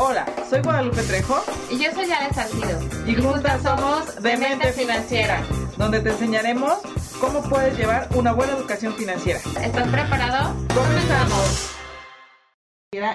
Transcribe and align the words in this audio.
Hola, 0.00 0.26
soy 0.48 0.62
Guadalupe 0.62 1.02
Trejo. 1.02 1.42
Y 1.72 1.82
yo 1.82 1.90
soy 1.90 2.04
Ale 2.12 2.32
Salcido. 2.32 2.78
Y, 3.04 3.16
juntas 3.16 3.64
somos 3.64 4.22
Demente 4.22 4.72
Financiera, 4.72 5.42
donde 5.76 5.98
te 5.98 6.10
enseñaremos 6.10 6.74
cómo 7.20 7.42
puedes 7.42 7.76
llevar 7.76 8.08
una 8.14 8.32
buena 8.32 8.52
educación 8.52 8.92
financiera. 8.92 9.40
¿Estás 9.60 9.88
preparado? 9.88 10.54
Comenzamos. 10.72 11.74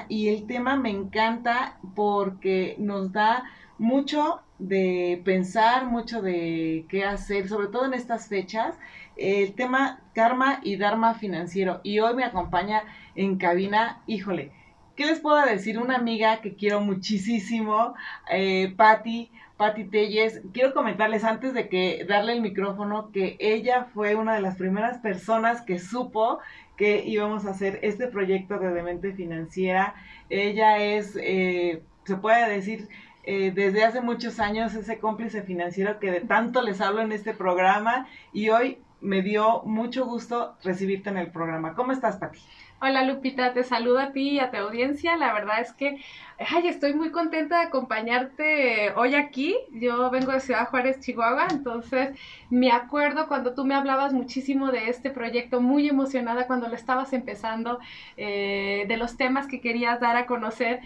Y 0.10 0.28
el 0.28 0.46
tema 0.46 0.76
me 0.76 0.90
encanta 0.90 1.80
porque 1.96 2.76
nos 2.80 3.14
da 3.14 3.46
mucho 3.78 4.42
de 4.60 5.22
pensar, 5.24 5.86
mucho 5.86 6.22
de 6.22 6.86
qué 6.90 7.06
hacer, 7.06 7.48
sobre 7.48 7.68
todo 7.68 7.86
en 7.86 7.94
estas 7.94 8.28
fechas, 8.28 8.76
el 9.16 9.54
tema 9.54 10.02
karma 10.14 10.60
y 10.64 10.76
dharma 10.76 11.14
financiero. 11.14 11.80
Y 11.82 12.00
hoy 12.00 12.14
me 12.14 12.26
acompaña 12.26 12.84
en 13.16 13.38
cabina, 13.38 14.02
híjole, 14.06 14.52
¿qué 14.96 15.06
les 15.06 15.20
puedo 15.20 15.44
decir? 15.46 15.80
Una 15.80 15.96
amiga 15.96 16.42
que 16.42 16.56
quiero 16.56 16.82
muchísimo, 16.82 17.96
eh, 18.30 18.74
Patti, 18.76 19.32
Patti 19.58 19.86
Telles. 19.86 20.42
Quiero 20.54 20.74
comentarles 20.74 21.24
antes 21.24 21.54
de 21.54 21.70
que 21.70 22.06
darle 22.08 22.34
el 22.34 22.42
micrófono 22.42 23.12
que 23.12 23.38
ella 23.40 23.88
fue 23.94 24.16
una 24.16 24.36
de 24.36 24.42
las 24.42 24.58
primeras 24.58 25.00
personas 25.00 25.62
que 25.62 25.80
supo 25.80 26.40
que 26.78 27.04
íbamos 27.06 27.46
a 27.46 27.52
hacer 27.52 27.80
este 27.84 28.08
proyecto 28.08 28.60
de 28.60 28.72
Demente 28.72 29.14
Financiera. 29.14 29.96
Ella 30.30 30.78
es, 30.78 31.18
eh, 31.22 31.82
se 32.06 32.18
puede 32.18 32.50
decir, 32.50 32.88
eh, 33.24 33.52
desde 33.52 33.86
hace 33.86 34.02
muchos 34.02 34.40
años 34.40 34.74
ese 34.74 35.00
cómplice 35.00 35.44
financiero 35.44 36.00
que 36.00 36.12
de 36.12 36.22
tanto 36.22 36.62
les 36.62 36.82
hablo 36.82 37.02
en 37.02 37.14
este 37.14 37.34
programa 37.34 38.08
y 38.34 38.50
hoy 38.50 38.80
me 39.00 39.22
dio 39.22 39.62
mucho 39.64 40.06
gusto 40.06 40.58
recibirte 40.64 41.10
en 41.10 41.18
el 41.18 41.32
programa. 41.32 41.74
¿Cómo 41.76 41.92
estás, 41.92 42.18
Pati? 42.18 42.40
Hola 42.86 43.06
Lupita, 43.06 43.54
te 43.54 43.64
saludo 43.64 44.00
a 44.00 44.12
ti 44.12 44.32
y 44.32 44.40
a 44.40 44.52
tu 44.52 44.58
audiencia. 44.58 45.16
La 45.16 45.32
verdad 45.32 45.62
es 45.62 45.72
que 45.72 46.04
ay, 46.38 46.68
estoy 46.68 46.94
muy 46.94 47.12
contenta 47.12 47.60
de 47.60 47.68
acompañarte 47.68 48.92
hoy 48.98 49.16
aquí. 49.16 49.56
Yo 49.72 50.10
vengo 50.10 50.34
de 50.34 50.42
Ciudad 50.42 50.68
Juárez, 50.68 51.00
Chihuahua, 51.00 51.48
entonces 51.50 52.10
me 52.50 52.74
acuerdo 52.74 53.30
cuando 53.30 53.54
tú 53.54 53.64
me 53.64 53.74
hablabas 53.74 54.12
muchísimo 54.12 54.70
de 54.70 54.90
este 54.90 55.12
proyecto, 55.12 55.62
muy 55.62 55.88
emocionada 55.88 56.46
cuando 56.46 56.68
lo 56.68 56.76
estabas 56.76 57.14
empezando, 57.14 57.80
eh, 58.18 58.84
de 58.86 58.98
los 58.98 59.16
temas 59.16 59.48
que 59.48 59.62
querías 59.62 60.02
dar 60.02 60.18
a 60.18 60.26
conocer. 60.26 60.82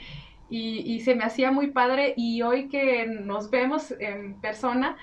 Y, 0.52 0.82
y 0.86 1.00
se 1.02 1.16
me 1.16 1.24
hacía 1.24 1.50
muy 1.52 1.72
padre 1.72 2.14
y 2.16 2.44
hoy 2.44 2.70
que 2.70 3.08
nos 3.08 3.50
vemos 3.50 3.92
en 4.00 4.40
persona, 4.40 4.98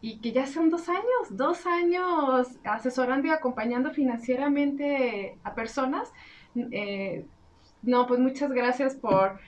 y 0.00 0.20
que 0.20 0.32
ya 0.32 0.46
son 0.46 0.70
dos 0.70 0.88
años, 0.88 1.02
dos 1.30 1.66
años 1.66 2.48
asesorando 2.64 3.28
y 3.28 3.30
acompañando 3.30 3.90
financieramente 3.90 5.36
a 5.44 5.54
personas. 5.54 6.12
Eh, 6.72 7.24
no, 7.82 8.06
pues 8.06 8.20
muchas 8.20 8.50
gracias 8.50 8.94
por, 8.94 9.38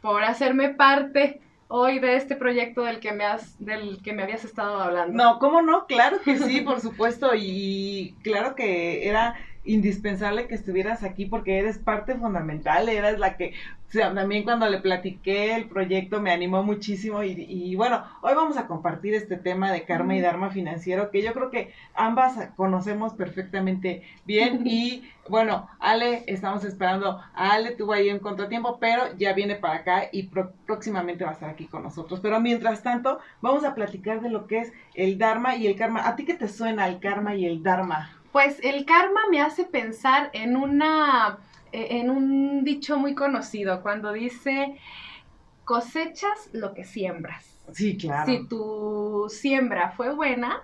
por 0.00 0.22
hacerme 0.24 0.70
parte 0.70 1.40
hoy 1.68 1.98
de 1.98 2.16
este 2.16 2.34
proyecto 2.34 2.82
del 2.82 3.00
que 3.00 3.12
me 3.12 3.24
has, 3.24 3.62
del 3.64 4.02
que 4.02 4.12
me 4.12 4.22
habías 4.22 4.44
estado 4.44 4.80
hablando. 4.80 5.22
No, 5.22 5.38
¿cómo 5.38 5.62
no? 5.62 5.86
Claro 5.86 6.18
que 6.24 6.38
sí, 6.38 6.60
por 6.62 6.80
supuesto, 6.80 7.32
y 7.34 8.16
claro 8.22 8.54
que 8.54 9.06
era 9.08 9.36
indispensable 9.68 10.48
que 10.48 10.54
estuvieras 10.54 11.02
aquí 11.02 11.26
porque 11.26 11.58
eres 11.58 11.78
parte 11.78 12.14
fundamental, 12.14 12.88
eras 12.88 13.18
la 13.18 13.36
que, 13.36 13.52
o 13.88 13.90
sea, 13.90 14.12
también 14.14 14.44
cuando 14.44 14.68
le 14.68 14.80
platiqué 14.80 15.54
el 15.54 15.68
proyecto 15.68 16.20
me 16.20 16.30
animó 16.30 16.62
muchísimo 16.62 17.22
y, 17.22 17.32
y 17.48 17.76
bueno, 17.76 18.02
hoy 18.22 18.34
vamos 18.34 18.56
a 18.56 18.66
compartir 18.66 19.14
este 19.14 19.36
tema 19.36 19.70
de 19.70 19.84
karma 19.84 20.16
y 20.16 20.20
dharma 20.20 20.50
financiero 20.50 21.10
que 21.10 21.22
yo 21.22 21.32
creo 21.34 21.50
que 21.50 21.72
ambas 21.94 22.50
conocemos 22.56 23.12
perfectamente 23.12 24.02
bien 24.24 24.62
y 24.66 25.04
bueno, 25.28 25.68
Ale, 25.78 26.24
estamos 26.26 26.64
esperando 26.64 27.20
a 27.34 27.52
Ale, 27.52 27.72
tuvo 27.72 27.92
ahí 27.92 28.10
un 28.10 28.18
contratiempo, 28.18 28.78
pero 28.80 29.14
ya 29.18 29.34
viene 29.34 29.56
para 29.56 29.74
acá 29.74 30.04
y 30.10 30.30
próximamente 30.66 31.24
va 31.24 31.30
a 31.30 31.34
estar 31.34 31.50
aquí 31.50 31.66
con 31.66 31.82
nosotros. 31.82 32.20
Pero 32.20 32.40
mientras 32.40 32.82
tanto, 32.82 33.18
vamos 33.42 33.64
a 33.64 33.74
platicar 33.74 34.22
de 34.22 34.30
lo 34.30 34.46
que 34.46 34.60
es 34.60 34.72
el 34.94 35.18
dharma 35.18 35.56
y 35.56 35.66
el 35.66 35.76
karma. 35.76 36.08
¿A 36.08 36.16
ti 36.16 36.24
qué 36.24 36.34
te 36.34 36.48
suena 36.48 36.88
el 36.88 36.98
karma 36.98 37.34
y 37.34 37.44
el 37.44 37.62
dharma? 37.62 38.17
Pues 38.32 38.58
el 38.62 38.84
karma 38.84 39.20
me 39.30 39.40
hace 39.40 39.64
pensar 39.64 40.30
en 40.32 40.56
una 40.56 41.38
eh, 41.72 41.98
en 41.98 42.10
un 42.10 42.64
dicho 42.64 42.98
muy 42.98 43.14
conocido 43.14 43.82
cuando 43.82 44.12
dice 44.12 44.78
cosechas 45.64 46.48
lo 46.52 46.72
que 46.72 46.84
siembras. 46.84 47.58
Sí, 47.72 47.98
claro. 47.98 48.26
Si 48.26 48.46
tu 48.48 49.26
siembra 49.28 49.90
fue 49.90 50.14
buena, 50.14 50.62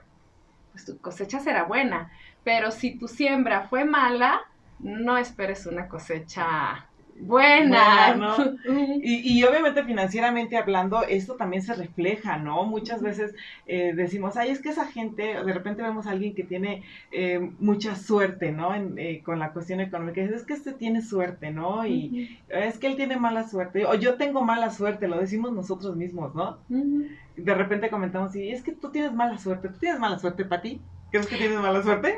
pues 0.72 0.86
tu 0.86 0.98
cosecha 0.98 1.40
será 1.40 1.64
buena, 1.64 2.10
pero 2.42 2.70
si 2.70 2.98
tu 2.98 3.06
siembra 3.06 3.68
fue 3.68 3.84
mala, 3.84 4.40
no 4.78 5.18
esperes 5.18 5.66
una 5.66 5.88
cosecha 5.88 6.88
Buena. 7.20 8.14
¿no? 8.14 8.36
y, 9.02 9.38
y, 9.38 9.44
obviamente 9.44 9.84
financieramente 9.84 10.56
hablando, 10.56 11.02
esto 11.02 11.34
también 11.36 11.62
se 11.62 11.74
refleja, 11.74 12.38
¿no? 12.38 12.64
Muchas 12.64 13.02
veces 13.02 13.34
eh, 13.66 13.92
decimos, 13.94 14.36
ay, 14.36 14.50
es 14.50 14.60
que 14.60 14.70
esa 14.70 14.86
gente, 14.86 15.22
de 15.22 15.52
repente 15.52 15.82
vemos 15.82 16.06
a 16.06 16.10
alguien 16.10 16.34
que 16.34 16.42
tiene 16.42 16.82
eh, 17.12 17.50
mucha 17.60 17.94
suerte, 17.94 18.52
¿no? 18.52 18.74
En, 18.74 18.98
eh, 18.98 19.22
con 19.24 19.38
la 19.38 19.52
cuestión 19.52 19.80
económica, 19.80 20.20
es 20.20 20.42
que 20.44 20.54
este 20.54 20.72
tiene 20.72 21.02
suerte, 21.02 21.50
¿no? 21.50 21.86
Y 21.86 22.40
es 22.48 22.78
que 22.78 22.88
él 22.88 22.96
tiene 22.96 23.16
mala 23.16 23.46
suerte, 23.48 23.86
o 23.86 23.94
yo 23.94 24.16
tengo 24.16 24.42
mala 24.42 24.70
suerte, 24.70 25.08
lo 25.08 25.18
decimos 25.18 25.52
nosotros 25.52 25.96
mismos, 25.96 26.34
¿no? 26.34 26.58
De 26.68 27.54
repente 27.54 27.90
comentamos, 27.90 28.34
y 28.36 28.50
es 28.50 28.62
que 28.62 28.72
tú 28.72 28.90
tienes 28.90 29.12
mala 29.12 29.38
suerte, 29.38 29.68
¿tú 29.68 29.78
tienes 29.78 30.00
mala 30.00 30.18
suerte, 30.18 30.44
Pati? 30.44 30.80
¿Crees 31.10 31.26
que 31.28 31.36
tienes 31.36 31.60
mala 31.60 31.82
suerte? 31.82 32.16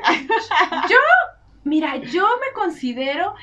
yo, 0.89 0.97
mira, 1.67 1.97
yo 1.97 2.25
me 2.39 2.53
considero 2.53 3.35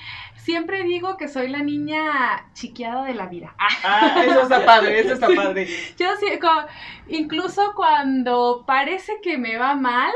siempre 0.44 0.82
digo 0.82 1.16
que 1.16 1.26
soy 1.26 1.48
la 1.48 1.62
niña 1.62 2.50
chiqueada 2.52 3.04
de 3.04 3.14
la 3.14 3.26
vida. 3.26 3.54
Ah, 3.58 4.22
eso 4.26 4.42
está 4.42 4.64
padre, 4.64 5.00
eso 5.00 5.14
está 5.14 5.28
padre. 5.34 5.66
Yo 5.98 6.06
sí, 6.20 6.26
incluso 7.08 7.72
cuando 7.74 8.64
parece 8.66 9.20
que 9.22 9.38
me 9.38 9.56
va 9.56 9.74
mal, 9.74 10.12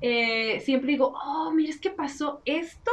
eh, 0.00 0.60
siempre 0.60 0.92
digo, 0.92 1.12
oh, 1.22 1.50
mira, 1.50 1.70
es 1.70 1.78
que 1.78 1.90
pasó 1.90 2.40
esto 2.46 2.90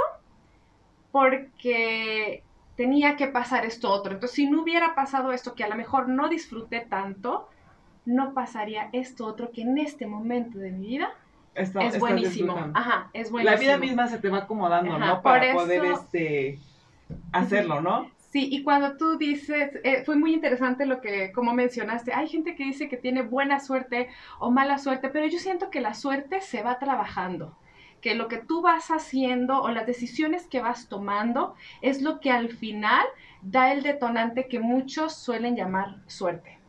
porque 1.13 2.43
tenía 2.75 3.15
que 3.15 3.27
pasar 3.27 3.65
esto 3.65 3.89
otro. 3.89 4.11
Entonces, 4.13 4.35
si 4.35 4.49
no 4.49 4.63
hubiera 4.63 4.93
pasado 4.93 5.31
esto, 5.31 5.55
que 5.55 5.63
a 5.63 5.69
lo 5.69 5.75
mejor 5.75 6.09
no 6.09 6.27
disfruté 6.27 6.81
tanto, 6.81 7.47
no 8.05 8.33
pasaría 8.33 8.89
esto 8.91 9.25
otro 9.25 9.51
que 9.51 9.61
en 9.61 9.77
este 9.77 10.05
momento 10.05 10.59
de 10.59 10.71
mi 10.71 10.87
vida 10.87 11.13
es 11.55 11.99
buenísimo. 11.99 12.71
Ajá, 12.73 13.09
es 13.13 13.31
buenísimo. 13.31 13.55
La 13.55 13.59
vida 13.59 13.77
misma 13.77 14.07
se 14.07 14.19
te 14.19 14.29
va 14.29 14.39
acomodando, 14.39 14.97
¿no? 14.97 15.21
Para 15.21 15.53
poder 15.53 15.85
este 15.85 16.59
hacerlo, 17.31 17.81
¿no? 17.81 18.09
Sí, 18.35 18.49
y 18.51 18.63
cuando 18.63 18.97
tú 18.97 19.17
dices, 19.17 19.79
eh, 19.85 20.03
fue 20.03 20.17
muy 20.17 20.33
interesante 20.33 20.85
lo 20.85 20.99
que, 20.99 21.31
como 21.31 21.53
mencionaste, 21.53 22.13
hay 22.13 22.27
gente 22.27 22.55
que 22.55 22.65
dice 22.65 22.89
que 22.89 22.97
tiene 22.97 23.21
buena 23.21 23.61
suerte 23.61 24.09
o 24.39 24.51
mala 24.51 24.77
suerte, 24.77 25.07
pero 25.07 25.25
yo 25.27 25.39
siento 25.39 25.69
que 25.69 25.79
la 25.79 25.93
suerte 25.93 26.41
se 26.41 26.61
va 26.61 26.77
trabajando, 26.77 27.57
que 28.01 28.13
lo 28.13 28.27
que 28.27 28.39
tú 28.39 28.61
vas 28.61 28.89
haciendo 28.89 29.61
o 29.61 29.69
las 29.69 29.85
decisiones 29.85 30.47
que 30.47 30.59
vas 30.59 30.89
tomando 30.89 31.55
es 31.81 32.01
lo 32.01 32.19
que 32.19 32.29
al 32.29 32.49
final 32.49 33.05
da 33.41 33.71
el 33.71 33.83
detonante 33.83 34.49
que 34.49 34.59
muchos 34.59 35.15
suelen 35.15 35.55
llamar 35.55 36.01
suerte. 36.07 36.59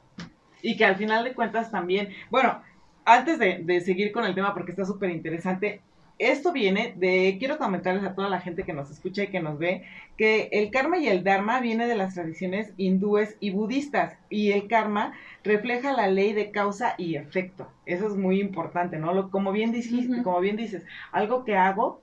Y 0.62 0.76
que 0.76 0.84
al 0.84 0.94
final 0.94 1.24
de 1.24 1.34
cuentas 1.34 1.72
también, 1.72 2.10
bueno, 2.30 2.62
antes 3.06 3.38
de, 3.38 3.80
seguir 3.80 4.12
con 4.12 4.24
el 4.24 4.34
tema, 4.34 4.52
porque 4.52 4.72
está 4.72 4.84
súper 4.84 5.10
interesante, 5.10 5.80
esto 6.18 6.52
viene 6.52 6.94
de, 6.96 7.36
quiero 7.38 7.56
comentarles 7.58 8.02
a 8.04 8.14
toda 8.14 8.28
la 8.28 8.40
gente 8.40 8.64
que 8.64 8.72
nos 8.72 8.90
escucha 8.90 9.24
y 9.24 9.28
que 9.28 9.40
nos 9.40 9.58
ve, 9.58 9.84
que 10.16 10.48
el 10.50 10.70
karma 10.70 10.98
y 10.98 11.08
el 11.08 11.22
dharma 11.22 11.60
viene 11.60 11.86
de 11.86 11.94
las 11.94 12.14
tradiciones 12.14 12.72
hindúes 12.76 13.36
y 13.38 13.50
budistas, 13.50 14.14
y 14.28 14.52
el 14.52 14.66
karma 14.66 15.12
refleja 15.44 15.92
la 15.92 16.08
ley 16.08 16.32
de 16.32 16.50
causa 16.50 16.94
y 16.98 17.16
efecto. 17.16 17.68
Eso 17.84 18.06
es 18.08 18.16
muy 18.16 18.40
importante, 18.40 18.98
¿no? 18.98 19.30
como 19.30 19.52
bien 19.52 19.72
dijiste, 19.72 20.22
como 20.22 20.40
bien 20.40 20.56
dices, 20.56 20.82
algo 21.12 21.44
que 21.44 21.56
hago 21.56 22.00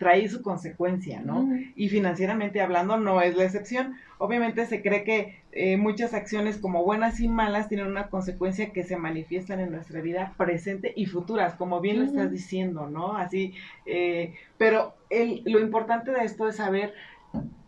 trae 0.00 0.26
su 0.30 0.40
consecuencia, 0.40 1.20
¿no? 1.20 1.46
Y 1.76 1.90
financieramente 1.90 2.62
hablando 2.62 2.96
no 2.96 3.20
es 3.20 3.36
la 3.36 3.44
excepción. 3.44 3.96
Obviamente 4.16 4.64
se 4.64 4.80
cree 4.80 5.04
que 5.04 5.42
eh, 5.52 5.76
muchas 5.76 6.14
acciones 6.14 6.56
como 6.56 6.82
buenas 6.84 7.20
y 7.20 7.28
malas 7.28 7.68
tienen 7.68 7.86
una 7.86 8.08
consecuencia 8.08 8.72
que 8.72 8.82
se 8.82 8.96
manifiestan 8.96 9.60
en 9.60 9.72
nuestra 9.72 10.00
vida 10.00 10.32
presente 10.38 10.94
y 10.96 11.04
futuras, 11.04 11.54
como 11.54 11.82
bien 11.82 11.98
lo 11.98 12.06
estás 12.06 12.30
diciendo, 12.30 12.88
¿no? 12.88 13.18
Así, 13.18 13.52
eh, 13.84 14.34
pero 14.56 14.94
el, 15.10 15.42
lo 15.44 15.60
importante 15.60 16.12
de 16.12 16.24
esto 16.24 16.48
es 16.48 16.56
saber, 16.56 16.94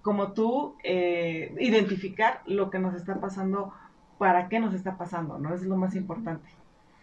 como 0.00 0.32
tú, 0.32 0.76
eh, 0.84 1.54
identificar 1.60 2.40
lo 2.46 2.70
que 2.70 2.78
nos 2.78 2.94
está 2.94 3.20
pasando, 3.20 3.74
para 4.16 4.48
qué 4.48 4.58
nos 4.58 4.72
está 4.72 4.96
pasando, 4.96 5.38
¿no? 5.38 5.54
es 5.54 5.64
lo 5.64 5.76
más 5.76 5.94
importante. 5.96 6.48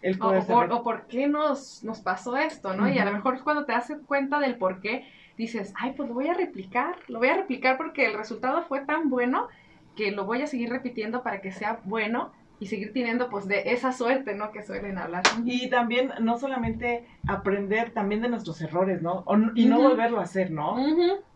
El 0.02 0.14
o, 0.20 0.46
por, 0.46 0.72
o, 0.72 0.82
por, 0.82 1.06
qué 1.06 1.28
nos, 1.28 1.84
nos 1.84 2.00
pasó 2.00 2.36
esto, 2.36 2.74
¿no? 2.74 2.88
Y 2.88 2.98
a 2.98 3.04
lo 3.04 3.12
mejor 3.12 3.34
es 3.34 3.42
cuando 3.42 3.66
te 3.66 3.72
das 3.72 3.92
cuenta 4.06 4.40
del 4.40 4.56
por 4.56 4.80
qué, 4.80 5.04
dices, 5.40 5.72
ay, 5.76 5.94
pues 5.96 6.08
lo 6.08 6.14
voy 6.14 6.28
a 6.28 6.34
replicar, 6.34 6.96
lo 7.08 7.18
voy 7.18 7.28
a 7.28 7.36
replicar 7.36 7.76
porque 7.76 8.06
el 8.06 8.14
resultado 8.14 8.62
fue 8.62 8.84
tan 8.84 9.08
bueno 9.08 9.48
que 9.96 10.12
lo 10.12 10.24
voy 10.24 10.42
a 10.42 10.46
seguir 10.46 10.70
repitiendo 10.70 11.22
para 11.22 11.40
que 11.40 11.50
sea 11.50 11.80
bueno 11.84 12.30
y 12.60 12.66
seguir 12.66 12.92
teniendo 12.92 13.30
pues 13.30 13.48
de 13.48 13.72
esa 13.72 13.90
suerte, 13.90 14.34
¿no? 14.34 14.52
Que 14.52 14.62
suelen 14.62 14.98
hablar. 14.98 15.22
Y 15.46 15.70
también 15.70 16.12
no 16.20 16.38
solamente 16.38 17.06
aprender 17.26 17.90
también 17.90 18.20
de 18.20 18.28
nuestros 18.28 18.60
errores, 18.60 19.00
¿no? 19.00 19.24
y 19.54 19.64
no 19.64 19.80
volverlo 19.80 20.20
a 20.20 20.24
hacer, 20.24 20.50
¿no? 20.50 20.76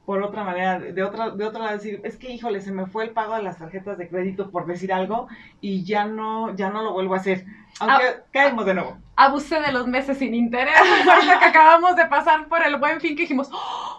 Por 0.04 0.22
otra 0.22 0.44
manera, 0.44 0.78
de 0.78 1.02
otra, 1.02 1.30
de 1.30 1.44
otra 1.44 1.60
lado 1.64 1.76
decir, 1.76 2.00
es 2.04 2.16
que 2.16 2.30
híjole, 2.30 2.60
se 2.60 2.72
me 2.72 2.86
fue 2.86 3.04
el 3.04 3.10
pago 3.10 3.36
de 3.36 3.42
las 3.42 3.58
tarjetas 3.58 3.96
de 3.96 4.08
crédito 4.08 4.50
por 4.50 4.66
decir 4.66 4.92
algo 4.92 5.28
y 5.60 5.84
ya 5.84 6.04
no, 6.04 6.54
ya 6.54 6.70
no 6.70 6.82
lo 6.82 6.92
vuelvo 6.92 7.14
a 7.14 7.18
hacer. 7.18 7.46
Aunque 7.80 8.04
Ah, 8.06 8.22
caemos 8.32 8.66
de 8.66 8.74
nuevo. 8.74 8.98
Abusé 9.16 9.60
de 9.60 9.72
los 9.72 9.86
meses 9.86 10.18
sin 10.18 10.34
interés. 10.34 10.74
Ahorita 11.10 11.38
que 11.38 11.44
acabamos 11.46 11.96
de 11.96 12.06
pasar 12.06 12.46
por 12.48 12.64
el 12.64 12.76
buen 12.76 13.00
fin 13.00 13.16
que 13.16 13.22
dijimos, 13.22 13.50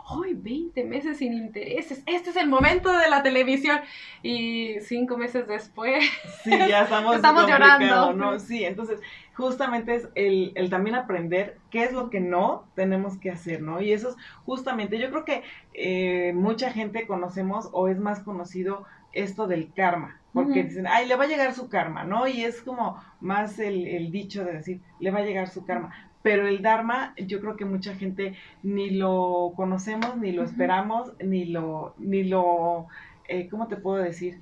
¡ay, 0.08 0.34
20 0.34 0.84
meses 0.86 1.18
sin 1.18 1.34
intereses! 1.34 2.04
Este 2.06 2.30
es 2.30 2.36
el 2.36 2.48
momento 2.48 2.92
de 2.96 3.10
la 3.10 3.24
televisión. 3.24 3.80
Y 4.24 4.80
cinco 4.82 5.18
meses 5.18 5.48
después, 5.48 6.06
Sí, 6.44 6.52
ya 6.52 6.84
estamos, 6.84 7.16
Estamos 7.18 7.48
llorando. 7.48 8.14
¿no? 8.14 8.40
Sí, 8.40 8.64
entonces 8.64 9.00
justamente 9.36 9.96
es 9.96 10.08
el, 10.16 10.52
el 10.56 10.70
también 10.70 10.96
aprender 10.96 11.58
qué 11.70 11.84
es 11.84 11.94
lo 11.94 12.10
que 12.10 12.20
no 12.20 12.66
tenemos 12.76 13.18
que 13.18 13.32
hacer, 13.32 13.62
¿no? 13.62 13.82
Y 13.82 13.92
eso 13.92 14.10
es 14.10 14.16
justamente, 14.46 14.98
yo 14.98 15.10
creo 15.10 15.26
que 15.26 15.44
eh, 15.74 16.34
mucha 16.34 16.72
gente 16.72 17.06
conocemos 17.06 17.70
o 17.72 17.88
es 17.88 18.00
más 18.00 18.22
conocido 18.22 18.86
esto 19.14 19.48
del 19.48 19.72
karma, 19.74 20.20
porque 20.34 20.64
dicen, 20.64 20.88
ay, 20.88 21.08
le 21.08 21.16
va 21.16 21.24
a 21.24 21.28
llegar 21.28 21.54
su 21.54 21.70
karma, 21.70 22.04
¿no? 22.04 22.28
Y 22.28 22.44
es 22.44 22.62
como 22.62 23.02
más 23.22 23.60
el, 23.60 23.88
el 23.88 24.12
dicho 24.12 24.44
de 24.44 24.54
decir, 24.54 24.82
le 25.00 25.12
va 25.12 25.20
a 25.20 25.26
llegar 25.26 25.48
su 25.48 25.66
karma. 25.66 25.92
Pero 26.22 26.48
el 26.48 26.64
Dharma, 26.64 27.14
yo 27.18 27.40
creo 27.40 27.56
que 27.56 27.66
mucha 27.66 27.94
gente 27.94 28.36
ni 28.64 28.90
lo 28.90 29.54
conocemos, 29.56 30.18
ni 30.18 30.32
lo 30.32 30.44
esperamos, 30.44 31.14
ni 31.24 31.46
lo, 31.46 31.94
ni 32.00 32.24
lo, 32.24 32.88
eh, 33.28 33.48
¿cómo 33.48 33.68
te 33.68 33.78
puedo 33.78 34.04
decir? 34.04 34.40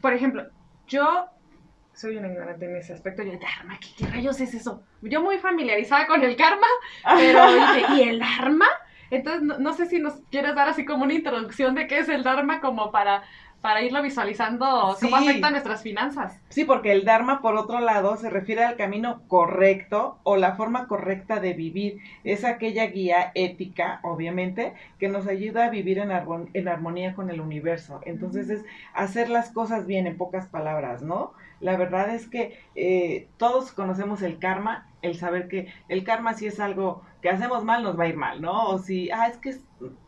por 0.00 0.12
ejemplo, 0.12 0.44
yo 0.86 1.26
soy 1.94 2.16
una 2.16 2.28
ignorante 2.28 2.66
en 2.66 2.76
ese 2.76 2.92
aspecto. 2.92 3.22
Yo, 3.22 3.32
Dharma, 3.38 3.78
¿qué, 3.80 3.88
qué 3.96 4.06
rayos 4.10 4.40
es 4.40 4.54
eso? 4.54 4.82
Yo 5.02 5.22
muy 5.22 5.38
familiarizada 5.38 6.06
con 6.06 6.22
el 6.22 6.36
karma, 6.36 6.66
pero 7.16 7.40
dije, 7.52 7.84
¿y 7.96 8.02
el 8.08 8.18
Dharma? 8.18 8.66
Entonces, 9.10 9.42
no, 9.42 9.58
no 9.58 9.72
sé 9.74 9.86
si 9.86 9.98
nos 10.00 10.14
quieres 10.30 10.54
dar 10.54 10.68
así 10.68 10.84
como 10.84 11.04
una 11.04 11.14
introducción 11.14 11.74
de 11.74 11.86
qué 11.86 11.98
es 11.98 12.08
el 12.08 12.24
Dharma 12.24 12.60
como 12.60 12.90
para, 12.90 13.22
para 13.60 13.82
irlo 13.82 14.02
visualizando, 14.02 14.96
Sí. 14.98 15.06
cómo 15.06 15.16
afecta 15.16 15.48
a 15.48 15.50
nuestras 15.52 15.82
finanzas. 15.82 16.40
Sí, 16.48 16.64
porque 16.64 16.90
el 16.90 17.04
Dharma, 17.04 17.40
por 17.40 17.54
otro 17.56 17.78
lado, 17.80 18.16
se 18.16 18.28
refiere 18.28 18.64
al 18.64 18.76
camino 18.76 19.22
correcto 19.28 20.18
o 20.24 20.36
la 20.36 20.56
forma 20.56 20.88
correcta 20.88 21.38
de 21.38 21.52
vivir. 21.52 21.98
Es 22.24 22.44
aquella 22.44 22.86
guía 22.86 23.30
ética, 23.34 24.00
obviamente, 24.02 24.72
que 24.98 25.08
nos 25.08 25.28
ayuda 25.28 25.66
a 25.66 25.70
vivir 25.70 25.98
en, 25.98 26.08
armon- 26.10 26.50
en 26.54 26.66
armonía 26.66 27.14
con 27.14 27.30
el 27.30 27.40
universo. 27.40 28.00
Entonces 28.04 28.50
es 28.50 28.64
hacer 28.94 29.28
las 29.28 29.50
cosas 29.52 29.86
bien, 29.86 30.06
en 30.08 30.16
pocas 30.16 30.46
palabras, 30.46 31.02
¿no? 31.02 31.32
La 31.60 31.76
verdad 31.76 32.14
es 32.14 32.28
que 32.28 32.58
eh, 32.74 33.28
todos 33.36 33.72
conocemos 33.72 34.22
el 34.22 34.38
karma, 34.38 34.86
el 35.02 35.16
saber 35.16 35.48
que 35.48 35.72
el 35.88 36.04
karma 36.04 36.34
si 36.34 36.46
es 36.46 36.60
algo 36.60 37.02
que 37.22 37.30
hacemos 37.30 37.64
mal 37.64 37.82
nos 37.82 37.98
va 37.98 38.04
a 38.04 38.08
ir 38.08 38.16
mal, 38.16 38.40
¿no? 38.42 38.66
O 38.68 38.78
si, 38.78 39.10
ah, 39.10 39.28
es 39.28 39.38
que 39.38 39.50
es- 39.50 39.64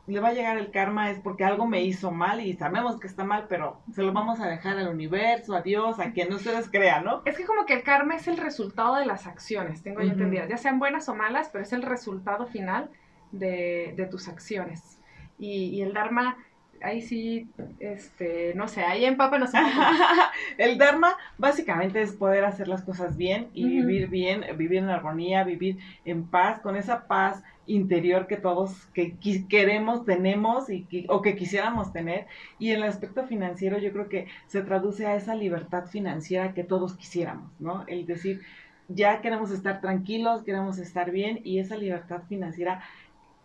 le 0.06 0.20
va 0.20 0.28
a 0.28 0.32
llegar 0.32 0.56
el 0.58 0.70
karma 0.70 1.10
es 1.10 1.18
porque 1.20 1.44
algo 1.44 1.66
me 1.66 1.82
hizo 1.82 2.10
mal 2.12 2.40
y 2.40 2.54
sabemos 2.54 2.98
que 3.00 3.06
está 3.08 3.24
mal, 3.24 3.46
pero 3.48 3.82
se 3.92 4.02
lo 4.02 4.12
vamos 4.12 4.38
a 4.40 4.46
dejar 4.48 4.78
al 4.78 4.88
universo, 4.88 5.54
a 5.54 5.62
Dios, 5.62 5.98
a 5.98 6.12
quien 6.12 6.32
ustedes 6.32 6.68
crean, 6.70 7.04
¿no? 7.04 7.22
Es 7.24 7.36
que 7.36 7.44
como 7.44 7.66
que 7.66 7.74
el 7.74 7.82
karma 7.82 8.14
es 8.14 8.28
el 8.28 8.36
resultado 8.36 8.94
de 8.96 9.06
las 9.06 9.26
acciones, 9.26 9.82
tengo 9.82 10.00
yo 10.00 10.06
Ujú. 10.06 10.14
entendido, 10.14 10.46
ya 10.48 10.56
sean 10.58 10.78
buenas 10.78 11.08
o 11.08 11.14
malas, 11.14 11.48
pero 11.52 11.64
es 11.64 11.72
el 11.72 11.82
resultado 11.82 12.46
final 12.46 12.90
de, 13.32 13.94
de 13.96 14.06
tus 14.06 14.28
acciones. 14.28 15.00
Y, 15.38 15.66
y 15.76 15.82
el 15.82 15.92
Dharma, 15.92 16.36
ahí 16.82 17.02
sí, 17.02 17.48
este, 17.80 18.52
no 18.54 18.68
sé, 18.68 18.82
ahí 18.82 19.04
empápanos 19.04 19.52
un 19.54 19.60
poco 19.60 19.76
más. 19.76 20.30
el 20.58 20.78
Dharma 20.78 21.16
básicamente 21.38 22.00
es 22.02 22.12
poder 22.12 22.44
hacer 22.44 22.68
las 22.68 22.82
cosas 22.82 23.16
bien 23.16 23.48
y 23.54 23.64
vivir 23.68 24.08
bien, 24.08 24.44
vivir 24.56 24.78
en 24.78 24.90
armonía, 24.90 25.44
vivir 25.44 25.78
en 26.04 26.26
paz, 26.26 26.60
con 26.60 26.76
esa 26.76 27.06
paz 27.06 27.42
interior 27.66 28.26
que 28.26 28.36
todos 28.36 28.86
que 28.94 29.16
queremos, 29.48 30.04
tenemos 30.04 30.70
y 30.70 30.86
qui- 30.86 31.06
o 31.08 31.20
que 31.22 31.34
quisiéramos 31.36 31.92
tener. 31.92 32.26
Y 32.58 32.70
en 32.70 32.76
el 32.78 32.84
aspecto 32.84 33.26
financiero 33.26 33.78
yo 33.78 33.92
creo 33.92 34.08
que 34.08 34.26
se 34.46 34.62
traduce 34.62 35.06
a 35.06 35.16
esa 35.16 35.34
libertad 35.34 35.86
financiera 35.86 36.54
que 36.54 36.64
todos 36.64 36.96
quisiéramos, 36.96 37.50
¿no? 37.60 37.84
El 37.88 38.06
decir, 38.06 38.40
ya 38.88 39.20
queremos 39.20 39.50
estar 39.50 39.80
tranquilos, 39.80 40.44
queremos 40.44 40.78
estar 40.78 41.10
bien 41.10 41.40
y 41.42 41.58
esa 41.58 41.76
libertad 41.76 42.22
financiera 42.28 42.82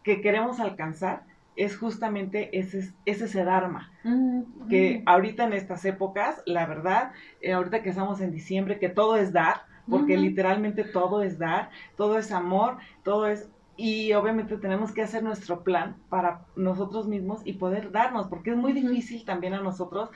que 0.03 0.21
queremos 0.21 0.59
alcanzar 0.59 1.23
es 1.61 1.77
justamente 1.77 2.57
ese, 2.57 2.91
ese 3.05 3.43
Dharma 3.43 3.91
Mm, 4.03 4.67
que 4.67 4.99
mm. 4.99 5.09
ahorita 5.09 5.43
en 5.43 5.53
estas 5.53 5.85
épocas, 5.85 6.41
la 6.47 6.65
verdad, 6.65 7.11
eh, 7.39 7.53
ahorita 7.53 7.83
que 7.83 7.89
estamos 7.89 8.19
en 8.19 8.31
diciembre, 8.31 8.79
que 8.79 8.89
todo 8.89 9.15
es 9.15 9.31
dar, 9.31 9.61
porque 9.87 10.17
literalmente 10.17 10.83
todo 10.83 11.21
es 11.21 11.37
dar, 11.37 11.69
todo 11.97 12.17
es 12.17 12.31
amor, 12.31 12.77
todo 13.03 13.27
es... 13.27 13.49
Y 13.77 14.13
obviamente 14.13 14.57
tenemos 14.57 14.91
que 14.91 15.01
hacer 15.01 15.23
nuestro 15.23 15.63
plan 15.63 15.97
para 16.09 16.45
nosotros 16.55 17.07
mismos 17.07 17.41
y 17.45 17.53
poder 17.53 17.91
darnos, 17.91 18.27
porque 18.27 18.51
es 18.51 18.57
muy 18.57 18.73
difícil 18.73 19.25
también 19.25 19.53
a 19.53 19.61
nosotros 19.61 20.09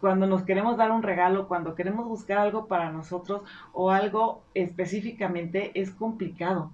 cuando 0.00 0.26
nos 0.26 0.42
queremos 0.42 0.76
dar 0.76 0.90
un 0.90 1.02
regalo, 1.02 1.48
cuando 1.48 1.74
queremos 1.74 2.06
buscar 2.06 2.38
algo 2.38 2.66
para 2.66 2.90
nosotros 2.90 3.42
o 3.72 3.90
algo 3.90 4.44
específicamente, 4.54 5.72
es 5.74 5.90
complicado. 5.90 6.70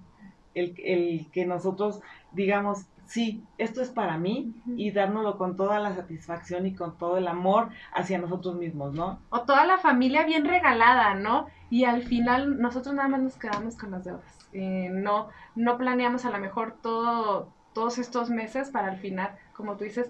El, 0.53 0.75
el 0.83 1.31
que 1.31 1.45
nosotros 1.45 2.01
digamos, 2.33 2.85
sí, 3.13 3.43
esto 3.59 3.83
es 3.83 3.91
para 3.91 4.17
mí 4.17 4.55
y 4.75 4.89
dárnoslo 4.89 5.37
con 5.37 5.55
toda 5.55 5.79
la 5.79 5.93
satisfacción 5.93 6.65
y 6.65 6.73
con 6.73 6.97
todo 6.97 7.17
el 7.17 7.27
amor 7.27 7.69
hacia 7.93 8.17
nosotros 8.17 8.55
mismos, 8.55 8.95
¿no? 8.95 9.19
O 9.29 9.41
toda 9.41 9.67
la 9.67 9.77
familia 9.77 10.23
bien 10.23 10.45
regalada, 10.45 11.13
¿no? 11.13 11.45
Y 11.69 11.83
al 11.83 12.01
final 12.01 12.59
nosotros 12.59 12.95
nada 12.95 13.09
más 13.09 13.21
nos 13.21 13.37
quedamos 13.37 13.77
con 13.77 13.91
las 13.91 14.03
deudas. 14.03 14.49
Eh, 14.51 14.89
no, 14.91 15.29
no 15.53 15.77
planeamos 15.77 16.25
a 16.25 16.31
lo 16.31 16.39
mejor 16.39 16.77
todo, 16.81 17.49
todos 17.73 17.99
estos 17.99 18.31
meses 18.31 18.71
para 18.71 18.87
al 18.87 18.97
final, 18.97 19.37
como 19.55 19.77
tú 19.77 19.83
dices, 19.83 20.09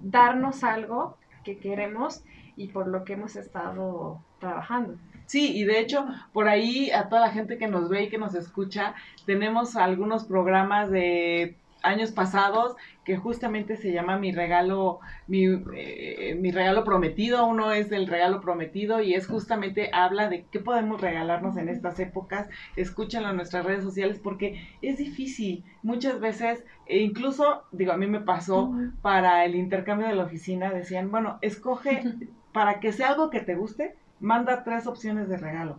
darnos 0.00 0.62
algo 0.62 1.16
que 1.42 1.58
queremos 1.58 2.22
y 2.54 2.68
por 2.68 2.86
lo 2.86 3.04
que 3.04 3.14
hemos 3.14 3.34
estado 3.34 4.22
trabajando. 4.38 4.94
Sí, 5.26 5.56
y 5.56 5.64
de 5.64 5.80
hecho, 5.80 6.06
por 6.32 6.48
ahí 6.48 6.92
a 6.92 7.08
toda 7.08 7.22
la 7.22 7.32
gente 7.32 7.58
que 7.58 7.66
nos 7.66 7.88
ve 7.88 8.04
y 8.04 8.08
que 8.08 8.18
nos 8.18 8.36
escucha, 8.36 8.94
tenemos 9.26 9.74
algunos 9.74 10.26
programas 10.26 10.92
de 10.92 11.56
años 11.82 12.12
pasados 12.12 12.76
que 13.04 13.16
justamente 13.16 13.76
se 13.76 13.92
llama 13.92 14.18
mi 14.18 14.32
regalo 14.32 15.00
mi, 15.26 15.46
eh, 15.76 16.36
mi 16.38 16.50
regalo 16.50 16.84
prometido 16.84 17.46
uno 17.46 17.72
es 17.72 17.90
el 17.92 18.06
regalo 18.06 18.40
prometido 18.40 19.00
y 19.00 19.14
es 19.14 19.26
justamente 19.26 19.90
habla 19.92 20.28
de 20.28 20.46
qué 20.50 20.60
podemos 20.60 21.00
regalarnos 21.00 21.56
en 21.56 21.68
estas 21.68 21.98
épocas. 22.00 22.48
Escúchenlo 22.76 23.30
en 23.30 23.36
nuestras 23.36 23.64
redes 23.64 23.84
sociales 23.84 24.20
porque 24.22 24.60
es 24.82 24.98
difícil. 24.98 25.64
Muchas 25.82 26.20
veces 26.20 26.64
e 26.90 26.98
incluso 26.98 27.62
digo 27.70 27.92
a 27.92 27.96
mí 27.96 28.06
me 28.08 28.20
pasó 28.20 28.72
para 29.00 29.44
el 29.44 29.54
intercambio 29.54 30.08
de 30.08 30.14
la 30.14 30.24
oficina 30.24 30.70
decían 30.70 31.10
bueno 31.10 31.38
escoge 31.40 32.02
para 32.52 32.80
que 32.80 32.92
sea 32.92 33.10
algo 33.10 33.30
que 33.30 33.40
te 33.40 33.54
guste 33.54 33.94
manda 34.18 34.64
tres 34.64 34.88
opciones 34.88 35.28
de 35.28 35.36
regalo 35.36 35.78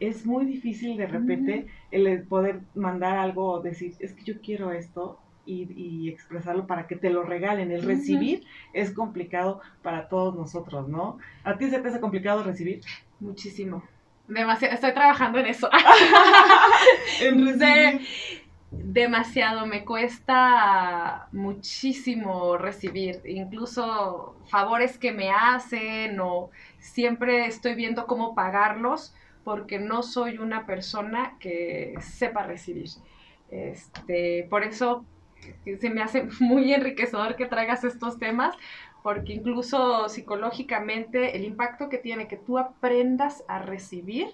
es 0.00 0.24
muy 0.24 0.46
difícil 0.46 0.96
de 0.96 1.06
repente 1.06 1.66
el 1.90 2.22
poder 2.22 2.60
mandar 2.74 3.18
algo 3.18 3.60
decir 3.60 3.94
es 4.00 4.14
que 4.14 4.24
yo 4.24 4.40
quiero 4.40 4.72
esto 4.72 5.18
y, 5.46 5.72
y, 5.72 6.08
expresarlo 6.10 6.66
para 6.66 6.86
que 6.86 6.96
te 6.96 7.08
lo 7.08 7.22
regalen. 7.22 7.70
El 7.70 7.82
recibir 7.82 8.40
uh 8.40 8.42
-huh. 8.42 8.70
es 8.74 8.92
complicado 8.92 9.60
para 9.82 10.08
todos 10.08 10.34
nosotros, 10.34 10.88
¿no? 10.88 11.18
¿A 11.44 11.56
ti 11.56 11.70
se 11.70 11.78
te 11.78 11.88
hace 11.88 12.00
complicado 12.00 12.42
recibir? 12.42 12.80
Muchísimo. 13.20 13.82
Demasiado. 14.28 14.74
Estoy 14.74 14.92
trabajando 14.92 15.38
en 15.38 15.46
eso. 15.46 15.70
en 17.20 17.46
recibir. 17.46 17.58
De, 17.58 18.00
demasiado. 18.70 19.66
Me 19.66 19.84
cuesta 19.84 21.28
muchísimo 21.32 22.58
recibir. 22.58 23.22
Incluso 23.24 24.36
favores 24.48 24.98
que 24.98 25.12
me 25.12 25.30
hacen 25.30 26.18
o 26.20 26.50
siempre 26.78 27.46
estoy 27.46 27.74
viendo 27.74 28.06
cómo 28.06 28.34
pagarlos 28.34 29.14
porque 29.44 29.78
no 29.78 30.02
soy 30.02 30.38
una 30.38 30.66
persona 30.66 31.36
que 31.38 31.94
sepa 32.00 32.42
recibir. 32.42 32.88
Este, 33.48 34.44
por 34.50 34.64
eso 34.64 35.04
se 35.80 35.90
me 35.90 36.02
hace 36.02 36.28
muy 36.40 36.72
enriquecedor 36.72 37.36
que 37.36 37.46
traigas 37.46 37.84
estos 37.84 38.18
temas, 38.18 38.54
porque 39.02 39.32
incluso 39.32 40.08
psicológicamente 40.08 41.36
el 41.36 41.44
impacto 41.44 41.88
que 41.88 41.98
tiene 41.98 42.26
que 42.28 42.36
tú 42.36 42.58
aprendas 42.58 43.44
a 43.48 43.58
recibir 43.58 44.28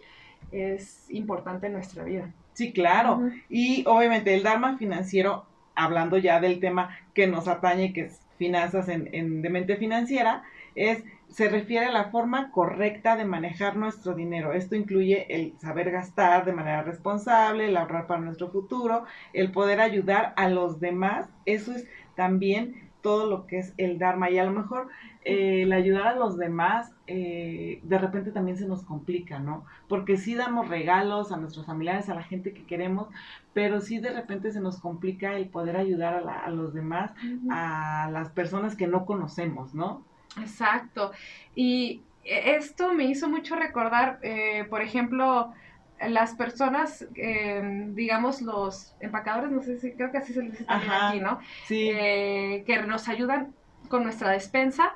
es 0.51 1.07
importante 1.11 1.67
en 1.67 1.75
nuestra 1.75 2.05
vida. 2.05 2.33
Sí, 2.55 2.73
claro. 2.73 3.17
Uh 3.17 3.21
-huh. 3.23 3.43
Y 3.49 3.85
obviamente 3.87 4.35
el 4.35 4.43
Dharma 4.43 4.77
financiero, 4.79 5.45
hablando 5.75 6.19
ya 6.19 6.41
del 6.41 6.61
tema 6.61 6.99
que 7.15 7.27
nos 7.27 7.49
atañe, 7.49 7.93
que 7.93 8.03
es 8.03 8.21
finanzas 8.39 8.89
en, 8.89 9.09
en 9.13 9.43
de 9.43 9.51
mente 9.51 9.77
financiera, 9.77 10.43
es 10.75 11.05
se 11.33 11.49
refiere 11.49 11.87
a 11.87 11.93
la 11.93 12.11
forma 12.11 12.51
correcta 12.51 13.17
de 13.17 13.25
manejar 13.25 13.77
nuestro 13.77 14.15
dinero. 14.15 14.53
Esto 14.53 14.77
incluye 14.77 15.27
el 15.35 15.59
saber 15.59 15.91
gastar 15.91 16.45
de 16.45 16.53
manera 16.53 16.83
responsable, 16.83 17.69
el 17.69 17.77
ahorrar 17.77 18.07
para 18.07 18.21
nuestro 18.21 18.51
futuro, 18.51 19.05
el 19.33 19.51
poder 19.51 19.81
ayudar 19.81 20.35
a 20.37 20.49
los 20.49 20.79
demás. 20.79 21.29
Eso 21.47 21.73
es 21.73 21.89
también 22.15 22.91
todo 23.01 23.27
lo 23.27 23.47
que 23.47 23.59
es 23.59 23.75
el 23.79 23.99
Dharma 23.99 24.31
y 24.31 24.39
a 24.39 24.45
lo 24.45 24.53
mejor 24.53 24.89
eh, 25.25 25.63
el 25.63 25.73
ayudar 25.73 26.07
a 26.07 26.15
los 26.15 26.37
demás 26.39 26.93
eh, 27.07 27.81
de 27.83 27.99
repente 27.99 28.31
también 28.31 28.57
se 28.57 28.69
nos 28.69 28.85
complica, 28.85 29.39
¿no? 29.39 29.65
Porque 29.89 30.19
sí 30.19 30.35
damos 30.35 30.69
regalos 30.69 31.33
a 31.33 31.37
nuestros 31.37 31.67
familiares, 31.67 32.09
a 32.09 32.15
la 32.15 32.23
gente 32.23 32.53
que 32.53 32.65
queremos, 32.65 33.09
pero 33.55 33.81
sí 33.81 33.99
de 33.99 34.13
repente 34.13 34.53
se 34.53 34.61
nos 34.61 34.79
complica 34.79 35.35
el 35.35 35.49
poder 35.49 35.77
ayudar 35.77 36.23
a, 36.29 36.51
los 36.51 36.75
demás, 36.75 37.13
a 37.51 38.09
las 38.13 38.31
personas 38.31 38.77
que 38.77 38.87
no 38.87 39.05
conocemos, 39.05 39.75
¿no? 39.75 40.05
Exacto. 40.41 41.13
Y 41.55 42.03
esto 42.25 42.93
me 42.93 43.05
hizo 43.05 43.29
mucho 43.29 43.57
recordar, 43.57 44.19
eh, 44.23 44.65
por 44.71 44.83
ejemplo, 44.83 45.53
las 46.01 46.35
personas, 46.35 47.07
em, 47.15 47.95
digamos, 47.95 48.43
los 48.43 48.95
empacadores, 49.01 49.51
no 49.51 49.63
sé 49.63 49.79
si 49.79 49.93
creo 49.93 50.11
que 50.11 50.19
así 50.19 50.33
se 50.33 50.43
les 50.43 50.53
dice 50.53 50.65
también 50.65 50.93
aquí, 50.93 51.21
¿no? 51.21 51.39
Sí. 51.67 51.91
Eh, 51.93 52.65
que 52.67 52.83
nos 52.83 53.09
ayudan 53.09 53.55
con 53.89 54.03
nuestra 54.03 54.31
despensa 54.31 54.95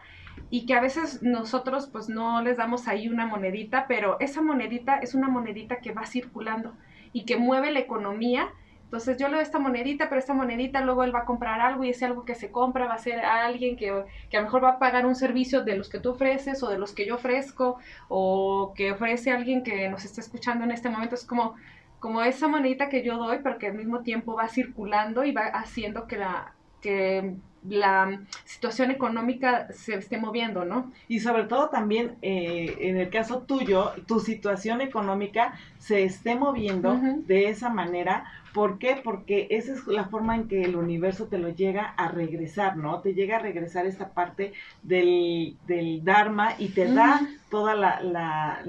y 0.50 0.66
que 0.66 0.74
a 0.74 0.80
veces 0.80 1.22
nosotros 1.22 1.88
pues 1.88 2.08
no 2.08 2.42
les 2.42 2.56
damos 2.56 2.88
ahí 2.88 3.08
una 3.08 3.26
monedita, 3.26 3.86
pero 3.88 4.18
esa 4.20 4.42
monedita 4.42 4.98
es 4.98 5.14
una 5.14 5.28
monedita 5.28 5.76
que 5.80 5.92
va 5.92 6.06
circulando 6.06 6.74
y 7.12 7.24
que 7.24 7.36
mueve 7.36 7.70
la 7.70 7.80
economía 7.80 8.48
entonces 8.86 9.18
yo 9.18 9.26
le 9.26 9.34
doy 9.34 9.42
esta 9.42 9.58
monedita, 9.58 10.08
pero 10.08 10.20
esta 10.20 10.32
monedita 10.32 10.80
luego 10.80 11.02
él 11.02 11.12
va 11.12 11.20
a 11.20 11.24
comprar 11.24 11.60
algo 11.60 11.82
y 11.82 11.90
ese 11.90 12.04
algo 12.04 12.24
que 12.24 12.36
se 12.36 12.52
compra 12.52 12.86
va 12.86 12.94
a 12.94 12.98
ser 12.98 13.18
a 13.18 13.44
alguien 13.44 13.76
que, 13.76 14.04
que, 14.30 14.36
a 14.36 14.40
lo 14.40 14.46
mejor 14.46 14.62
va 14.62 14.70
a 14.70 14.78
pagar 14.78 15.06
un 15.06 15.16
servicio 15.16 15.64
de 15.64 15.76
los 15.76 15.88
que 15.88 15.98
tú 15.98 16.10
ofreces 16.10 16.62
o 16.62 16.68
de 16.68 16.78
los 16.78 16.92
que 16.92 17.04
yo 17.04 17.16
ofrezco 17.16 17.78
o 18.08 18.72
que 18.76 18.92
ofrece 18.92 19.32
alguien 19.32 19.64
que 19.64 19.88
nos 19.88 20.04
está 20.04 20.20
escuchando 20.20 20.64
en 20.64 20.70
este 20.70 20.88
momento. 20.88 21.16
Es 21.16 21.24
como, 21.24 21.56
como 21.98 22.22
esa 22.22 22.46
monedita 22.46 22.88
que 22.88 23.02
yo 23.02 23.16
doy, 23.16 23.40
pero 23.42 23.58
que 23.58 23.66
al 23.66 23.74
mismo 23.74 24.02
tiempo 24.02 24.36
va 24.36 24.46
circulando 24.46 25.24
y 25.24 25.32
va 25.32 25.46
haciendo 25.46 26.06
que 26.06 26.18
la, 26.18 26.52
que 26.80 27.34
la 27.68 28.20
situación 28.44 28.90
económica 28.90 29.66
se 29.72 29.94
esté 29.96 30.18
moviendo, 30.18 30.64
¿no? 30.64 30.92
Y 31.08 31.20
sobre 31.20 31.44
todo 31.44 31.68
también 31.68 32.16
eh, 32.22 32.76
en 32.80 32.98
el 32.98 33.10
caso 33.10 33.42
tuyo, 33.42 33.92
tu 34.06 34.20
situación 34.20 34.80
económica 34.80 35.54
se 35.78 36.04
esté 36.04 36.36
moviendo 36.36 36.98
de 37.26 37.48
esa 37.48 37.68
manera 37.68 38.24
¿Por 38.56 38.78
qué? 38.78 38.98
Porque 39.04 39.48
esa 39.50 39.74
es 39.74 39.86
la 39.86 40.06
forma 40.06 40.34
en 40.34 40.48
que 40.48 40.62
el 40.62 40.76
universo 40.76 41.26
te 41.26 41.36
lo 41.36 41.50
llega 41.50 41.92
a 41.98 42.08
regresar, 42.08 42.78
¿no? 42.78 43.02
Te 43.02 43.12
llega 43.12 43.36
a 43.36 43.38
regresar 43.38 43.84
esta 43.84 44.14
parte 44.14 44.54
del, 44.82 45.58
del 45.66 46.02
Dharma 46.02 46.54
y 46.56 46.68
te 46.70 46.90
da 46.90 47.20
toda 47.50 47.74
la, 47.74 48.00
la, 48.00 48.62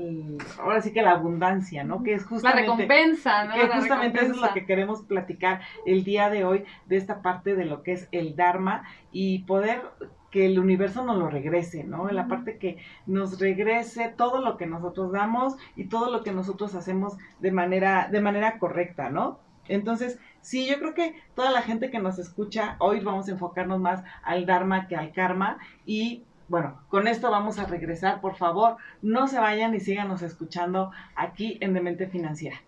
ahora 0.59 0.81
sí 0.81 0.91
que 0.91 1.01
la 1.01 1.11
abundancia, 1.11 1.85
¿no? 1.85 2.03
Que 2.03 2.15
es 2.15 2.25
justamente... 2.25 2.63
La 2.63 2.73
recompensa, 2.73 3.45
¿no? 3.45 3.53
Que 3.53 3.67
justamente 3.69 4.25
eso 4.25 4.33
es 4.33 4.41
lo 4.41 4.53
que 4.53 4.65
queremos 4.65 5.03
platicar 5.03 5.61
el 5.85 6.03
día 6.03 6.29
de 6.29 6.43
hoy, 6.43 6.65
de 6.87 6.97
esta 6.97 7.21
parte 7.21 7.55
de 7.55 7.63
lo 7.63 7.81
que 7.81 7.93
es 7.93 8.09
el 8.11 8.35
Dharma 8.35 8.83
y 9.13 9.43
poder 9.43 9.83
que 10.31 10.47
el 10.47 10.59
universo 10.59 11.05
nos 11.05 11.15
lo 11.15 11.29
regrese, 11.29 11.85
¿no? 11.85 12.09
La 12.09 12.27
parte 12.27 12.57
que 12.57 12.75
nos 13.05 13.39
regrese 13.39 14.13
todo 14.17 14.41
lo 14.41 14.57
que 14.57 14.65
nosotros 14.65 15.13
damos 15.13 15.55
y 15.77 15.85
todo 15.85 16.11
lo 16.11 16.23
que 16.23 16.33
nosotros 16.33 16.75
hacemos 16.75 17.15
de 17.39 17.53
manera, 17.53 18.09
de 18.11 18.19
manera 18.19 18.59
correcta, 18.59 19.09
¿no? 19.09 19.46
Entonces, 19.67 20.19
sí, 20.41 20.67
yo 20.67 20.77
creo 20.79 20.93
que 20.93 21.15
toda 21.35 21.51
la 21.51 21.61
gente 21.61 21.89
que 21.89 21.99
nos 21.99 22.19
escucha, 22.19 22.75
hoy 22.79 22.99
vamos 22.99 23.27
a 23.27 23.31
enfocarnos 23.31 23.79
más 23.79 24.03
al 24.23 24.45
Dharma 24.45 24.87
que 24.87 24.95
al 24.95 25.11
Karma 25.11 25.57
y 25.85 26.23
bueno, 26.49 26.81
con 26.89 27.07
esto 27.07 27.29
vamos 27.29 27.59
a 27.59 27.65
regresar. 27.65 28.21
Por 28.21 28.35
favor, 28.35 28.77
no 29.01 29.27
se 29.27 29.39
vayan 29.39 29.75
y 29.75 29.79
síganos 29.79 30.21
escuchando 30.21 30.91
aquí 31.15 31.57
en 31.61 31.73
Demente 31.73 32.07
Financiera. 32.07 32.61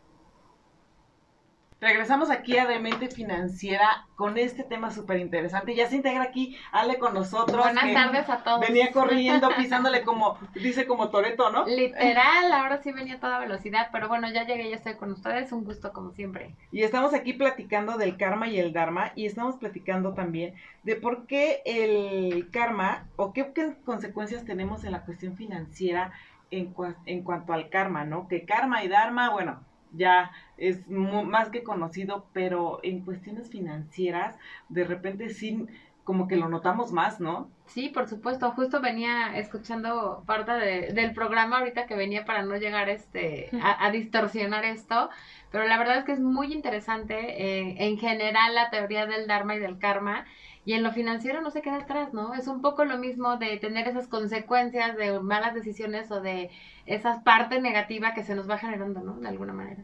Regresamos 1.81 2.29
aquí 2.29 2.57
a 2.57 2.67
Demente 2.67 3.07
Financiera 3.07 4.05
con 4.15 4.37
este 4.37 4.63
tema 4.63 4.91
súper 4.91 5.19
interesante. 5.19 5.75
Ya 5.75 5.87
se 5.87 5.95
integra 5.95 6.23
aquí 6.23 6.57
Ale 6.73 6.99
con 6.99 7.13
nosotros. 7.13 7.63
Buenas 7.63 7.93
tardes 7.93 8.29
a 8.29 8.43
todos. 8.43 8.59
Venía 8.59 8.91
corriendo, 8.91 9.49
pisándole 9.57 10.03
como, 10.03 10.37
dice 10.55 10.85
como 10.85 11.09
Toreto, 11.09 11.51
¿no? 11.51 11.65
Literal, 11.65 12.51
ahora 12.51 12.81
sí 12.83 12.91
venía 12.91 13.15
a 13.15 13.19
toda 13.21 13.39
velocidad, 13.39 13.87
pero 13.93 14.09
bueno, 14.09 14.29
ya 14.29 14.45
llegué, 14.45 14.69
ya 14.69 14.75
estoy 14.75 14.95
con 14.95 15.13
ustedes, 15.13 15.53
un 15.53 15.63
gusto 15.63 15.93
como 15.93 16.11
siempre. 16.11 16.53
Y 16.73 16.83
estamos 16.83 17.13
aquí 17.13 17.31
platicando 17.31 17.97
del 17.97 18.17
karma 18.17 18.49
y 18.49 18.59
el 18.59 18.73
dharma 18.73 19.13
y 19.15 19.25
estamos 19.25 19.55
platicando 19.55 20.13
también 20.13 20.55
de 20.83 20.97
por 20.97 21.27
qué 21.27 21.61
el 21.65 22.49
karma 22.51 23.05
o 23.15 23.31
qué, 23.31 23.53
consecuencias 23.85 24.43
tenemos 24.43 24.83
en 24.83 24.91
la 24.91 25.05
cuestión 25.05 25.37
financiera 25.37 26.11
en, 26.51 26.75
en 27.05 27.23
cuanto 27.23 27.53
al 27.53 27.69
karma, 27.69 28.03
¿no? 28.03 28.27
Que 28.27 28.43
karma 28.43 28.83
y 28.83 28.89
dharma, 28.89 29.29
bueno, 29.29 29.63
ya 29.91 30.31
es 30.57 30.87
más 30.87 31.49
que 31.49 31.63
conocido, 31.63 32.27
pero 32.33 32.79
en 32.83 33.01
cuestiones 33.01 33.49
financieras, 33.49 34.35
de 34.69 34.83
repente 34.83 35.29
sí, 35.29 35.67
como 36.09 36.27
que 36.27 36.37
lo 36.37 36.49
notamos 36.49 36.91
más, 36.91 37.19
¿no? 37.19 37.51
Sí, 37.67 37.89
por 37.89 38.07
supuesto. 38.07 38.49
Justo 38.53 38.81
venía 38.81 39.37
escuchando 39.37 40.23
parte 40.25 40.51
del 40.91 41.13
programa 41.13 41.59
ahorita 41.59 41.85
que 41.85 41.95
venía 41.95 42.25
para 42.25 42.41
no 42.41 42.57
llegar 42.57 42.89
este 42.89 43.51
a, 43.61 43.91
distorsionar 43.91 44.65
esto, 44.65 45.11
pero 45.51 45.67
la 45.67 45.77
verdad 45.77 45.99
es 45.99 46.05
que 46.05 46.13
es 46.13 46.19
muy 46.19 46.51
interesante 46.51 47.13
eh, 47.43 47.75
en 47.77 47.99
general 47.99 48.55
la 48.55 48.71
teoría 48.71 49.05
del 49.05 49.27
Dharma 49.27 49.53
y 49.53 49.59
del 49.59 49.77
Karma. 49.77 50.25
Y 50.69 50.73
en 50.73 50.83
lo 50.83 50.91
financiero 50.91 51.41
no 51.41 51.49
se 51.49 51.63
queda 51.63 51.77
atrás, 51.77 52.13
¿no? 52.13 52.35
Es 52.35 52.47
un 52.47 52.61
poco 52.61 52.85
lo 52.85 52.99
mismo 52.99 53.37
de 53.37 53.57
tener 53.57 53.87
esas 53.87 54.07
consecuencias 54.07 54.95
de 54.97 55.19
malas 55.19 55.55
decisiones 55.55 56.11
o 56.11 56.21
de 56.21 56.51
esa 56.85 57.23
parte 57.23 57.59
negativa 57.59 58.13
que 58.13 58.23
se 58.23 58.35
nos 58.35 58.47
va 58.47 58.59
generando, 58.59 59.01
¿no? 59.01 59.13
De 59.19 59.27
alguna 59.27 59.51
manera. 59.51 59.83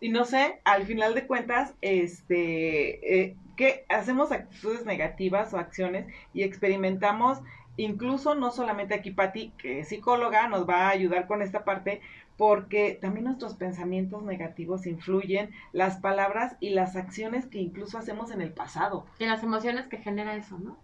Y 0.00 0.08
no 0.08 0.24
sé, 0.24 0.62
al 0.64 0.84
final 0.84 1.12
de 1.12 1.26
cuentas, 1.26 1.74
este, 1.82 3.24
eh, 3.24 3.36
que 3.58 3.84
hacemos 3.90 4.32
actitudes 4.32 4.86
negativas 4.86 5.52
o 5.52 5.58
acciones 5.58 6.06
y 6.32 6.44
experimentamos, 6.44 7.42
incluso 7.76 8.34
no 8.34 8.52
solamente 8.52 8.94
aquí 8.94 9.10
Patti, 9.10 9.52
que 9.58 9.80
es 9.80 9.88
psicóloga, 9.88 10.48
nos 10.48 10.66
va 10.66 10.86
a 10.86 10.92
ayudar 10.92 11.26
con 11.26 11.42
esta 11.42 11.62
parte, 11.62 12.00
porque 12.40 12.98
también 12.98 13.26
nuestros 13.26 13.52
pensamientos 13.52 14.22
negativos 14.22 14.86
influyen, 14.86 15.50
las 15.74 15.98
palabras 15.98 16.56
y 16.58 16.70
las 16.70 16.96
acciones 16.96 17.44
que 17.44 17.58
incluso 17.58 17.98
hacemos 17.98 18.30
en 18.30 18.40
el 18.40 18.50
pasado. 18.50 19.04
Y 19.18 19.26
las 19.26 19.42
emociones 19.42 19.88
que 19.88 19.98
genera 19.98 20.34
eso, 20.34 20.58
¿no? 20.58 20.78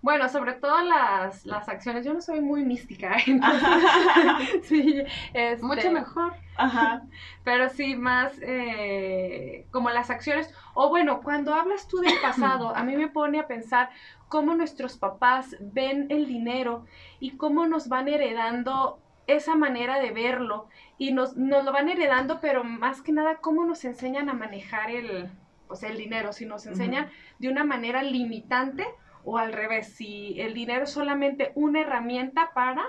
Bueno, 0.00 0.30
sobre 0.30 0.54
todo 0.54 0.80
las, 0.80 1.44
las 1.44 1.68
acciones. 1.68 2.06
Yo 2.06 2.14
no 2.14 2.22
soy 2.22 2.40
muy 2.40 2.64
mística. 2.64 3.18
sí, 4.62 5.02
este, 5.34 5.62
mucho 5.62 5.90
mejor. 5.90 6.32
Ajá. 6.56 7.02
Pero 7.44 7.68
sí, 7.68 7.94
más 7.94 8.32
eh, 8.40 9.66
como 9.72 9.90
las 9.90 10.08
acciones. 10.08 10.54
O 10.72 10.88
bueno, 10.88 11.20
cuando 11.20 11.54
hablas 11.54 11.86
tú 11.86 11.98
del 11.98 12.18
pasado, 12.22 12.74
a 12.74 12.82
mí 12.82 12.96
me 12.96 13.08
pone 13.08 13.40
a 13.40 13.46
pensar 13.46 13.90
cómo 14.28 14.54
nuestros 14.54 14.96
papás 14.96 15.54
ven 15.60 16.06
el 16.08 16.26
dinero 16.26 16.86
y 17.20 17.32
cómo 17.36 17.66
nos 17.66 17.88
van 17.90 18.08
heredando 18.08 19.01
esa 19.26 19.54
manera 19.56 20.00
de 20.00 20.10
verlo. 20.10 20.68
Y 20.98 21.12
nos, 21.12 21.36
nos 21.36 21.64
lo 21.64 21.72
van 21.72 21.88
heredando, 21.88 22.40
pero 22.40 22.64
más 22.64 23.02
que 23.02 23.12
nada, 23.12 23.36
cómo 23.36 23.64
nos 23.64 23.84
enseñan 23.84 24.28
a 24.28 24.34
manejar 24.34 24.90
el, 24.90 25.30
pues, 25.68 25.82
el 25.82 25.96
dinero. 25.96 26.32
Si 26.32 26.46
nos 26.46 26.66
enseñan 26.66 27.10
de 27.38 27.48
una 27.48 27.64
manera 27.64 28.02
limitante 28.02 28.86
o 29.24 29.38
al 29.38 29.52
revés, 29.52 29.94
si 29.94 30.40
el 30.40 30.54
dinero 30.54 30.84
es 30.84 30.90
solamente 30.90 31.52
una 31.54 31.80
herramienta 31.80 32.50
para 32.54 32.84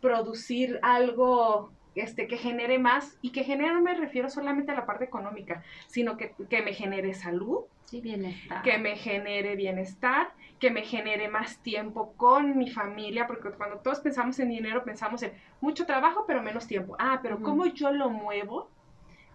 producir 0.00 0.80
algo 0.82 1.72
este, 2.00 2.26
que 2.26 2.36
genere 2.36 2.78
más 2.78 3.18
y 3.22 3.30
que 3.30 3.44
genere 3.44 3.72
no 3.74 3.82
me 3.82 3.94
refiero 3.94 4.28
solamente 4.28 4.72
a 4.72 4.74
la 4.74 4.86
parte 4.86 5.04
económica, 5.04 5.62
sino 5.86 6.16
que, 6.16 6.34
que 6.48 6.62
me 6.62 6.72
genere 6.72 7.14
salud, 7.14 7.64
sí, 7.84 8.00
bienestar. 8.00 8.62
que 8.62 8.78
me 8.78 8.96
genere 8.96 9.56
bienestar, 9.56 10.32
que 10.58 10.70
me 10.70 10.82
genere 10.82 11.28
más 11.28 11.62
tiempo 11.62 12.12
con 12.16 12.58
mi 12.58 12.70
familia, 12.70 13.26
porque 13.26 13.50
cuando 13.50 13.78
todos 13.78 14.00
pensamos 14.00 14.38
en 14.38 14.50
dinero 14.50 14.84
pensamos 14.84 15.22
en 15.22 15.32
mucho 15.60 15.86
trabajo 15.86 16.24
pero 16.26 16.42
menos 16.42 16.66
tiempo. 16.66 16.96
Ah, 16.98 17.20
pero 17.22 17.40
¿cómo 17.42 17.66
yo 17.66 17.92
lo 17.92 18.10
muevo 18.10 18.68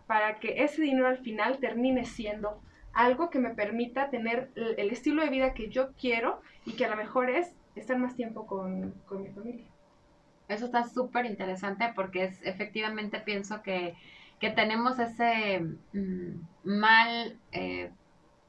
para 0.08 0.40
que 0.40 0.64
ese 0.64 0.82
dinero 0.82 1.08
al 1.08 1.18
final 1.18 1.58
termine 1.60 2.06
siendo 2.06 2.62
algo 2.94 3.30
que 3.30 3.40
me 3.40 3.50
permita 3.50 4.10
tener 4.10 4.50
el, 4.56 4.90
estilo 4.90 5.22
de 5.22 5.30
vida 5.30 5.54
que 5.54 5.70
yo 5.70 5.92
quiero 6.00 6.42
y 6.66 6.74
que 6.74 6.86
a 6.86 6.90
lo 6.90 6.96
mejor 6.96 7.30
es 7.30 7.54
estar 7.76 7.98
más 7.98 8.16
tiempo 8.16 8.48
con, 8.48 8.94
mi 9.12 9.28
familia. 9.30 9.66
Eso 10.48 10.66
está 10.66 10.84
súper 10.84 11.26
interesante 11.26 11.92
porque 11.96 12.26
es 12.26 12.42
efectivamente 12.44 13.20
pienso 13.20 13.62
que, 13.62 13.96
tenemos 14.56 15.00
ese 15.00 15.60
mm, 15.94 16.40
mal, 16.66 17.40
eh, 17.52 17.90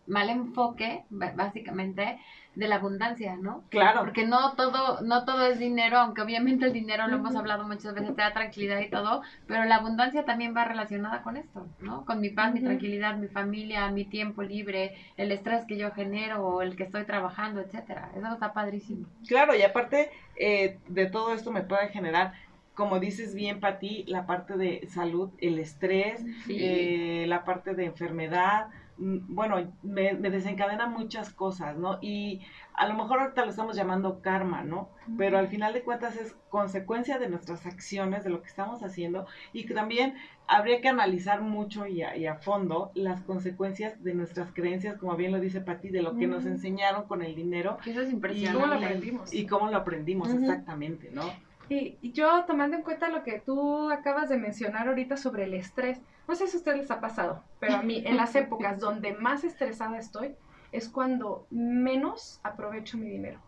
mal 0.07 0.29
enfoque, 0.29 1.05
básicamente, 1.09 2.19
de 2.57 2.69
la 2.69 2.77
abundancia, 2.77 3.37
¿no? 3.37 3.63
Claro. 3.69 4.01
Porque 4.01 4.27
no 4.27 4.55
todo, 4.55 5.03
no 5.03 5.25
todo 5.25 5.47
es 5.47 5.59
dinero, 5.59 5.99
aunque 5.99 6.23
obviamente 6.23 6.65
el 6.65 6.73
dinero 6.73 7.07
lo 7.07 7.17
hemos 7.17 7.37
hablado 7.37 7.65
muchas 7.65 7.95
veces, 7.95 8.17
te 8.17 8.23
da 8.23 8.33
tranquilidad 8.33 8.81
y 8.81 8.89
todo, 8.89 9.23
pero 9.47 9.65
la 9.65 9.77
abundancia 9.77 10.25
también 10.25 10.57
va 10.57 10.65
relacionada 10.65 11.23
con 11.23 11.37
esto, 11.37 11.67
¿no? 11.81 12.05
Con 12.07 12.21
mi 12.21 12.31
paz, 12.31 12.55
mi 12.55 12.61
tranquilidad, 12.61 13.19
mi 13.19 13.29
familia, 13.29 13.89
mi 13.91 14.07
tiempo 14.07 14.43
libre, 14.43 14.97
el 15.19 15.31
estrés 15.33 15.67
que 15.67 15.77
yo 15.77 15.91
genero 15.93 16.47
o 16.47 16.63
el 16.63 16.77
que 16.77 16.85
estoy 16.85 17.05
trabajando, 17.05 17.61
etcétera. 17.61 18.11
Eso 18.17 18.33
está 18.33 18.55
padrísimo. 18.55 19.07
Claro, 19.29 19.55
y 19.55 19.63
aparte 19.63 20.11
eh, 20.37 20.79
de 20.89 21.07
todo 21.07 21.35
esto 21.35 21.53
me 21.53 21.61
puede 21.63 21.89
generar 21.89 22.33
como 22.75 23.01
dices 23.01 23.35
bien, 23.35 23.59
Pati, 23.59 24.05
la 24.07 24.27
parte 24.27 24.59
de 24.59 24.87
salud, 24.91 25.31
el 25.39 25.59
estrés, 25.59 26.23
eh, 26.47 27.25
la 27.27 27.43
parte 27.43 27.75
de 27.75 27.87
enfermedad, 27.87 28.69
bueno, 28.99 29.73
me, 29.83 30.15
me 30.15 30.31
desencadena 30.31 30.87
muchas 30.87 31.31
cosas, 31.33 31.77
¿no? 31.77 31.99
Y 32.01 32.41
a 32.75 32.87
lo 32.87 32.95
mejor 32.95 33.21
ahorita 33.21 33.45
lo 33.45 33.51
estamos 33.51 33.77
llamando 33.77 34.21
karma, 34.23 34.63
¿no? 34.65 34.89
Pero 35.19 35.39
al 35.39 35.49
final 35.49 35.73
de 35.73 35.83
cuentas 35.83 36.17
es 36.17 36.35
consecuencia 36.49 37.19
de 37.19 37.29
nuestras 37.29 37.67
acciones, 37.67 38.25
de 38.25 38.31
lo 38.31 38.41
que 38.43 38.49
estamos 38.49 38.83
haciendo 38.83 39.27
y 39.53 39.67
que 39.67 39.75
también 39.75 40.15
habría 40.49 40.81
que 40.81 40.89
analizar 40.89 41.43
mucho 41.43 41.87
y 41.87 42.03
a, 42.03 42.17
y 42.17 42.27
a 42.27 42.37
fondo 42.37 42.91
las 42.95 43.21
consecuencias 43.23 44.03
de 44.03 44.15
nuestras 44.15 44.53
creencias, 44.53 44.97
como 44.99 45.15
bien 45.17 45.33
lo 45.33 45.41
dice 45.41 45.61
Pati, 45.61 45.91
de 45.91 46.03
lo 46.03 46.17
que 46.17 46.27
nos 46.27 46.47
enseñaron 46.47 47.05
con 47.07 47.23
el 47.23 47.35
dinero 47.35 47.79
Eso 47.85 48.01
es 48.01 48.09
¿Y 48.09 48.13
impresionante. 48.13 48.61
cómo 48.61 48.73
lo 48.75 48.81
aprendimos? 48.81 49.33
y 49.35 49.47
cómo 49.47 49.71
lo 49.71 49.77
aprendimos 49.77 50.33
exactamente, 50.33 51.11
¿no? 51.13 51.23
Y, 51.69 51.99
y 52.01 52.13
yo 52.13 52.45
tomando 52.47 52.77
en 52.77 52.83
cuenta 52.83 53.09
lo 53.09 53.23
que 53.25 53.41
tú 53.41 53.91
acabas 53.91 54.29
de 54.29 54.37
mencionar 54.37 54.89
ahorita 54.89 55.17
sobre 55.17 55.45
el 55.45 55.55
estrés, 55.55 56.01
no 56.29 56.35
sé 56.35 56.47
si 56.47 56.57
a 56.57 56.59
ustedes 56.59 56.79
les 56.79 56.91
ha 56.91 57.01
pasado, 57.01 57.43
pero 57.61 57.77
a 57.77 57.83
mí 57.83 58.03
en 58.05 58.17
las 58.17 58.35
épocas 58.37 58.81
donde 58.81 59.15
más 59.15 59.45
estresada 59.45 59.99
estoy 59.99 60.35
es 60.73 60.89
cuando 60.89 61.47
menos 61.51 62.41
aprovecho 62.43 62.99
mi 62.99 63.09
dinero. 63.09 63.41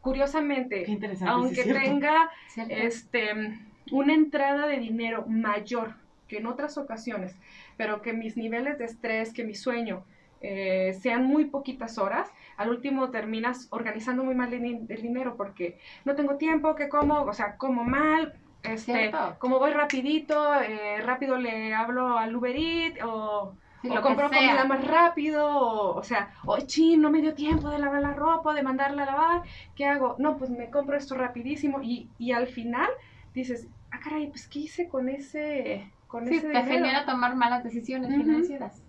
Curiosamente, 0.00 0.86
aunque 1.26 1.60
es 1.62 1.66
tenga 1.66 2.30
¿Cierto? 2.48 2.74
este, 2.74 3.58
una 3.90 4.14
entrada 4.14 4.66
de 4.66 4.78
dinero 4.78 5.24
mayor 5.26 5.94
que 6.28 6.38
en 6.38 6.46
otras 6.46 6.78
ocasiones, 6.78 7.34
pero 7.76 8.02
que 8.02 8.12
mis 8.12 8.36
niveles 8.36 8.78
de 8.78 8.84
estrés, 8.84 9.32
que 9.32 9.44
mi 9.44 9.54
sueño 9.54 10.04
eh, 10.40 10.92
sean 10.94 11.24
muy 11.24 11.46
poquitas 11.46 11.98
horas, 11.98 12.30
al 12.56 12.70
último 12.70 13.10
terminas 13.10 13.68
organizando 13.70 14.24
muy 14.24 14.34
mal 14.34 14.52
el, 14.52 14.62
din- 14.62 14.86
el 14.88 15.02
dinero 15.02 15.36
porque 15.36 15.78
no 16.04 16.14
tengo 16.14 16.36
tiempo, 16.36 16.74
que 16.74 16.88
como, 16.88 17.22
o 17.22 17.32
sea, 17.32 17.56
como 17.56 17.84
mal, 17.84 18.34
este, 18.62 19.18
como 19.38 19.58
voy 19.58 19.70
rapidito, 19.72 20.54
eh, 20.60 21.00
rápido 21.02 21.36
le 21.38 21.74
hablo 21.74 22.18
al 22.18 22.34
Uber 22.36 22.54
Eats 22.56 23.00
o 23.04 23.58
Sí, 23.82 23.90
o 23.90 23.94
lo 23.94 24.02
compro 24.02 24.32
comida 24.32 24.64
más 24.64 24.84
rápido, 24.84 25.46
o, 25.48 25.94
o 25.98 26.02
sea, 26.02 26.32
o 26.44 26.58
chin, 26.60 27.00
no 27.00 27.10
me 27.10 27.20
dio 27.22 27.34
tiempo 27.34 27.70
de 27.70 27.78
lavar 27.78 28.02
la 28.02 28.12
ropa, 28.14 28.52
de 28.54 28.62
mandarla 28.62 29.04
a 29.04 29.06
lavar, 29.06 29.42
¿qué 29.74 29.86
hago? 29.86 30.16
No, 30.18 30.36
pues 30.36 30.50
me 30.50 30.70
compro 30.70 30.96
esto 30.96 31.14
rapidísimo 31.14 31.80
y, 31.82 32.12
y 32.18 32.32
al 32.32 32.48
final 32.48 32.88
dices, 33.32 33.68
ah, 33.90 34.00
caray, 34.02 34.28
pues 34.28 34.48
¿qué 34.48 34.60
hice 34.60 34.88
con 34.88 35.08
ese, 35.08 35.94
con 36.06 36.28
Sí, 36.28 36.28
ese 36.28 36.48
te 36.52 36.62
dinero? 36.62 36.64
genera 36.64 37.04
tomar 37.06 37.34
malas 37.34 37.64
decisiones 37.64 38.14
financieras. 38.14 38.84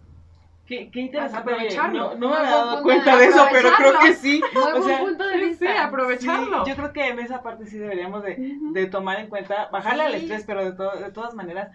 Qué, 0.69 0.89
qué 0.91 0.99
interesante. 1.01 1.51
Aprovecharlo. 1.51 1.99
No, 2.11 2.15
no 2.15 2.29
me 2.29 2.35
había 2.37 2.49
dado 2.51 2.83
cuenta 2.83 3.11
de 3.15 3.23
de 3.23 3.25
eso, 3.25 3.47
pero 3.51 3.69
creo 3.75 3.99
que 3.99 4.13
sí. 4.13 4.41
Muy 4.53 4.63
O 4.63 4.69
buen 4.79 4.83
sea, 4.83 4.99
punto 4.99 5.27
de 5.27 5.39
Sí, 5.39 5.45
vista. 5.49 5.65
sí, 5.65 5.77
aprovecharlo. 5.77 6.63
Sí, 6.63 6.69
yo 6.69 6.75
creo 6.75 6.93
que 6.93 7.07
en 7.07 7.19
esa 7.19 7.41
parte 7.41 7.65
sí 7.65 7.77
deberíamos 7.77 8.23
de, 8.23 8.35
de 8.73 8.85
tomar 8.87 9.19
en 9.19 9.29
cuenta, 9.29 9.69
bajarle 9.71 10.03
al 10.03 10.13
estrés, 10.15 10.43
pero 10.45 10.63
de, 10.63 10.73
to- 10.73 10.95
de 10.97 11.11
todas 11.11 11.33
maneras, 11.33 11.69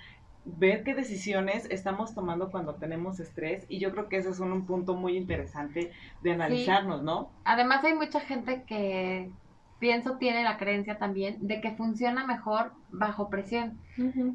ver 0.44 0.84
qué 0.84 0.94
decisiones 0.94 1.66
estamos 1.70 2.14
tomando 2.14 2.50
cuando 2.50 2.76
tenemos 2.76 3.18
estrés. 3.20 3.66
Y 3.68 3.80
yo 3.80 3.90
creo 3.90 4.08
que 4.08 4.18
ese 4.18 4.30
es 4.30 4.40
un, 4.40 4.52
un 4.52 4.66
punto 4.66 4.94
muy 4.94 5.16
interesante 5.16 5.90
de 6.20 6.32
analizarnos, 6.32 7.02
¿no? 7.02 7.30
Además 7.44 7.84
hay 7.84 7.94
mucha 7.94 8.20
gente 8.20 8.64
que 8.66 9.30
pienso 9.78 10.16
tiene 10.18 10.44
la 10.44 10.56
creencia 10.56 10.98
también 10.98 11.36
de 11.40 11.60
que 11.60 11.76
funciona 11.76 12.26
mejor 12.26 12.72
bajo 12.88 13.28
presión. 13.28 13.80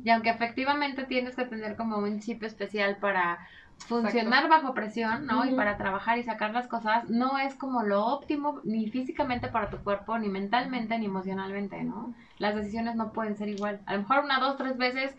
Y 0.04 0.10
aunque 0.12 0.30
efectivamente 0.30 1.06
tienes 1.06 1.36
que 1.36 1.46
tener 1.46 1.76
como 1.76 1.98
un 1.98 2.20
chip 2.20 2.44
especial 2.44 2.98
para 3.00 3.40
funcionar 3.88 4.50
bajo 4.50 4.74
presión, 4.74 5.26
¿no? 5.26 5.46
Y 5.46 5.54
para 5.54 5.78
trabajar 5.78 6.18
y 6.18 6.24
sacar 6.24 6.52
las 6.54 6.68
cosas, 6.68 7.10
no 7.10 7.38
es 7.40 7.56
como 7.56 7.84
lo 7.84 8.06
óptimo 8.06 8.62
ni 8.64 8.90
físicamente 8.92 9.50
para 9.50 9.70
tu 9.70 9.84
cuerpo, 9.84 10.18
ni 10.18 10.30
mentalmente, 10.30 10.98
ni 11.00 11.06
emocionalmente, 11.06 11.84
¿no? 11.84 12.14
Las 12.38 12.56
decisiones 12.56 12.96
no 12.96 13.12
pueden 13.14 13.36
ser 13.38 13.50
igual. 13.50 13.82
A 13.86 13.94
lo 13.94 14.00
mejor 14.02 14.24
una, 14.24 14.40
dos, 14.40 14.58
tres 14.58 14.78
veces 14.78 15.16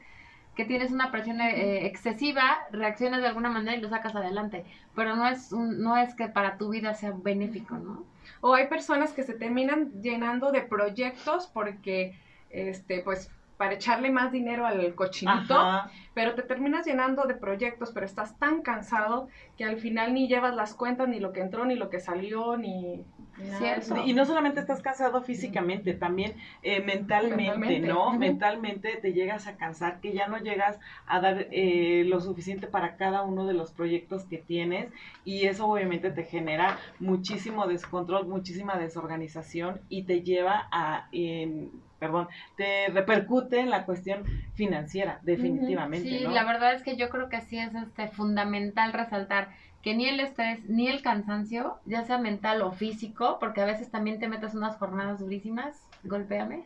que 0.55 0.65
tienes 0.65 0.93
una 0.93 1.11
presión 1.11 1.41
eh, 1.41 1.87
excesiva, 1.87 2.59
reaccionas 2.73 3.21
de 3.21 3.29
alguna 3.29 3.51
manera 3.51 3.77
y 3.77 3.81
lo 3.81 3.89
sacas 3.89 4.15
adelante, 4.17 4.67
pero 4.95 5.17
no 5.17 5.27
es 5.29 5.53
un- 5.53 5.81
no 5.83 5.97
es 5.97 6.15
que 6.15 6.29
para 6.29 6.59
tu 6.59 6.71
vida 6.71 6.95
sea 6.95 7.13
benéfico, 7.13 7.79
¿no? 7.79 8.09
O 8.41 8.55
hay 8.55 8.69
personas 8.69 9.13
que 9.13 9.23
se 9.23 9.35
terminan 9.35 9.93
llenando 10.03 10.51
de 10.53 10.63
proyectos 10.63 11.47
porque, 11.49 12.19
este, 12.51 13.01
pues, 13.03 13.33
para 13.61 13.75
echarle 13.75 14.11
más 14.11 14.33
dinero 14.33 14.65
al 14.65 14.95
cochinito, 14.95 15.55
Ajá. 15.55 15.91
pero 16.15 16.35
te 16.35 16.41
terminas 16.41 16.87
llenando 16.87 17.25
de 17.25 17.35
proyectos, 17.35 17.91
pero 17.93 18.07
estás 18.07 18.39
tan 18.39 18.63
cansado 18.63 19.29
que 19.59 19.65
al 19.65 19.77
final 19.77 20.15
ni 20.15 20.29
llevas 20.29 20.55
las 20.55 20.73
cuentas, 20.73 21.09
ni 21.09 21.21
lo 21.21 21.33
que 21.33 21.41
entró, 21.41 21.67
ni 21.67 21.75
lo 21.75 21.91
que 21.91 22.01
salió, 22.01 22.57
ni, 22.57 23.05
nada. 23.39 24.07
Y 24.07 24.15
no 24.15 24.25
solamente 24.25 24.61
estás 24.61 24.81
cansado 24.81 25.21
físicamente, 25.21 25.93
también 25.93 26.37
eh, 26.63 26.81
mentalmente, 26.81 27.37
Mentalmente, 27.37 27.87
¿no? 27.87 28.13
Mentalmente 28.15 28.97
te 28.97 29.13
llegas 29.13 29.47
a 29.47 29.59
cansar, 29.59 30.01
que 30.01 30.15
ya 30.15 30.27
no 30.27 30.39
llegas 30.39 30.79
a 31.07 31.21
dar 31.21 31.49
eh, 31.51 32.05
lo 32.07 32.19
suficiente 32.21 32.67
para 32.67 32.97
cada 32.97 33.25
uno 33.25 33.47
de 33.47 33.53
los 33.53 33.73
proyectos 33.73 34.25
que 34.25 34.39
tienes 34.39 34.91
y 35.27 35.45
eso 35.45 35.67
obviamente 35.67 36.11
te 36.11 36.25
genera 36.25 36.79
muchísimo 36.99 37.67
descontrol, 37.67 38.27
muchísima 38.27 38.79
desorganización 38.79 39.83
y 39.91 40.05
te 40.05 40.23
lleva 40.23 40.67
a, 40.73 41.11
perdón, 42.01 42.29
te 42.57 42.89
repercute 42.89 43.61
en 43.61 43.71
la 43.71 43.85
cuestión 43.85 44.25
financiera, 44.55 45.21
definitivamente, 45.23 46.09
Sí, 46.09 46.25
¿no? 46.25 46.31
la 46.31 46.45
verdad 46.45 46.75
es 46.75 46.83
que 46.83 46.97
yo 46.97 47.11
creo 47.11 47.29
que 47.29 47.43
sí 47.43 47.59
es 47.59 47.75
este 47.75 48.09
fundamental 48.09 48.93
resaltar 48.93 49.51
que 49.83 49.95
ni 49.95 50.07
el 50.07 50.19
estrés 50.19 50.69
ni 50.69 50.89
el 50.89 51.03
cansancio, 51.03 51.79
ya 51.85 52.03
sea 52.05 52.19
mental 52.19 52.63
o 52.63 52.73
físico, 52.73 53.37
porque 53.39 53.61
a 53.61 53.67
veces 53.67 53.91
también 53.91 54.19
te 54.19 54.29
metes 54.29 54.55
unas 54.55 54.77
jornadas 54.77 55.21
durísimas, 55.21 55.81
golpéame. 56.05 56.65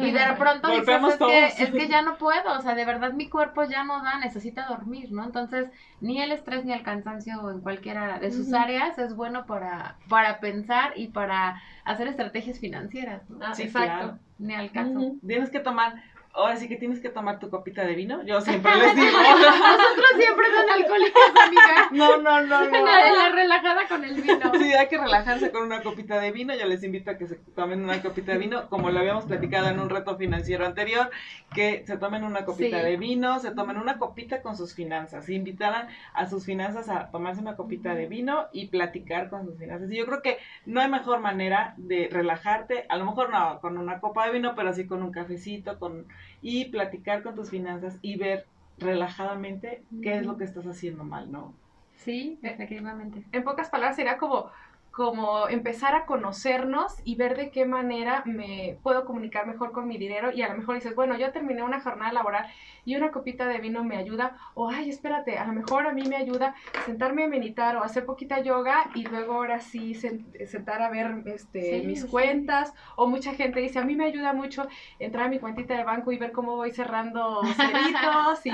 Y 0.00 0.10
de 0.10 0.20
pronto 0.38 0.68
dices, 0.68 0.88
es 0.88 1.12
que, 1.12 1.18
todos. 1.18 1.32
es 1.32 1.70
que 1.70 1.88
ya 1.88 2.02
no 2.02 2.18
puedo, 2.18 2.58
o 2.58 2.62
sea, 2.62 2.74
de 2.74 2.84
verdad 2.84 3.12
mi 3.12 3.28
cuerpo 3.28 3.64
ya 3.64 3.84
no 3.84 4.02
da, 4.02 4.18
necesita 4.18 4.66
dormir, 4.66 5.10
¿no? 5.12 5.24
Entonces, 5.24 5.68
ni 6.00 6.20
el 6.20 6.32
estrés 6.32 6.64
ni 6.64 6.72
el 6.72 6.82
cansancio 6.82 7.50
en 7.50 7.60
cualquiera 7.60 8.18
de 8.18 8.30
sus 8.30 8.52
áreas 8.52 8.98
es 8.98 9.14
bueno 9.14 9.46
para, 9.46 9.96
para 10.08 10.40
pensar 10.40 10.92
y 10.96 11.08
para 11.08 11.60
hacer 11.84 12.08
estrategias 12.08 12.58
financieras, 12.58 13.28
¿no? 13.30 13.54
Sí, 13.54 13.62
exacto. 13.62 13.88
claro. 13.88 14.18
Ni 14.38 14.54
al 14.54 14.70
caso. 14.70 15.16
Tienes 15.26 15.50
que 15.50 15.60
tomar, 15.60 16.02
ahora 16.38 16.56
sí 16.56 16.68
que 16.68 16.76
tienes 16.76 17.00
que 17.00 17.08
tomar 17.10 17.38
tu 17.38 17.50
copita 17.50 17.84
de 17.84 17.94
vino, 17.94 18.22
yo 18.24 18.40
siempre 18.40 18.74
les 18.76 18.94
digo. 18.96 19.18
Nosotros 19.18 20.06
siempre 20.16 20.46
son 20.56 20.70
alcohólicos, 20.70 21.22
amiga. 21.46 21.88
No, 21.92 22.16
no, 22.18 22.40
no, 22.42 22.64
no. 22.64 22.84
La, 22.86 23.12
la 23.12 23.28
relajada 23.30 23.86
con 23.88 24.04
el 24.04 24.14
vino. 24.20 24.52
Sí, 24.58 24.72
hay 24.72 24.88
que 24.88 24.98
relajarse 24.98 25.50
con 25.50 25.62
una 25.64 25.82
copita 25.82 26.20
de 26.20 26.30
vino. 26.32 26.54
Yo 26.54 26.66
les 26.66 26.82
invito 26.84 27.10
a 27.10 27.16
que 27.18 27.26
se 27.26 27.36
tomen 27.54 27.82
una 27.82 28.00
copita 28.02 28.32
de 28.32 28.38
vino, 28.38 28.68
como 28.68 28.90
lo 28.90 28.98
habíamos 28.98 29.24
platicado 29.24 29.68
en 29.68 29.80
un 29.80 29.90
reto 29.90 30.16
financiero 30.16 30.64
anterior, 30.66 31.10
que 31.54 31.84
se 31.86 31.96
tomen 31.98 32.24
una 32.24 32.44
copita 32.44 32.78
Sí. 32.78 32.84
de 32.84 32.96
vino, 32.96 33.38
se 33.38 33.50
tomen 33.52 33.76
una 33.78 33.98
copita 33.98 34.42
con 34.42 34.56
sus 34.56 34.74
finanzas, 34.74 35.28
invitaran 35.28 35.88
a 36.12 36.26
sus 36.26 36.44
finanzas 36.44 36.88
a 36.88 37.10
tomarse 37.10 37.40
una 37.40 37.56
copita 37.56 37.94
de 37.94 38.06
vino 38.06 38.46
y 38.52 38.66
platicar 38.68 39.30
con 39.30 39.44
sus 39.46 39.58
finanzas. 39.58 39.90
Y 39.90 39.96
yo 39.96 40.06
creo 40.06 40.22
que 40.22 40.38
no 40.66 40.80
hay 40.80 40.88
mejor 40.90 41.20
manera 41.20 41.74
de 41.76 42.08
relajarte, 42.10 42.84
a 42.88 42.96
lo 42.96 43.04
mejor 43.06 43.30
no 43.30 43.60
con 43.60 43.78
una 43.78 44.00
copa 44.00 44.26
de 44.26 44.32
vino, 44.32 44.54
pero 44.54 44.72
sí 44.72 44.86
con 44.86 45.02
un 45.02 45.12
cafecito, 45.12 45.78
con 45.78 46.06
y 46.42 46.66
platicar 46.66 47.22
con 47.22 47.34
tus 47.34 47.50
finanzas 47.50 47.98
y 48.02 48.16
ver 48.16 48.46
relajadamente 48.78 49.82
qué 50.02 50.18
es 50.18 50.26
lo 50.26 50.36
que 50.36 50.44
estás 50.44 50.66
haciendo 50.66 51.04
mal, 51.04 51.30
¿no? 51.32 51.54
Sí, 51.96 52.38
efectivamente. 52.42 53.24
En 53.32 53.42
pocas 53.42 53.70
palabras 53.70 53.96
sería 53.96 54.18
como, 54.18 54.50
como 54.98 55.48
empezar 55.48 55.94
a 55.94 56.06
conocernos 56.06 56.96
y 57.04 57.14
ver 57.14 57.36
de 57.36 57.52
qué 57.52 57.64
manera 57.66 58.24
me 58.26 58.80
puedo 58.82 59.04
comunicar 59.04 59.46
mejor 59.46 59.70
con 59.70 59.86
mi 59.86 59.96
dinero 59.96 60.32
y 60.32 60.42
a 60.42 60.48
lo 60.48 60.56
mejor 60.58 60.74
dices, 60.74 60.96
bueno, 60.96 61.16
yo 61.16 61.30
terminé 61.30 61.62
una 61.62 61.80
jornada 61.80 62.12
laboral 62.12 62.46
y 62.84 62.96
una 62.96 63.12
copita 63.12 63.46
de 63.46 63.58
vino 63.60 63.84
me 63.84 63.96
ayuda 63.96 64.36
o 64.54 64.68
ay, 64.68 64.90
espérate, 64.90 65.38
a 65.38 65.46
lo 65.46 65.52
mejor 65.52 65.86
a 65.86 65.92
mí 65.92 66.02
me 66.08 66.16
ayuda 66.16 66.56
sentarme 66.84 67.22
a 67.22 67.28
meditar 67.28 67.76
o 67.76 67.84
hacer 67.84 68.06
poquita 68.06 68.40
yoga 68.40 68.90
y 68.96 69.04
luego 69.04 69.34
ahora 69.34 69.60
sí 69.60 69.92
sen- 69.94 70.26
sentar 70.48 70.82
a 70.82 70.90
ver 70.90 71.22
este 71.26 71.62
Sí, 71.62 71.86
mis 71.86 72.02
sí. 72.02 72.08
cuentas 72.10 72.74
o 72.96 73.06
mucha 73.06 73.34
gente 73.34 73.60
dice, 73.60 73.78
a 73.78 73.84
mí 73.84 73.94
me 73.94 74.06
ayuda 74.06 74.32
mucho 74.32 74.66
entrar 74.98 75.26
a 75.26 75.28
mi 75.28 75.38
cuentita 75.38 75.76
de 75.76 75.84
banco 75.84 76.10
y 76.10 76.18
ver 76.18 76.32
cómo 76.32 76.56
voy 76.56 76.72
cerrando 76.72 77.42
ceritos 77.54 78.44
y 78.46 78.50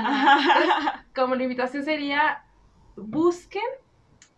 como 1.15 1.37
la 1.37 1.43
invitación 1.45 1.85
sería, 1.85 2.45
busquen 2.97 3.63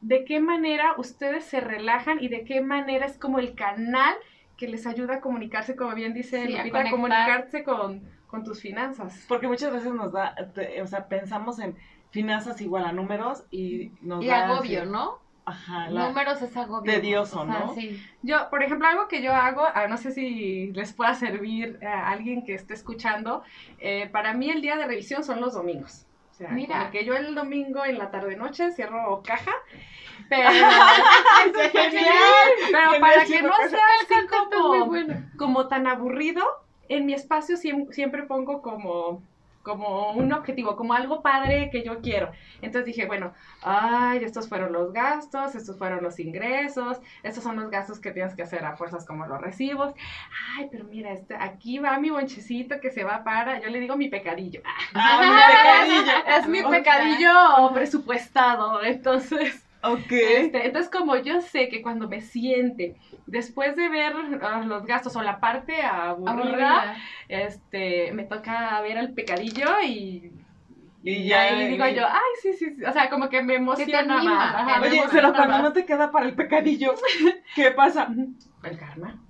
de 0.07 0.25
qué 0.25 0.39
manera 0.41 0.95
ustedes 0.99 1.45
se 1.45 1.61
relajan 1.61 2.19
y 2.23 2.29
de 2.29 2.45
qué 2.45 2.61
manera 2.61 3.07
es 3.07 3.19
como 3.19 3.39
el 3.39 3.55
canal 3.55 4.15
que 4.57 4.69
les 4.69 4.87
ayuda 4.87 5.17
a 5.17 5.21
comunicarse, 5.21 5.75
como 5.77 5.95
bien 5.95 6.15
dice 6.15 6.47
Sí, 6.47 6.53
Lupita, 6.57 6.81
a 6.81 6.91
comunicarse 6.91 7.65
con, 7.65 8.09
con 8.29 8.45
tus 8.45 8.61
finanzas. 8.63 9.25
Porque 9.29 9.49
muchas 9.49 9.73
veces 9.73 9.93
nos 9.93 10.13
da, 10.13 10.35
te- 10.55 10.81
o 10.81 10.87
sea, 10.87 11.09
pensamos 11.09 11.59
en 11.59 11.77
finanzas 12.11 12.61
igual 12.61 12.85
a 12.85 12.93
números 12.93 13.45
y 13.51 13.91
nos 14.01 14.23
Y 14.25 14.29
da 14.29 14.47
agobio, 14.47 14.83
así- 14.83 14.91
¿no? 14.91 15.19
Ajá, 15.45 15.91
la- 15.91 16.09
Números 16.09 16.41
es 16.43 16.57
agobio. 16.57 16.93
tedioso, 16.93 17.41
o 17.43 17.45
sea, 17.47 17.59
¿no? 17.61 17.75
Sí. 17.75 18.01
Yo, 18.23 18.49
por 18.51 18.63
ejemplo, 18.63 18.89
algo 18.89 19.07
que 19.09 19.23
yo 19.23 19.33
hago, 19.35 19.63
ah, 19.75 19.87
no 19.89 19.97
sé 19.97 20.11
si 20.13 20.73
les 20.73 20.93
pueda 20.93 21.15
servir 21.15 21.79
a 21.85 22.09
alguien 22.11 22.45
que 22.45 22.55
esté 22.55 22.75
escuchando, 22.75 23.43
eh, 23.79 24.09
para 24.11 24.35
mí 24.35 24.51
el 24.51 24.61
día 24.63 24.77
de 24.77 24.87
revisión 24.87 25.23
son 25.25 25.41
los 25.41 25.55
domingos. 25.55 26.06
O 26.37 26.39
sea, 26.39 26.51
Mira. 26.51 26.79
como 26.81 26.91
que 26.91 27.05
yo 27.07 27.17
el 27.17 27.35
domingo 27.35 27.83
en 27.87 27.97
la 27.97 28.11
tarde-noche 28.11 28.71
cierro 28.73 29.23
caja, 29.25 29.53
pero, 30.29 30.51
para 33.01 33.25
que 33.25 33.41
no 33.41 33.53
sea 33.71 33.81
así 34.03 34.15
como... 34.51 34.85
bueno. 34.85 35.15
como 35.39 35.67
tan 35.69 35.87
aburrido, 35.87 36.45
en 36.91 37.07
mi 37.07 37.15
espacio 37.15 37.57
siem- 37.57 37.91
siempre 37.91 38.25
pongo 38.25 38.61
como, 38.61 39.23
como 39.67 40.13
un 40.13 40.33
objetivo, 40.33 40.77
como 40.77 40.95
algo 40.95 41.23
padre 41.23 41.71
que 41.73 41.83
yo 41.83 42.01
quiero. 42.01 42.31
Entonces 42.63 42.85
dije, 42.87 43.05
bueno, 43.07 43.35
ay, 43.63 44.23
estos 44.23 44.49
fueron 44.49 44.73
los 44.73 44.93
gastos, 44.93 45.57
estos 45.57 45.77
fueron 45.77 46.05
los 46.05 46.21
ingresos, 46.21 47.01
estos 47.25 47.43
son 47.43 47.57
los 47.57 47.69
gastos 47.69 47.99
que 47.99 48.13
tienes 48.13 48.37
que 48.37 48.45
hacer 48.45 48.65
a 48.65 48.77
fuerzas 48.77 49.05
como 49.05 49.27
los 49.27 49.41
recibos. 49.41 49.93
Ay, 50.57 50.69
pero 50.71 50.85
mira, 50.85 51.13
este, 51.13 51.35
aquí 51.35 51.81
va 51.81 51.99
mi 51.99 52.11
bonchecito 52.11 52.79
que 52.81 52.93
se 52.93 53.03
va 53.03 53.25
para, 53.25 53.61
yo 53.61 53.69
le 53.69 53.81
digo 53.81 53.97
mi 53.97 54.09
pecadillo. 54.09 54.63
Ah, 54.95 55.19
mi 55.21 55.99
pecadillo. 55.99 56.13
es 56.39 56.49
mi 56.49 56.63
pecadillo 56.63 57.73
presupuestado. 57.75 58.85
Entonces, 58.85 59.66
Ok. 59.93 60.13
este, 60.13 60.67
entonces, 60.67 60.91
como 60.91 61.17
yo 61.17 61.41
sé 61.41 61.69
que 61.69 61.83
cuando 61.83 62.09
me 62.09 62.21
siente, 62.21 62.97
después 63.27 63.77
de 63.77 63.89
ver 63.89 64.13
ah, 64.43 64.63
los 64.67 64.85
gastos 64.87 65.17
o 65.17 65.23
la 65.23 65.41
parte 65.41 65.83
aburrida, 65.83 66.33
Aburrida. 66.83 66.97
este, 67.29 68.13
me 68.13 68.25
toca 68.25 68.81
ver 68.83 68.97
el 68.99 69.13
pecadillo 69.15 69.67
y, 69.85 70.31
Y 71.03 71.13
y 71.13 71.27
ya, 71.29 71.43
ahí 71.43 71.69
digo 71.69 71.87
y- 71.87 71.95
yo, 71.95 72.05
ay, 72.07 72.21
sí, 72.43 72.53
sí, 72.55 72.75
sí", 72.77 72.85
o 72.85 72.93
sea, 72.93 73.09
como 73.11 73.29
que 73.29 73.43
me 73.43 73.55
emociona 73.55 74.23
más. 74.23 74.55
ajá, 74.55 74.81
Oye, 74.81 74.97
emociona 74.97 75.11
pero 75.29 75.33
cuando 75.35 75.55
más. 75.55 75.63
no 75.63 75.73
te 75.73 75.85
queda 75.87 76.11
para 76.11 76.27
el 76.27 76.35
pecadillo, 76.35 76.95
¿qué 77.55 77.71
pasa? 77.71 78.09
El 78.65 78.79
karma. 78.79 79.23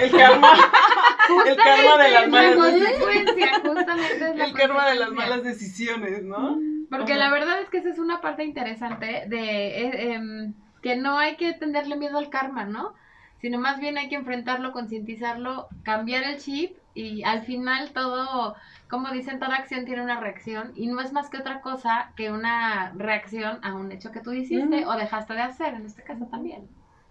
El 0.00 0.10
karma. 0.10 0.52
el 1.46 1.56
karma 1.56 1.96
de 2.04 2.10
las 2.10 2.22
La 2.22 2.28
malas 2.28 2.72
decisiones. 2.74 3.62
justamente 3.64 4.30
es 4.30 4.36
la 4.36 4.44
El 4.44 4.52
karma 4.52 4.86
de 4.90 4.94
las 4.96 5.10
malas 5.10 5.42
decisiones, 5.42 6.22
¿no? 6.22 6.56
Porque 6.90 7.14
la 7.14 7.30
verdad 7.30 7.60
es 7.60 7.68
que 7.68 7.78
esa 7.78 7.90
es 7.90 7.98
una 7.98 8.20
parte 8.20 8.44
interesante 8.44 9.24
de 9.26 9.82
eh, 9.82 10.12
em, 10.12 10.54
que 10.82 10.96
no 10.96 11.18
hay 11.18 11.36
que 11.36 11.52
tenerle 11.52 11.96
miedo 11.96 12.18
al 12.18 12.30
karma, 12.30 12.64
¿no? 12.64 12.94
Sino 13.38 13.58
más 13.58 13.80
bien 13.80 13.98
hay 13.98 14.08
que 14.08 14.14
enfrentarlo, 14.14 14.72
concientizarlo, 14.72 15.68
cambiar 15.82 16.24
el 16.24 16.38
chip 16.38 16.76
y 16.94 17.22
al 17.24 17.42
final 17.42 17.90
todo, 17.92 18.54
como 18.88 19.10
dicen, 19.10 19.38
toda 19.38 19.56
acción 19.56 19.84
tiene 19.84 20.02
una 20.02 20.20
reacción 20.20 20.72
y 20.74 20.86
no 20.86 21.00
es 21.00 21.12
más 21.12 21.28
que 21.28 21.38
otra 21.38 21.60
cosa 21.60 22.12
que 22.16 22.30
una 22.30 22.92
reacción 22.96 23.58
a 23.62 23.74
un 23.74 23.92
hecho 23.92 24.12
que 24.12 24.20
tú 24.20 24.32
hiciste 24.32 24.86
o 24.86 24.92
dejaste 24.96 25.34
de 25.34 25.42
hacer, 25.42 25.74
en 25.74 25.84
este 25.86 26.02
caso 26.02 26.26
también. 26.26 26.68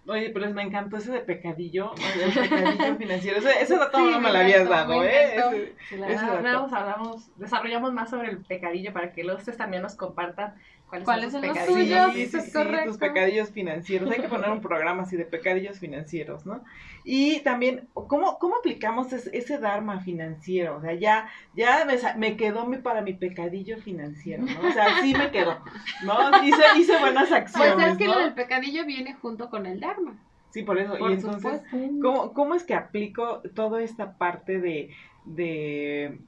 Oye, 0.08 0.30
pero 0.30 0.48
me 0.52 0.62
encantó 0.62 0.96
ese 0.98 1.10
de 1.12 1.20
pecadillo, 1.20 1.92
el 2.22 2.32
pecadillo 2.32 2.96
financiero. 2.98 3.38
Ese, 3.38 3.60
ese 3.60 3.76
dato 3.76 3.98
Sí, 3.98 4.04
no 4.04 4.20
me 4.20 4.28
me 4.28 4.32
lo 4.32 4.38
habías 4.38 4.68
dado, 4.68 5.02
¿eh? 5.02 5.36
Ese- 5.36 5.74
Sí, 5.88 5.96
la 5.96 6.06
ese 6.08 6.16
dato. 6.24 6.36
hablamos, 6.38 6.72
hablamos, 6.72 7.36
desarrollamos 7.36 7.92
más 7.92 8.10
sobre 8.10 8.30
el 8.30 8.44
pecadillo 8.44 8.92
para 8.92 9.12
que 9.12 9.24
luego 9.24 9.38
ustedes 9.38 9.58
también 9.58 9.82
nos 9.82 9.96
compartan 9.96 10.54
cuáles, 10.88 11.04
¿Cuáles 11.04 11.32
son 11.32 11.46
los? 11.46 11.56
Sí, 11.58 12.26
sí, 12.26 12.40
sí, 12.40 12.52
correcto. 12.52 12.90
tus 12.90 12.98
pecadillos 12.98 13.50
financieros. 13.50 14.10
Hay 14.10 14.20
que 14.20 14.28
poner 14.28 14.50
un 14.50 14.60
programa 14.60 15.02
así 15.02 15.16
de 15.16 15.24
pecadillos 15.24 15.78
financieros, 15.78 16.46
¿no? 16.46 16.62
Y 17.04 17.40
también, 17.40 17.88
¿cómo, 17.92 18.38
cómo 18.38 18.56
aplicamos 18.56 19.12
es- 19.12 19.28
ese 19.32 19.58
Dharma 19.58 20.00
financiero? 20.00 20.76
O 20.76 20.80
sea, 20.80 20.94
ya, 20.94 21.28
ya 21.54 21.86
me, 22.16 22.36
quedó 22.36 22.66
mi, 22.66 22.78
para 22.78 23.02
mi 23.02 23.14
pecadillo 23.14 23.78
financiero, 23.78 24.44
¿no? 24.44 24.68
O 24.68 24.72
sea, 24.72 25.00
sí 25.02 25.14
me 25.14 25.30
quedó, 25.30 25.58
¿no? 26.04 26.42
Hice, 26.44 26.62
hice 26.78 26.98
buenas 26.98 27.28
Pues 27.28 27.32
acciones, 27.32 27.92
es 27.92 27.98
que 27.98 28.06
¿no? 28.06 28.14
lo 28.14 28.20
del 28.20 28.34
pecadillo 28.34 28.84
viene 28.84 29.14
junto 29.14 29.50
con 29.50 29.66
el 29.66 29.80
Dharma. 29.80 30.18
Sí, 30.50 30.62
por 30.62 30.78
eso. 30.78 30.96
Por 30.96 31.10
y 31.10 31.14
entonces. 31.14 31.62
¿cómo, 32.00 32.32
¿cómo 32.32 32.54
es 32.54 32.64
que 32.64 32.74
aplico 32.74 33.42
toda 33.54 33.82
esta 33.82 34.16
parte 34.16 34.58
de, 34.60 34.94
de, 35.24 36.18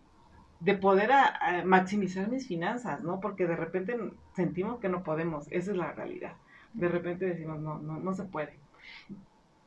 de 0.60 0.74
poder 0.74 1.12
a- 1.12 1.36
a 1.60 1.64
maximizar 1.64 2.28
mis 2.28 2.46
finanzas, 2.48 3.02
¿no? 3.02 3.20
Porque 3.20 3.46
de 3.46 3.56
repente 3.56 3.96
sentimos 4.34 4.80
que 4.80 4.88
no 4.88 5.02
podemos, 5.04 5.46
esa 5.50 5.70
es 5.72 5.76
la 5.76 5.92
realidad. 5.92 6.34
De 6.72 6.88
repente 6.88 7.26
decimos, 7.26 7.60
no, 7.60 7.78
no, 7.78 7.98
no 7.98 8.14
se 8.14 8.24
puede. 8.24 8.58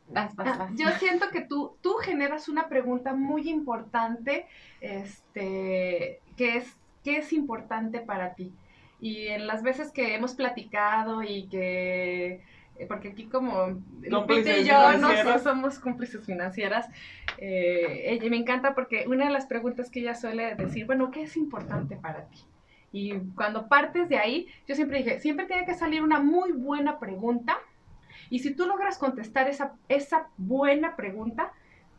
Vas, 0.08 0.36
vas, 0.36 0.48
Ah, 0.50 0.58
vas. 0.58 0.72
Yo 0.76 0.90
siento 1.00 1.30
que 1.32 1.42
tú, 1.42 1.78
tú 1.82 1.94
generas 2.02 2.50
una 2.50 2.68
pregunta 2.68 3.14
muy 3.14 3.50
importante, 3.50 4.46
este, 4.82 6.20
que 6.36 6.58
es, 6.58 6.78
¿qué 7.04 7.18
es 7.18 7.32
importante 7.34 8.02
para 8.02 8.36
ti? 8.36 8.54
Y 9.00 9.28
en 9.28 9.48
las 9.48 9.64
veces 9.64 9.92
que 9.92 10.14
hemos 10.16 10.36
platicado 10.36 11.24
y 11.24 11.48
que, 11.50 12.44
porque 12.88 13.10
aquí 13.10 13.26
como 13.26 13.68
Lupita 14.02 14.50
y 14.58 14.66
yo 14.66 14.74
no 15.02 15.08
somos 15.40 15.80
cómplices 15.80 16.26
financieras, 16.26 16.88
eh, 17.38 18.04
ella 18.14 18.30
me 18.30 18.38
encanta 18.38 18.74
porque 18.76 19.06
una 19.08 19.26
de 19.26 19.32
las 19.32 19.46
preguntas 19.46 19.90
que 19.90 20.00
ella 20.02 20.16
suele 20.16 20.56
decir, 20.56 20.86
bueno, 20.86 21.12
¿qué 21.12 21.24
es 21.24 21.38
importante 21.38 21.96
para 21.98 22.26
ti? 22.30 22.40
Y 22.92 23.14
cuando 23.36 23.68
partes 23.70 24.10
de 24.10 24.18
ahí, 24.18 24.48
yo 24.68 24.76
siempre 24.76 24.98
dije, 25.00 25.20
siempre 25.20 25.46
tiene 25.46 25.66
que 25.66 25.74
salir 25.76 26.04
una 26.04 26.20
muy 26.20 26.52
buena 26.52 27.00
pregunta. 27.00 27.58
Y 28.30 28.40
si 28.40 28.54
tú 28.56 28.66
logras 28.66 28.98
contestar 28.98 29.48
esa, 29.50 29.74
esa 29.88 30.28
buena 30.38 30.96
pregunta, 30.96 31.52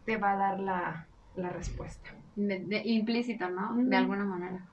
te 0.05 0.17
va 0.17 0.33
a 0.33 0.37
dar 0.37 0.61
la, 0.61 1.07
la 1.37 1.49
respuesta. 1.51 2.11
De- 2.37 2.61
de- 2.61 2.83
implícito, 2.85 3.49
¿no? 3.49 3.75
De 3.77 3.97
alguna 3.97 4.25
manera. 4.25 4.67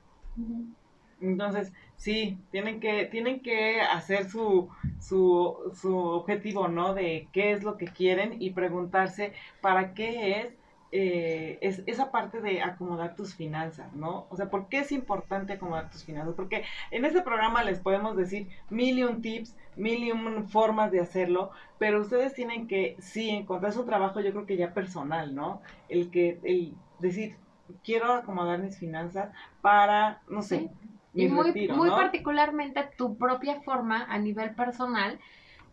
Entonces, 1.22 1.74
sí, 1.98 2.38
tienen 2.52 2.80
que, 2.80 3.06
tienen 3.06 3.42
que 3.42 3.82
hacer 3.82 4.30
su, 4.30 4.70
su, 5.00 5.72
su 5.76 5.98
objetivo, 5.98 6.68
¿no? 6.68 6.94
De 6.94 7.28
qué 7.34 7.52
es 7.52 7.64
lo 7.64 7.78
que 7.78 7.86
quieren 7.86 8.42
y 8.42 8.52
preguntarse 8.52 9.34
para 9.62 9.94
qué 9.94 10.40
es, 10.42 10.54
eh, 10.92 11.60
es 11.62 11.84
esa 11.86 12.12
parte 12.12 12.42
de 12.42 12.62
acomodar 12.62 13.16
tus 13.16 13.36
finanzas, 13.36 13.94
¿no? 13.94 14.28
O 14.30 14.36
sea, 14.38 14.50
¿por 14.50 14.70
qué 14.70 14.80
es 14.80 14.92
importante 14.92 15.54
acomodar 15.54 15.90
tus 15.92 16.04
finanzas? 16.06 16.36
Porque 16.36 16.64
en 16.92 17.06
este 17.06 17.22
programa 17.22 17.64
les 17.64 17.80
podemos 17.80 18.16
decir 18.16 18.48
mil 18.70 18.98
y 18.98 19.04
un 19.04 19.22
tips, 19.22 19.56
mil 19.76 20.04
y 20.04 20.12
un 20.12 20.48
formas 20.50 20.92
de 20.92 21.02
hacerlo, 21.02 21.52
pero 21.78 22.02
ustedes 22.02 22.34
tienen 22.34 22.68
que, 22.68 22.96
sí, 23.00 23.30
encontrar 23.30 23.74
su 23.74 23.86
trabajo, 23.86 24.22
yo 24.22 24.32
creo 24.32 24.46
que 24.46 24.58
ya 24.58 24.74
personal, 24.74 25.36
¿no? 25.36 25.62
El 25.90 26.10
que, 26.12 26.40
el 26.44 26.74
decir, 27.00 27.36
quiero 27.84 28.14
acomodar 28.14 28.60
mis 28.60 28.78
finanzas 28.78 29.32
para, 29.62 30.22
no 30.28 30.42
sé. 30.42 30.70
Y 31.14 31.28
muy, 31.28 31.46
retiro, 31.48 31.76
muy 31.76 31.90
¿no? 31.90 31.96
particularmente 31.96 32.88
tu 32.98 33.18
propia 33.18 33.62
forma 33.62 34.06
a 34.10 34.18
nivel 34.20 34.54
personal 34.54 35.20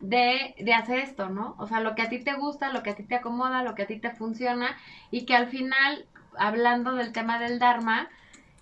de, 0.01 0.55
de 0.59 0.75
hacer 0.75 0.99
esto, 0.99 1.29
¿no? 1.29 1.55
O 1.59 1.67
sea, 1.67 1.81
lo 1.81 1.95
que 1.95 2.03
a 2.03 2.09
ti 2.09 2.19
te 2.19 2.35
gusta, 2.35 2.73
lo 2.73 2.83
que 2.83 2.91
a 2.91 2.97
ti 2.97 3.05
te 3.05 3.17
acomoda, 3.17 3.63
lo 3.63 3.75
que 3.75 3.83
a 3.83 3.87
ti 3.87 3.99
te 3.99 4.11
funciona 4.11 4.77
y 5.11 5.27
que 5.27 5.35
al 5.35 5.49
final, 5.49 6.07
hablando 6.39 6.93
del 6.95 7.13
tema 7.13 7.39
del 7.39 7.59
Dharma, 7.59 8.09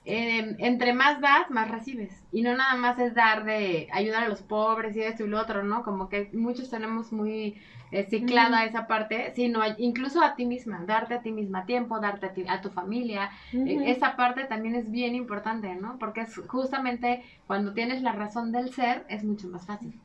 eh, 0.04 0.54
entre 0.58 0.92
más 0.92 1.20
das, 1.20 1.50
más 1.50 1.70
recibes. 1.70 2.26
Y 2.30 2.42
no 2.42 2.54
nada 2.56 2.76
más 2.76 2.98
es 2.98 3.14
dar 3.14 3.44
de 3.44 3.88
ayudar 3.92 4.24
a 4.24 4.28
los 4.28 4.42
pobres 4.42 4.96
y 4.96 5.00
esto 5.00 5.24
y 5.24 5.28
lo 5.28 5.40
otro, 5.40 5.62
¿no? 5.64 5.82
Como 5.82 6.08
que 6.08 6.30
muchos 6.34 6.70
tenemos 6.70 7.12
muy 7.12 7.56
eh, 7.90 8.04
ciclada 8.10 8.64
esa 8.64 8.86
parte, 8.86 9.32
sino 9.34 9.60
incluso 9.78 10.22
a 10.22 10.34
ti 10.36 10.44
misma, 10.46 10.84
darte 10.86 11.14
a 11.14 11.22
ti 11.22 11.32
misma 11.32 11.64
tiempo, 11.66 12.00
darte 12.00 12.26
a, 12.26 12.32
ti- 12.34 12.46
a 12.48 12.60
tu 12.60 12.70
familia, 12.70 13.30
eh, 13.64 13.80
Esa 13.84 14.16
parte 14.16 14.44
también 14.44 14.74
es 14.74 14.90
bien 14.90 15.14
importante, 15.14 15.74
¿no? 15.76 15.98
Porque 15.98 16.22
es 16.22 16.34
justamente 16.48 17.22
cuando 17.46 17.72
tienes 17.74 18.02
la 18.02 18.12
razón 18.12 18.52
del 18.52 18.72
ser, 18.72 19.04
es 19.08 19.24
mucho 19.24 19.48
más 19.48 19.66
fácil. 19.66 20.00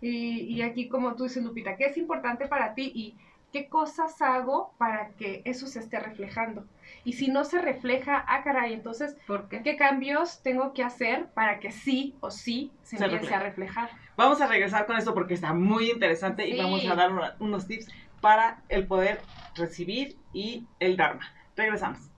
Y, 0.00 0.40
y 0.58 0.62
aquí, 0.62 0.88
como 0.88 1.14
tú 1.14 1.24
dices, 1.24 1.42
Lupita, 1.44 1.76
¿qué 1.76 1.86
es 1.86 1.96
importante 1.96 2.46
para 2.48 2.74
ti 2.74 2.90
y 2.94 3.18
qué 3.52 3.68
cosas 3.68 4.20
hago 4.20 4.74
para 4.78 5.10
que 5.14 5.42
eso 5.44 5.66
se 5.66 5.80
esté 5.80 5.98
reflejando? 6.00 6.66
Y 7.04 7.14
si 7.14 7.28
no 7.28 7.44
se 7.44 7.60
refleja, 7.60 8.24
ah, 8.28 8.42
caray, 8.42 8.74
entonces, 8.74 9.16
Porque 9.26 9.62
¿qué 9.62 9.76
cambios 9.76 10.42
tengo 10.42 10.72
que 10.72 10.82
hacer 10.82 11.28
para 11.34 11.60
que 11.60 11.70
sí 11.70 12.16
o 12.20 12.30
sí 12.30 12.72
se, 12.82 12.98
Se 12.98 13.04
empiece 13.04 13.34
a 13.34 13.40
reflejar? 13.40 13.90
Vamos 14.16 14.40
a 14.40 14.46
regresar 14.46 14.86
con 14.86 14.96
esto 14.96 15.14
porque 15.14 15.34
está 15.34 15.54
muy 15.54 15.90
interesante 15.90 16.48
y 16.48 16.56
vamos 16.56 16.84
a 16.86 16.94
dar 16.94 17.12
una- 17.12 17.36
unos 17.40 17.66
tips 17.66 17.88
para 18.20 18.62
el 18.68 18.86
poder 18.86 19.24
recibir 19.54 20.18
y 20.32 20.68
el 20.78 20.96
Dharma. 20.96 21.24
Regresamos. 21.56 22.10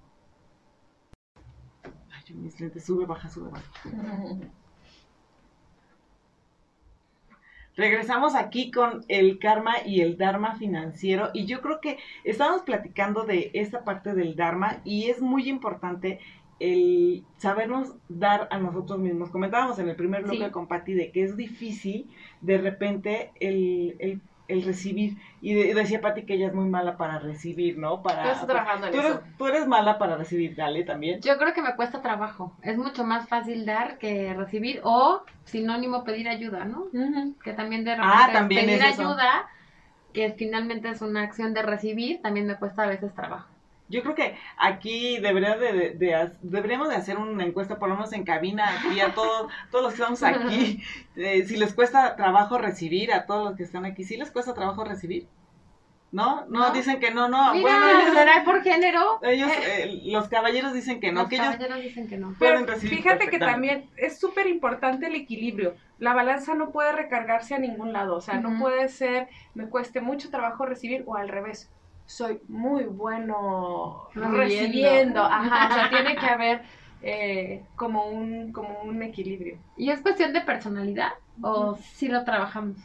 Ay, 1.85 2.23
yo 2.27 2.37
mis 2.37 2.61
lentes, 2.61 2.85
sube, 2.85 3.07
baja, 3.07 3.29
sube, 3.29 3.51
baja. 3.51 3.65
Regresamos 7.77 8.35
aquí 8.35 8.71
con 8.71 9.05
el 9.09 9.39
karma 9.39 9.75
y 9.87 10.01
el 10.03 10.19
dharma 10.19 10.57
financiero 10.57 11.31
y 11.33 11.47
yo 11.47 11.61
creo 11.63 11.81
que 11.81 11.99
estamos 12.25 12.63
platicando 12.63 13.25
de 13.25 13.51
esta 13.55 13.83
parte 13.85 14.15
del 14.15 14.37
dharma 14.37 14.81
y 14.85 15.09
es 15.09 15.21
muy 15.23 15.49
importante 15.49 16.19
el 16.61 17.25
sabernos 17.39 17.95
dar 18.09 18.47
a 18.51 18.59
nosotros 18.59 18.99
mismos. 19.01 19.31
Comentábamos 19.31 19.79
en 19.79 19.89
el 19.89 19.97
primer 19.97 20.23
bloque 20.23 20.45
Sí. 20.45 20.51
con 20.51 20.69
Patti 20.69 20.93
de 20.93 21.11
que 21.11 21.25
es 21.25 21.37
difícil 21.37 22.09
de 22.41 22.59
repente 22.59 23.33
el, 23.41 23.97
el- 23.99 24.21
el 24.49 24.63
recibir 24.63 25.17
y 25.41 25.55
de- 25.55 25.75
decía 25.75 26.01
Patti 26.01 26.25
que 26.27 26.35
ella 26.35 26.49
es 26.49 26.55
muy 26.55 26.69
mala 26.69 26.97
para 26.97 27.19
recibir, 27.19 27.79
¿no? 27.79 28.03
Para, 28.03 28.25
Yo 28.25 28.31
estoy 28.33 28.49
trabajando 28.49 28.87
en 28.87 28.93
tú, 28.93 28.99
eres, 28.99 29.13
eso. 29.13 29.23
tú 29.39 29.47
eres 29.47 29.67
mala 29.67 29.99
para 29.99 30.17
recibir, 30.17 30.55
dale 30.57 30.85
también. 30.85 31.21
yo 31.21 31.39
creo 31.39 31.53
que 31.55 31.63
me 31.63 31.75
cuesta 31.77 32.03
trabajo. 32.03 32.57
Es 32.63 32.77
mucho 32.77 33.05
más 33.05 33.29
fácil 33.29 33.65
dar 33.65 33.99
que 33.99 34.35
recibir 34.35 34.81
o 34.85 35.23
sinónimo 35.45 36.05
pedir 36.05 36.29
ayuda, 36.29 36.65
¿no? 36.65 36.85
Que 37.45 37.53
también 37.53 37.85
de 37.85 37.95
repente 37.97 38.17
Ah, 38.17 38.31
también 38.33 38.67
pedir 38.67 38.83
es 38.83 38.95
eso. 38.95 39.03
ayuda, 39.03 39.49
que 40.13 40.33
finalmente 40.33 40.89
es 40.91 41.03
una 41.03 41.23
acción 41.23 41.55
de 41.55 41.63
recibir, 41.63 42.21
también 42.23 42.47
me 42.47 42.57
cuesta 42.59 42.85
a 42.85 42.89
veces 42.89 43.15
trabajo. 43.15 43.52
Yo 43.93 44.03
creo 44.03 44.15
que 44.15 44.37
aquí 44.57 45.19
debería 45.19 45.57
de, 45.57 45.73
de- 45.73 45.91
de 45.91 46.15
ha- 46.15 46.33
deberíamos 46.43 46.89
de 46.89 46.97
hacer 46.97 47.19
una 47.19 47.45
encuesta, 47.45 47.79
por 47.79 47.89
lo 47.91 47.95
menos 47.95 48.13
en 48.13 48.25
cabina, 48.25 48.65
aquí 48.81 48.99
a 49.01 49.15
todos, 49.15 49.53
todos 49.71 49.85
los 49.85 49.93
que 49.95 50.01
estamos 50.03 50.23
aquí, 50.23 50.83
eh, 51.17 51.45
si 51.47 51.57
les 51.57 51.75
cuesta 51.75 52.17
trabajo 52.17 52.59
recibir, 52.59 53.13
a 53.13 53.27
todos 53.27 53.45
los 53.51 53.57
que 53.57 53.63
están 53.65 53.85
aquí, 53.85 54.03
¿sí 54.05 54.17
les 54.17 54.31
cuesta 54.31 54.55
trabajo 54.55 54.83
recibir? 54.83 55.29
¿No? 56.11 56.45
No, 56.47 56.69
¿No? 56.69 56.71
dicen 56.73 57.01
que 57.01 57.11
no, 57.11 57.29
no. 57.29 57.55
Mira, 57.55 57.63
bueno, 57.63 58.01
ellos, 58.01 58.15
¿será 58.15 58.45
por 58.45 58.63
género? 58.63 59.19
ellos, 59.23 59.51
eh, 59.67 60.01
los 60.07 60.29
caballeros 60.29 60.75
dicen 60.75 61.01
que 61.01 61.11
no, 61.11 61.21
Los 61.21 61.29
que 61.31 61.37
ellos 61.37 61.47
caballeros 61.47 61.81
dicen 61.83 62.07
que 62.09 62.19
no. 62.19 62.35
Pero 62.39 62.67
fíjate 62.77 63.29
que 63.29 63.39
también 63.39 63.91
es 63.97 64.19
súper 64.21 64.47
importante 64.47 65.07
el 65.07 65.15
equilibrio. 65.15 65.75
La 65.99 66.13
balanza 66.13 66.55
no 66.55 66.71
puede 66.71 66.93
recargarse 66.93 67.55
a 67.55 67.59
ningún 67.59 67.95
lado. 67.95 68.17
O 68.17 68.21
sea, 68.21 68.35
no 68.41 68.59
puede 68.59 68.89
ser, 68.89 69.29
me 69.55 69.69
cueste 69.69 70.01
mucho 70.03 70.31
trabajo 70.31 70.67
recibir 70.67 71.03
o 71.07 71.17
al 71.17 71.29
revés. 71.29 71.71
Soy 72.13 72.41
muy 72.49 72.85
bueno 72.85 74.09
Recibiendo. 74.15 74.37
recibiendo. 74.37 75.23
Ajá, 75.31 75.69
o 75.69 75.75
sea, 75.75 75.89
tiene 75.89 76.15
que 76.17 76.27
haber 76.27 76.63
eh, 77.01 77.65
como, 77.75 78.07
un, 78.07 78.53
como 78.53 78.83
un 78.83 79.03
equilibrio. 79.03 79.59
¿Y 79.77 79.91
es 79.91 80.01
cuestión 80.03 80.33
de 80.35 80.43
personalidad? 80.43 81.13
¿O 81.41 81.75
si 81.77 82.09
lo 82.09 82.23
trabajamos? 82.25 82.77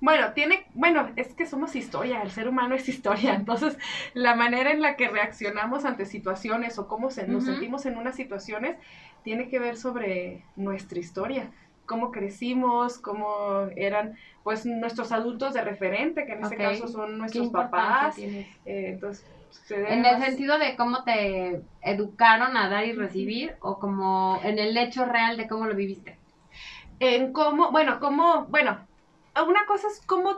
Bueno, 0.00 0.34
tiene, 0.34 0.66
bueno, 0.74 1.10
es 1.16 1.34
que 1.34 1.46
somos 1.46 1.74
historia, 1.74 2.22
el 2.22 2.30
ser 2.30 2.48
humano 2.48 2.74
es 2.74 2.88
historia, 2.88 3.34
entonces 3.34 3.76
la 4.14 4.36
manera 4.36 4.70
en 4.70 4.82
la 4.82 4.94
que 4.94 5.08
reaccionamos 5.08 5.84
ante 5.84 6.06
situaciones 6.06 6.78
o 6.78 6.86
cómo 6.86 7.10
se, 7.10 7.26
nos 7.26 7.44
sentimos 7.44 7.86
en 7.86 7.96
unas 7.96 8.14
situaciones 8.14 8.76
tiene 9.24 9.48
que 9.48 9.58
ver 9.58 9.76
sobre 9.76 10.44
nuestra 10.54 11.00
historia, 11.00 11.50
cómo 11.86 12.12
crecimos, 12.12 12.98
cómo 12.98 13.68
eran 13.74 14.16
pues 14.46 14.64
nuestros 14.64 15.10
adultos 15.10 15.54
de 15.54 15.60
referente, 15.60 16.24
que 16.24 16.34
en 16.34 16.44
este 16.44 16.56
caso 16.56 16.86
son 16.86 17.10
¿Qué 17.10 17.16
nuestros 17.16 17.48
papás, 17.48 18.16
eh, 18.16 18.46
entonces 18.64 19.26
se 19.50 19.74
debe 19.74 19.92
¿En 19.92 20.04
el 20.04 20.22
sentido 20.22 20.56
de 20.56 20.76
cómo 20.76 21.02
te 21.02 21.62
educaron 21.82 22.56
a 22.56 22.68
dar 22.68 22.84
y 22.84 22.92
recibir? 22.92 23.56
¿O 23.58 23.80
como 23.80 24.38
en 24.44 24.60
el 24.60 24.76
hecho 24.76 25.04
real 25.04 25.36
de 25.36 25.48
cómo 25.48 25.66
lo 25.66 25.74
viviste? 25.74 26.16
en 27.00 27.32
cómo, 27.32 27.72
bueno, 27.72 27.98
cómo, 27.98 28.46
bueno, 28.46 28.78
una 29.48 29.66
cosa 29.66 29.88
es 29.88 30.00
como 30.06 30.36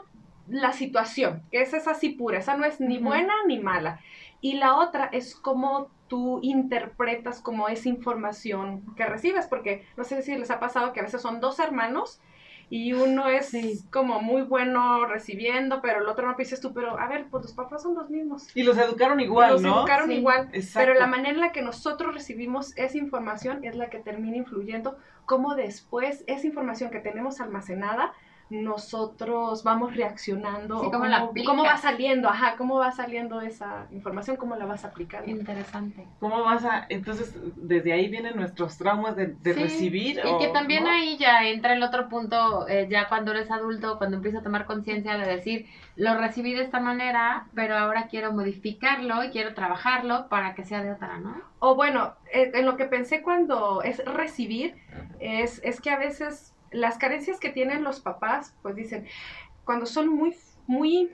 la 0.49 0.73
situación, 0.73 1.43
que 1.51 1.61
esa 1.61 1.77
es 1.77 1.87
así 1.87 2.09
pura, 2.09 2.39
esa 2.39 2.57
no 2.57 2.65
es 2.65 2.81
ni 2.81 2.97
buena 2.97 3.35
ni 3.47 3.59
mala. 3.59 4.01
Y 4.41 4.55
la 4.55 4.79
otra 4.79 5.11
es 5.13 5.35
cómo 5.35 5.91
tú 6.09 6.41
interpretas 6.43 7.43
como 7.43 7.69
esa 7.69 7.91
información 7.91 8.83
que 8.97 9.05
recibes, 9.05 9.47
porque 9.49 9.85
no 9.99 10.05
sé 10.05 10.23
si 10.23 10.35
les 10.35 10.51
ha 10.51 10.61
pasado 10.61 10.95
que 10.95 11.01
a 11.01 11.03
veces 11.03 11.21
son 11.21 11.41
dos 11.41 11.59
hermanos 11.59 12.23
y 12.71 12.93
uno 12.93 13.29
es 13.29 13.47
Sí. 13.47 13.81
como 13.91 14.21
muy 14.21 14.43
bueno 14.43 15.07
recibiendo, 15.07 15.81
pero 15.81 16.01
el 16.03 16.09
otro 16.09 16.27
no 16.29 16.35
dices 16.37 16.61
tú, 16.61 16.73
pero 16.75 16.99
a 16.99 17.09
ver, 17.09 17.27
pues 17.31 17.45
los 17.45 17.55
papás 17.55 17.83
son 17.83 17.95
los 17.95 18.11
mismos. 18.11 18.55
Y 18.57 18.63
los 18.63 18.77
educaron 18.77 19.21
igual, 19.21 19.53
los 19.53 19.63
¿no? 19.63 19.79
educaron 19.81 20.09
Sí. 20.09 20.17
igual, 20.17 20.49
Exacto. 20.53 20.87
pero 20.87 20.99
la 21.01 21.07
manera 21.07 21.31
en 21.31 21.41
la 21.41 21.53
que 21.53 21.63
nosotros 21.63 22.15
recibimos 22.15 22.77
esa 22.77 22.99
información 22.99 23.65
es 23.65 23.75
la 23.77 23.89
que 23.91 23.99
termina 23.99 24.37
influyendo 24.37 24.97
cómo 25.25 25.55
después 25.55 26.25
esa 26.27 26.47
información 26.47 26.91
que 26.91 27.01
tenemos 27.01 27.41
almacenada 27.41 28.13
nosotros 28.51 29.63
vamos 29.63 29.95
reaccionando 29.95 30.81
Sí, 30.81 30.87
o 30.87 30.91
cómo 30.91 31.05
la 31.07 31.31
va 31.31 31.77
saliendo, 31.77 32.29
ajá, 32.29 32.57
cómo 32.57 32.79
va 32.79 32.93
saliendo 32.93 33.41
esa 33.41 33.87
información, 33.91 34.37
cómo 34.37 34.57
la 34.57 34.65
vas 34.65 34.85
aplicando. 34.85 35.31
Interesante. 35.31 36.07
¿Cómo 36.19 36.43
vas 36.43 36.65
a...? 36.65 36.87
Entonces, 36.89 37.35
desde 37.57 37.93
ahí 37.93 38.09
vienen 38.09 38.37
nuestros 38.37 38.79
traumas 38.79 39.17
de, 39.17 39.29
de 39.29 39.55
Sí, 39.55 39.61
recibir. 39.61 40.21
Y 40.25 40.39
que 40.39 40.49
también 40.49 40.85
¿no? 40.85 40.91
ahí 40.91 41.17
ya 41.19 41.45
entra 41.45 41.75
el 41.75 41.83
otro 41.83 42.09
punto, 42.09 42.67
eh, 42.69 42.87
ya 42.91 43.09
cuando 43.09 43.33
eres 43.33 43.51
adulto, 43.51 43.99
cuando 43.99 44.17
empiezas 44.17 44.41
a 44.41 44.45
tomar 44.45 44.65
conciencia 44.65 45.19
de 45.19 45.27
decir, 45.27 45.67
lo 45.97 46.15
recibí 46.17 46.55
de 46.55 46.63
esta 46.63 46.81
manera, 46.81 47.49
pero 47.55 47.77
ahora 47.77 48.07
quiero 48.07 48.33
modificarlo 48.33 49.25
y 49.25 49.31
quiero 49.31 49.55
trabajarlo 49.55 50.29
para 50.29 50.55
que 50.55 50.65
sea 50.65 50.83
de 50.83 50.93
otra, 50.93 51.19
¿no? 51.19 51.37
O 51.59 51.75
bueno, 51.75 52.15
eh, 52.33 52.51
en 52.55 52.65
lo 52.65 52.77
que 52.77 52.85
pensé 52.87 53.21
cuando 53.21 53.83
es 53.83 54.03
recibir, 54.05 54.77
es, 55.21 55.61
es 55.65 55.81
que 55.81 55.91
a 55.91 55.99
veces 55.99 56.55
las 56.71 56.99
carencias 56.99 57.41
que 57.41 57.51
tienen 57.51 57.85
los 57.85 58.01
papás, 58.01 58.55
pues 58.63 58.75
dicen, 58.77 59.07
cuando 59.65 59.87
son 59.87 60.09
muy, 60.09 60.35
muy 60.67 61.11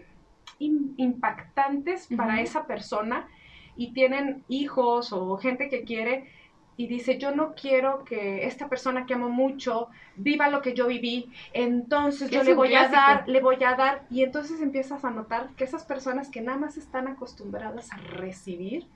im- 0.59 0.95
impactantes 0.97 2.09
para 2.17 2.41
esa 2.41 2.67
persona 2.67 3.29
y 3.77 3.93
tienen 3.93 4.45
hijos 4.49 5.13
o 5.13 5.37
gente 5.37 5.69
que 5.69 5.85
quiere 5.85 6.31
y 6.77 6.89
dice, 6.89 7.19
yo 7.19 7.35
no 7.35 7.55
quiero 7.55 8.05
que 8.05 8.47
esta 8.47 8.69
persona 8.69 9.07
que 9.07 9.15
amo 9.15 9.29
mucho 9.29 9.89
viva 10.17 10.49
lo 10.49 10.61
que 10.61 10.75
yo 10.75 10.89
viví, 10.89 11.33
entonces 11.53 12.31
yo 12.31 12.43
le 12.43 12.55
voy 12.55 12.75
a 12.75 12.89
dar, 12.89 13.29
le 13.29 13.41
voy 13.41 13.63
a 13.63 13.75
dar, 13.77 14.07
y 14.11 14.25
entonces 14.25 14.61
empiezas 14.61 15.05
a 15.05 15.11
notar 15.11 15.51
que 15.57 15.65
esas 15.65 15.85
personas 15.85 16.31
que 16.31 16.41
nada 16.41 16.59
más 16.59 16.77
están 16.77 17.07
acostumbradas 17.07 17.93
a 17.93 17.99
recibir, 17.99 18.89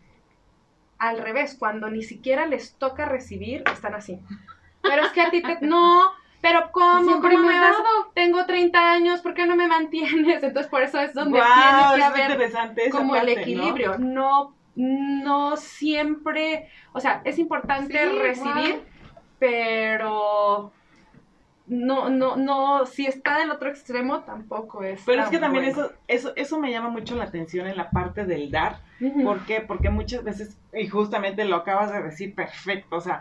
al 0.99 1.19
revés, 1.19 1.57
cuando 1.59 1.89
ni 1.91 2.03
siquiera 2.03 2.47
les 2.47 2.77
toca 2.77 3.05
recibir, 3.05 3.63
están 3.73 3.95
así. 3.95 4.19
Pero 4.83 5.05
es 5.05 5.13
que 5.13 5.21
a 5.21 5.31
ti 5.31 5.43
te... 5.43 5.59
No, 5.61 6.11
pero 6.41 6.71
¿cómo? 6.73 7.05
Siempre 7.05 7.35
¿Cómo 7.35 7.49
me 7.49 7.55
me 7.55 7.61
das? 7.61 7.77
Tengo 8.15 8.45
30 8.47 8.93
años, 8.93 9.21
¿por 9.21 9.35
qué 9.35 9.47
no 9.47 9.57
me 9.57 9.67
mantienes? 9.67 10.43
Entonces 10.43 10.71
por 10.71 10.83
eso 10.83 11.01
es 11.01 11.15
donde 11.15 11.39
Guau, 11.39 11.95
tiene 11.95 12.15
que 12.15 12.23
haber 12.23 12.91
como 12.91 13.17
el 13.17 13.29
equilibrio. 13.29 13.99
¿no? 13.99 14.59
no, 14.81 15.57
siempre, 15.57 16.69
o 16.93 17.01
sea, 17.01 17.21
es 17.25 17.39
importante 17.41 17.99
Sí, 17.99 18.19
recibir, 18.19 18.75
wow. 18.75 18.85
pero 19.41 20.73
no, 21.67 22.09
no, 22.09 22.37
no, 22.37 22.87
si 22.87 23.07
está 23.07 23.39
del 23.39 23.51
otro 23.51 23.69
extremo 23.71 24.21
tampoco 24.21 24.85
es. 24.85 25.03
Pero 25.05 25.23
es 25.23 25.29
que 25.31 25.39
también 25.39 25.65
bueno. 25.65 25.83
eso, 25.87 25.93
eso, 26.07 26.33
eso 26.37 26.61
me 26.61 26.71
llama 26.71 26.91
mucho 26.91 27.17
la 27.17 27.25
atención 27.25 27.67
en 27.67 27.77
la 27.77 27.91
parte 27.91 28.25
del 28.25 28.53
dar. 28.53 28.79
Ujú. 29.01 29.25
¿Por 29.25 29.45
qué? 29.47 29.61
Porque 29.61 29.91
muchas 29.91 30.23
veces, 30.23 30.57
y 30.73 30.87
justamente 30.87 31.45
lo 31.45 31.57
acabas 31.57 31.93
de 31.93 32.01
decir 32.01 32.37
perfecto, 32.37 32.97
o 32.97 33.01
sea, 33.01 33.21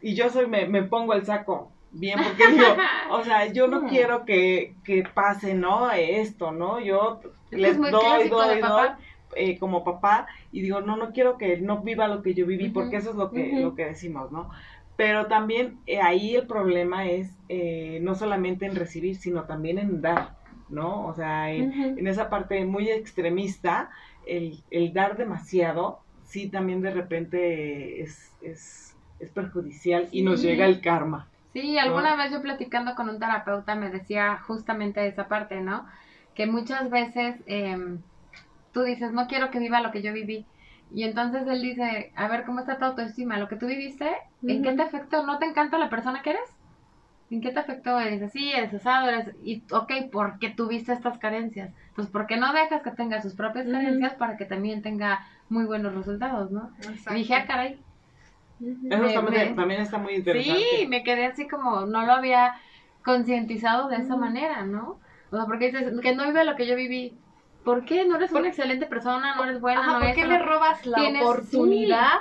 y 0.00 0.16
yo 0.16 0.30
soy, 0.30 0.48
me, 0.48 0.66
me 0.66 0.82
pongo 0.82 1.14
el 1.14 1.24
saco 1.24 1.75
bien, 1.90 2.22
porque 2.22 2.48
digo, 2.48 2.76
o 3.10 3.22
sea, 3.24 3.52
yo 3.52 3.68
no 3.68 3.82
Mm. 3.82 3.88
quiero 3.88 4.24
que, 4.24 4.76
que 4.84 5.02
pase, 5.14 5.54
¿no? 5.54 5.90
Esto, 5.92 6.52
¿no? 6.52 6.80
Yo 6.80 7.20
Esto 7.50 7.58
les 7.58 7.90
doy, 7.90 8.28
doy, 8.28 8.62
doy, 8.62 8.88
papá. 8.88 8.98
eh, 9.36 9.58
como 9.58 9.84
papá, 9.84 10.26
y 10.50 10.62
digo, 10.62 10.80
no, 10.80 10.96
no 10.96 11.12
quiero 11.12 11.36
que 11.38 11.58
no 11.58 11.82
viva 11.82 12.08
lo 12.08 12.22
que 12.22 12.34
yo 12.34 12.46
viví, 12.46 12.68
porque 12.70 12.96
eso 12.96 13.10
es 13.10 13.16
lo 13.16 13.32
que, 13.32 13.56
lo 13.56 13.74
que 13.74 13.86
decimos, 13.86 14.30
¿no? 14.32 14.50
Pero 14.96 15.26
también 15.28 15.82
eh, 15.86 16.00
ahí 16.00 16.36
el 16.36 16.46
problema 16.46 17.06
es 17.10 17.38
eh, 17.48 17.98
no 18.02 18.14
solamente 18.14 18.66
en 18.66 18.76
recibir, 18.76 19.16
sino 19.16 19.46
también 19.46 19.78
en 19.78 20.00
dar, 20.00 20.36
¿no? 20.68 21.06
O 21.06 21.14
sea, 21.14 21.52
en, 21.52 21.70
en 21.96 22.06
esa 22.06 22.30
parte 22.30 22.64
muy 22.64 22.90
extremista, 22.90 23.90
el, 24.22 24.64
el 24.70 24.92
dar 24.94 25.16
demasiado, 25.16 26.06
sí 26.22 26.50
también 26.50 26.80
de 26.80 26.90
repente 26.92 28.00
es, 28.02 28.36
es, 28.40 28.98
es 29.18 29.30
perjudicial 29.32 30.08
y 30.12 30.22
nos 30.22 30.40
llega 30.42 30.66
el 30.66 30.80
karma. 30.80 31.30
Sí, 31.56 31.78
alguna 31.78 32.16
vez 32.16 32.30
yo 32.32 32.42
platicando 32.42 32.94
con 32.94 33.08
un 33.08 33.18
terapeuta 33.18 33.74
me 33.74 33.88
decía 33.88 34.36
justamente 34.46 35.06
esa 35.06 35.26
parte, 35.26 35.62
¿no? 35.62 35.86
Que 36.34 36.46
muchas 36.46 36.90
veces 36.90 37.36
em, 37.46 38.02
tú 38.72 38.82
dices, 38.82 39.12
no 39.12 39.26
quiero 39.26 39.50
que 39.50 39.58
viva 39.58 39.80
lo 39.80 39.90
que 39.90 40.02
yo 40.02 40.12
viví. 40.12 40.44
Y 40.92 41.04
entonces 41.04 41.46
él 41.46 41.62
dice, 41.62 42.12
a 42.14 42.28
ver, 42.28 42.44
¿cómo 42.44 42.60
está 42.60 42.76
tu 42.76 42.84
autoestima? 42.84 43.38
¿Lo 43.38 43.48
que 43.48 43.56
tú 43.56 43.66
viviste? 43.66 44.06
¿En 44.46 44.62
qué 44.62 44.72
te 44.72 44.82
afectó? 44.82 45.24
¿No 45.24 45.38
te 45.38 45.46
encanta 45.46 45.78
la 45.78 45.88
persona 45.88 46.20
que 46.20 46.30
eres? 46.30 46.54
¿En 47.30 47.40
qué 47.40 47.52
te 47.52 47.58
afectó? 47.58 47.98
Eres 47.98 48.20
así, 48.20 48.52
eres 48.52 48.74
asado, 48.74 49.08
eres... 49.08 49.34
Y, 49.42 49.62
ok, 49.72 50.10
porque 50.12 50.50
tuviste 50.50 50.92
estas 50.92 51.16
carencias. 51.16 51.72
Pues, 51.94 52.06
¿por 52.08 52.26
qué 52.26 52.36
no 52.36 52.52
dejas 52.52 52.82
que 52.82 52.90
tenga 52.90 53.22
sus 53.22 53.34
propias 53.34 53.66
carencias 53.66 54.12
para 54.12 54.36
que 54.36 54.44
también 54.44 54.82
tenga 54.82 55.26
muy 55.48 55.64
buenos 55.64 55.94
resultados, 55.94 56.50
¿no? 56.50 56.70
Y 57.12 57.14
dije, 57.14 57.34
ah, 57.34 57.46
caray. 57.46 57.80
Eso 58.60 59.02
Me- 59.02 59.12
también, 59.12 59.50
me- 59.50 59.54
también 59.54 59.80
está 59.82 59.98
muy 59.98 60.14
interesante. 60.14 60.60
Sí, 60.78 60.86
me 60.86 61.02
quedé 61.02 61.26
así 61.26 61.46
como, 61.46 61.86
no 61.86 62.04
lo 62.06 62.12
había 62.12 62.54
concientizado 63.04 63.88
de 63.88 63.96
esa 63.96 64.16
Mm. 64.16 64.20
manera, 64.20 64.62
¿no? 64.64 64.98
O 65.30 65.36
sea, 65.36 65.44
porque 65.46 65.70
dices, 65.70 65.92
que 66.00 66.14
no 66.14 66.24
vive 66.24 66.44
lo 66.44 66.56
que 66.56 66.66
yo 66.66 66.74
viví. 66.76 67.16
¿Por 67.64 67.84
qué? 67.84 68.04
No 68.06 68.16
eres 68.16 68.32
una 68.32 68.48
excelente 68.48 68.86
persona, 68.86 69.34
no 69.36 69.44
eres 69.44 69.60
buena, 69.60 69.80
Ajá, 69.80 69.92
no 69.98 70.00
¿por 70.06 70.14
qué 70.14 70.24
le 70.24 70.38
robas 70.38 70.86
la 70.86 70.98
Tienes- 70.98 71.22
oportunidad 71.22 72.20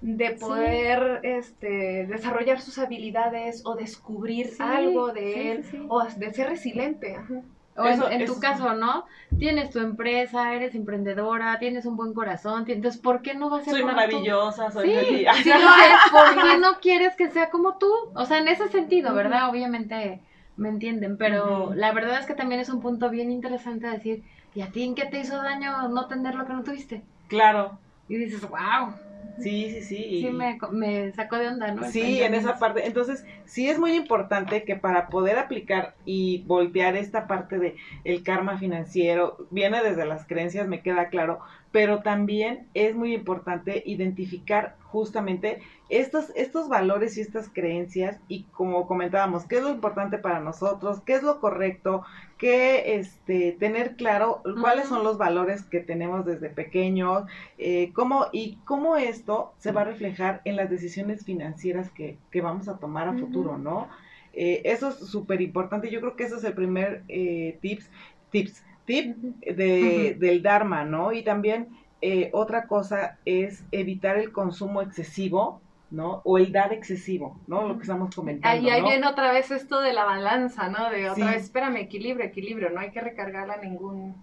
de 0.00 0.28
Sí. 0.28 0.34
poder 0.40 1.20
este, 1.24 2.06
desarrollar 2.06 2.60
sus 2.60 2.78
habilidades 2.78 3.62
o 3.66 3.74
descubrir 3.74 4.46
Sí, 4.46 4.62
algo 4.62 5.12
de 5.12 5.52
él 5.52 5.64
o 5.88 6.02
de 6.04 6.32
ser 6.32 6.48
resiliente? 6.48 7.16
Ajá. 7.16 7.34
O 7.78 7.86
en, 7.86 7.92
Eso- 7.94 8.10
en 8.10 8.22
eso 8.22 8.34
tu 8.34 8.40
caso, 8.40 8.74
¿no? 8.74 9.04
Tienes 9.38 9.70
tu 9.70 9.78
empresa, 9.78 10.54
eres 10.54 10.74
emprendedora, 10.74 11.58
tienes 11.58 11.86
un 11.86 11.96
buen 11.96 12.12
corazón, 12.14 12.64
entonces, 12.68 13.00
¿por 13.00 13.22
qué 13.22 13.34
no 13.34 13.50
vas 13.50 13.62
a 13.62 13.64
ser 13.66 13.72
Soy 13.74 13.82
como 13.82 13.92
tú? 13.94 13.96
maravillosa, 13.96 14.70
soy 14.70 14.88
Sí, 14.88 14.94
feliz. 14.94 15.28
sí 15.42 15.48
lo 15.50 15.54
es, 15.90 16.00
porque 16.10 16.58
no 16.58 16.80
quieres 16.80 17.14
que 17.16 17.30
sea 17.30 17.50
como 17.50 17.78
tú. 17.78 17.90
O 18.14 18.24
sea, 18.24 18.38
en 18.38 18.48
ese 18.48 18.68
sentido, 18.68 19.14
¿verdad? 19.14 19.48
Obviamente 19.50 20.22
me 20.56 20.68
entienden, 20.70 21.16
pero 21.18 21.72
la 21.74 21.92
verdad 21.92 22.18
es 22.18 22.26
que 22.26 22.34
también 22.34 22.60
es 22.60 22.68
un 22.68 22.80
punto 22.80 23.10
bien 23.10 23.30
interesante 23.30 23.86
decir, 23.86 24.24
¿y 24.54 24.60
a 24.62 24.72
ti 24.72 24.82
en 24.82 24.94
qué 24.96 25.06
te 25.06 25.20
hizo 25.20 25.36
daño 25.36 25.88
no 25.88 26.06
tener 26.08 26.34
lo 26.34 26.46
que 26.46 26.52
no 26.52 26.64
tuviste? 26.64 27.04
Claro, 27.28 27.78
Y 28.08 28.16
dices, 28.16 28.40
wow, 28.48 28.98
sí, 29.36 29.70
sí, 29.70 29.82
sí. 29.82 29.96
y- 29.98 30.18
sí 30.20 30.30
me, 30.30 30.58
me 30.72 31.12
sacó 31.12 31.36
de 31.38 31.48
onda, 31.48 31.72
¿no? 31.74 31.82
Sí, 31.92 32.22
en 32.22 32.34
esa 32.34 32.58
parte. 32.58 32.86
Entonces, 32.86 33.24
sí 33.44 33.68
es 33.68 33.78
muy 33.78 33.92
importante 33.94 34.64
que 34.64 34.74
para 34.76 35.08
poder 35.10 35.38
aplicar 35.38 35.96
y 36.04 36.44
voltear 36.46 36.96
esta 36.96 37.28
parte 37.28 37.58
de 37.58 37.76
el 38.02 38.24
karma 38.24 38.58
financiero, 38.58 39.36
viene 39.50 39.80
desde 39.82 40.04
las 40.06 40.26
creencias, 40.26 40.66
me 40.66 40.82
queda 40.82 41.08
claro, 41.08 41.38
pero 41.70 42.02
también 42.02 42.68
es 42.74 42.96
muy 42.96 43.14
importante 43.14 43.82
identificar 43.86 44.76
justamente 44.82 45.60
estos, 45.88 46.30
estos 46.34 46.68
valores 46.68 47.16
y 47.16 47.20
estas 47.20 47.48
creencias 47.52 48.20
y 48.26 48.50
como 48.50 48.86
comentábamos, 48.88 49.46
qué 49.46 49.58
es 49.58 49.62
lo 49.62 49.70
importante 49.70 50.18
para 50.18 50.40
nosotros, 50.40 51.02
qué 51.06 51.14
es 51.14 51.22
lo 51.22 51.38
correcto, 51.38 52.02
qué 52.38 52.94
este, 52.94 53.52
tener 53.58 53.96
claro 53.96 54.42
cuáles 54.60 54.88
son 54.88 55.04
los 55.04 55.18
valores 55.18 55.62
que 55.64 55.80
tenemos 55.80 56.24
desde 56.24 56.48
pequeños, 56.50 57.24
eh, 57.58 57.90
cómo, 57.92 58.26
y 58.32 58.58
cómo 58.64 58.96
esto 58.96 59.52
se 59.58 59.72
va 59.72 59.82
a 59.82 59.84
reflejar 59.84 60.40
en 60.44 60.56
las 60.56 60.70
decisiones 60.70 61.24
financieras 61.24 61.90
que, 61.90 62.16
que 62.30 62.40
vamos 62.40 62.68
a 62.68 62.78
tomar 62.78 63.08
a 63.08 63.12
futuro, 63.14 63.58
¿no? 63.58 63.88
Eh, 64.32 64.62
eso 64.64 64.88
es 64.90 64.96
súper 64.96 65.40
importante. 65.40 65.90
Yo 65.90 66.00
creo 66.00 66.14
que 66.14 66.24
ese 66.24 66.36
es 66.36 66.44
el 66.44 66.54
primer 66.54 67.02
eh, 67.08 67.58
tips, 67.60 67.90
tips, 68.30 68.64
tip 68.84 69.16
de, 69.16 70.16
del 70.18 70.42
Dharma, 70.42 70.84
¿no? 70.84 71.12
Y 71.12 71.22
también 71.22 71.68
eh, 72.00 72.30
otra 72.32 72.68
cosa 72.68 73.18
es 73.24 73.64
evitar 73.72 74.16
el 74.16 74.30
consumo 74.30 74.80
excesivo, 74.80 75.60
¿no? 75.90 76.20
O 76.24 76.38
el 76.38 76.52
dar 76.52 76.72
excesivo, 76.72 77.40
¿no? 77.46 77.66
Lo 77.66 77.76
que 77.76 77.82
estamos 77.82 78.14
comentando. 78.14 78.48
Ahí, 78.48 78.68
ahí 78.68 78.82
viene 78.82 79.06
otra 79.06 79.32
vez 79.32 79.50
esto 79.50 79.80
de 79.80 79.92
la 79.92 80.04
balanza, 80.04 80.68
¿no? 80.68 80.90
De 80.90 81.08
otra 81.08 81.32
vez, 81.32 81.44
espérame, 81.44 81.76
equilibrio, 81.76 82.26
equilibrio, 82.26 82.70
no 82.70 82.80
hay 82.80 82.90
que 82.90 83.00
recargarla 83.00 83.54
a 83.54 83.58
ningún, 83.58 84.14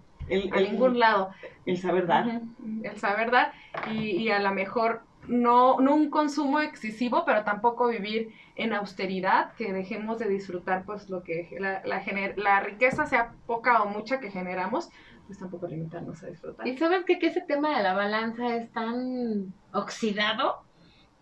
a 0.52 0.60
ningún 0.60 0.98
lado. 0.98 1.30
El 1.64 1.78
saber 1.78 2.06
dar. 2.06 2.40
El 2.82 2.96
saber 2.98 3.30
dar 3.30 3.52
y, 3.90 4.10
y 4.10 4.30
a 4.30 4.38
lo 4.38 4.52
mejor 4.52 5.02
no, 5.28 5.80
no 5.80 5.94
un 5.94 6.10
consumo 6.10 6.60
excesivo, 6.60 7.24
pero 7.26 7.44
tampoco 7.44 7.88
vivir 7.88 8.32
en 8.54 8.72
austeridad, 8.72 9.52
que 9.54 9.72
dejemos 9.72 10.18
de 10.18 10.28
disfrutar 10.28 10.84
pues 10.84 11.10
lo 11.10 11.22
que 11.22 11.56
la, 11.58 11.82
la, 11.84 12.02
la 12.36 12.60
riqueza 12.60 13.06
sea 13.06 13.32
poca 13.46 13.82
o 13.82 13.88
mucha 13.88 14.20
que 14.20 14.30
generamos, 14.30 14.88
pues 15.26 15.38
tampoco 15.38 15.66
limitarnos 15.66 16.22
a 16.22 16.28
disfrutar. 16.28 16.66
Y 16.66 16.78
sabes 16.78 17.04
que, 17.04 17.18
que 17.18 17.26
ese 17.26 17.40
tema 17.40 17.76
de 17.76 17.82
la 17.82 17.94
balanza 17.94 18.54
es 18.54 18.70
tan 18.72 19.52
oxidado, 19.72 20.62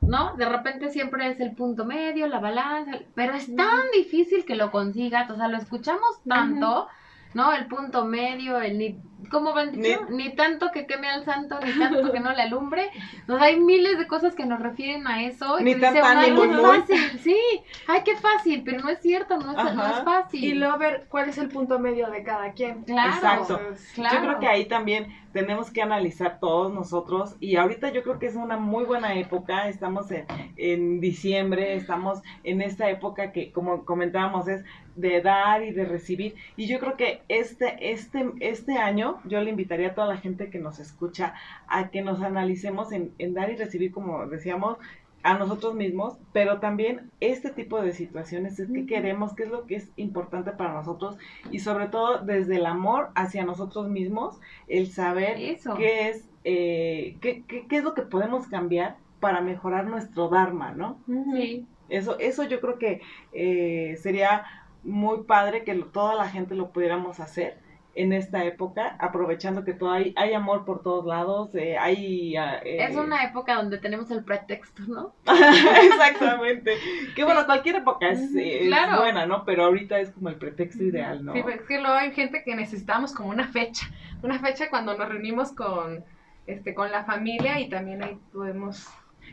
¿no? 0.07 0.37
De 0.37 0.49
repente 0.49 0.91
siempre 0.91 1.29
es 1.29 1.41
el 1.41 1.55
punto 1.55 1.85
medio, 1.85 2.27
la 2.27 2.41
balanza, 2.41 2.93
pero 3.15 3.35
es 3.35 3.55
tan 3.55 3.91
difícil 3.93 4.45
que 4.45 4.57
lo 4.57 4.71
consigas, 4.71 5.31
o 5.31 5.37
sea, 5.37 5.49
lo 5.49 5.57
escuchamos 5.57 6.23
tanto. 6.27 6.89
¿No? 7.35 7.53
El 7.53 7.67
punto 7.67 8.05
medio, 8.05 8.61
el 8.61 8.79
ni, 8.79 8.97
¿cómo 9.31 9.53
van 9.53 9.73
dicho? 9.73 10.07
Ni, 10.09 10.25
ni, 10.25 10.31
tanto 10.35 10.71
que 10.73 10.87
queme 10.87 11.09
al 11.09 11.25
santo, 11.25 11.59
ni 11.61 11.73
tanto 11.79 12.13
que 12.13 12.21
no 12.21 12.33
le 12.33 12.43
alumbre. 12.43 12.91
Sea, 13.27 13.43
hay 13.43 13.59
miles 13.59 13.99
de 13.99 14.07
cosas 14.07 14.35
que 14.35 14.47
nos 14.47 14.61
refieren 14.61 15.07
a 15.07 15.25
eso. 15.25 15.61
Ni 15.61 15.73
y 15.73 15.81
tan 15.81 15.95
dice, 15.95 16.07
ay, 16.07 16.35
qué 16.35 16.57
fácil, 16.57 17.19
sí, 17.21 17.39
ay, 17.87 18.01
qué 18.05 18.17
fácil, 18.17 18.63
pero 18.65 18.81
no 18.81 18.89
es 18.89 19.01
cierto, 19.01 19.37
no 19.39 19.51
es, 19.51 19.75
no 19.75 19.87
es, 19.87 20.05
fácil. 20.05 20.45
Y 20.45 20.55
luego 20.55 20.79
ver 20.79 21.07
cuál 21.09 21.29
es 21.29 21.39
el 21.39 21.49
punto 21.49 21.79
medio 21.79 22.09
de 22.11 22.23
cada 22.23 22.53
quien. 22.53 22.85
Claro. 22.85 23.15
Exacto. 23.15 23.61
Claro. 23.95 24.17
Yo 24.17 24.23
creo 24.23 24.39
que 24.39 24.47
ahí 24.47 24.67
también 24.67 25.09
tenemos 25.33 25.73
que 25.73 25.83
analizar 25.83 26.39
todos 26.39 26.73
nosotros 26.73 27.37
y 27.41 27.57
ahorita 27.57 27.91
yo 27.91 28.05
creo 28.05 28.21
que 28.21 28.27
es 28.27 28.37
una 28.37 28.57
muy 28.57 28.85
buena 28.85 29.15
época, 29.19 29.69
estamos 29.69 30.09
en, 30.13 30.27
en 30.57 31.01
diciembre, 31.01 31.75
estamos 31.75 32.23
en 32.45 32.63
esta 32.63 32.89
época 32.89 33.33
que 33.33 33.51
como 33.51 33.85
comentábamos 33.85 34.47
es 34.47 34.65
de 34.97 35.21
dar 35.21 35.63
y 35.63 35.73
de 35.73 35.85
recibir. 35.85 36.35
Y 36.57 36.67
yo 36.67 36.79
creo 36.79 36.97
que 36.97 37.23
este, 37.29 37.93
este, 37.93 38.33
este 38.41 38.79
año 38.79 39.21
yo 39.25 39.41
le 39.41 39.51
invitaría 39.51 39.89
a 39.89 39.95
toda 39.95 40.09
la 40.09 40.17
gente 40.19 40.51
que 40.51 40.59
nos 40.59 40.79
escucha 40.79 41.35
a 41.69 41.91
que 41.91 42.03
nos 42.03 42.21
analicemos 42.23 42.93
en, 42.93 43.13
en 43.19 43.35
dar 43.35 43.51
y 43.51 43.57
recibir, 43.57 43.93
como 43.93 44.27
decíamos, 44.27 44.79
a 45.25 45.39
nosotros 45.39 45.75
mismos, 45.75 46.19
pero 46.35 46.61
también 46.61 47.11
este 47.21 47.49
tipo 47.49 47.81
de 47.81 47.93
situaciones 47.93 48.61
es 48.61 48.71
que 48.71 48.85
queremos, 48.85 49.33
qué 49.35 49.45
es 49.45 49.51
lo 49.51 49.65
que 49.65 49.77
es 49.77 49.91
importante 49.97 50.51
para 50.53 50.75
nosotros 50.75 51.17
y 51.51 51.61
sobre 51.61 51.89
todo 51.89 52.19
desde 52.19 52.57
el 52.57 52.67
amor 52.67 53.09
hacia 53.15 53.43
nosotros 53.43 53.89
mismos, 53.89 54.39
el 54.69 54.89
saber 54.89 55.41
Eso. 55.41 55.77
qué 55.77 56.11
es, 56.11 56.29
eh, 56.45 57.17
qué, 57.23 57.43
qué, 57.49 57.67
qué 57.67 57.77
es 57.79 57.85
lo 57.85 57.95
que 57.95 58.03
podemos 58.03 58.47
cambiar 58.49 58.99
para 59.19 59.41
mejorar 59.41 59.87
nuestro 59.87 60.29
Dharma, 60.29 60.73
¿no? 60.73 60.99
Sí. 61.33 61.67
Eso, 61.89 62.19
eso 62.19 62.45
yo 62.45 62.61
creo 62.61 62.79
que 62.79 63.01
eh, 63.33 63.97
sería 64.03 64.45
muy 64.85 65.25
padre 65.25 65.65
que 65.65 65.75
lo, 65.75 65.87
toda 65.87 66.15
la 66.15 66.29
gente 66.29 66.55
lo 66.55 66.71
pudiéramos 66.71 67.21
hacer 67.21 67.59
en 67.97 68.13
esta 68.13 68.45
época, 68.45 68.97
aprovechando 68.99 69.65
que 69.65 69.73
todo 69.73 69.93
hay, 69.93 70.13
hay 70.17 70.35
amor 70.35 70.65
por 70.65 70.83
todos 70.83 71.07
lados, 71.07 71.55
eh, 71.55 71.79
hay... 71.79 72.37
Eh, 72.37 72.85
es 72.85 72.97
una 72.97 73.25
época 73.25 73.55
donde 73.55 73.79
tenemos 73.79 74.11
el 74.11 74.25
pretexto, 74.25 74.83
¿no? 74.89 75.15
Exactamente. 75.27 76.77
Que 77.15 77.25
bueno, 77.25 77.47
cualquier 77.47 77.77
época 77.77 78.09
es, 78.09 78.31
Claro. 78.67 79.01
buena, 79.01 79.27
¿no? 79.27 79.45
Pero 79.45 79.65
ahorita 79.67 80.01
es 80.01 80.11
como 80.11 80.29
el 80.29 80.37
pretexto 80.37 80.83
ideal, 80.83 81.25
¿no? 81.25 81.33
Sí, 81.35 81.45
es 81.49 81.63
que 81.63 81.79
luego 81.79 81.95
hay 81.95 82.13
gente 82.13 82.43
que 82.45 82.57
necesitamos 82.57 83.13
como 83.13 83.29
una 83.29 83.47
fecha, 83.49 83.87
una 84.23 84.41
fecha 84.41 84.69
cuando 84.71 84.97
nos 84.97 85.09
reunimos 85.09 85.53
con, 85.53 86.05
este, 86.47 86.75
con 86.75 86.91
la 86.91 87.05
familia 87.05 87.61
y 87.61 87.69
también 87.69 88.03
ahí 88.03 88.19
podemos... 88.33 88.89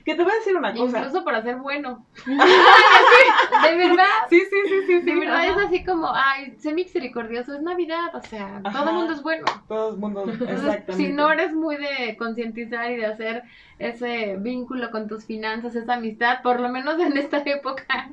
Que 0.06 0.16
te 0.16 0.24
voy 0.24 0.32
a 0.32 0.36
decir 0.36 0.56
una 0.56 0.74
cosa. 0.74 1.00
Incluso 1.00 1.24
para 1.24 1.42
ser 1.44 1.58
bueno. 1.58 2.06
de 2.26 3.76
verdad. 3.76 4.06
Sí, 4.30 4.40
sí, 4.50 4.56
sí, 4.68 4.76
sí, 4.88 5.00
sí. 5.00 5.06
De 5.06 5.16
verdad 5.16 5.42
ajá. 5.42 5.52
es 5.52 5.58
así 5.68 5.84
como, 5.84 6.10
ay, 6.14 6.56
sé 6.60 6.74
misericordioso, 6.74 7.54
es 7.56 7.62
Navidad, 7.62 8.14
o 8.16 8.22
sea, 8.22 8.62
Ajá. 8.64 8.80
todo 8.80 8.90
el 8.90 8.96
mundo 8.96 9.14
es 9.14 9.22
bueno. 9.24 9.46
Todo 9.68 9.92
el 9.94 9.98
mundo, 9.98 10.26
exactamente. 10.26 10.94
si 10.94 11.10
no 11.10 11.32
eres 11.32 11.54
muy 11.54 11.78
de 11.78 12.16
concientizar 12.18 12.92
y 12.92 12.98
de 12.98 13.06
hacer 13.06 13.44
ese 13.80 14.36
vínculo 14.38 14.92
con 14.92 15.08
tus 15.08 15.26
finanzas, 15.26 15.76
esa 15.76 15.96
amistad, 15.96 16.42
por 16.44 16.60
lo 16.60 16.70
menos 16.70 17.00
en 17.00 17.18
esta 17.18 17.38
época, 17.46 18.10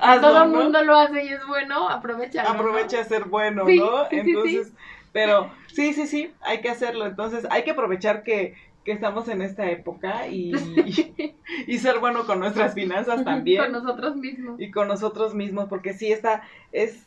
Hazlo, 0.00 0.28
todo 0.28 0.44
el 0.44 0.52
¿no? 0.52 0.58
mundo 0.62 0.82
lo 0.82 0.96
hace 0.96 1.24
y 1.24 1.28
es 1.28 1.46
bueno, 1.46 1.88
aprovecha. 1.88 2.42
aprovecha 2.42 2.98
de 2.98 3.04
ser 3.04 3.24
bueno, 3.24 3.66
Sí, 3.66 3.78
¿no? 3.78 4.08
sí. 4.10 4.16
Entonces, 4.18 4.72
pero 5.12 5.50
sí, 5.68 5.92
sí, 5.92 6.06
sí, 6.06 6.32
hay 6.40 6.60
que 6.60 6.70
hacerlo. 6.70 7.06
Entonces, 7.06 7.46
hay 7.50 7.64
que 7.64 7.72
aprovechar 7.72 8.22
que, 8.22 8.54
que 8.84 8.92
estamos 8.92 9.28
en 9.28 9.42
esta 9.42 9.70
época 9.70 10.26
y, 10.28 10.52
y 11.66 11.78
ser 11.78 11.98
bueno 11.98 12.26
con 12.26 12.40
nuestras 12.40 12.74
finanzas 12.74 13.24
también. 13.24 13.62
Con 13.62 13.72
nosotros 13.72 14.16
mismos. 14.16 14.60
y 14.60 14.70
con 14.70 14.88
nosotros 14.88 15.34
mismos, 15.34 15.68
porque 15.68 15.94
sí 15.94 16.10
está, 16.10 16.42
es, 16.72 17.06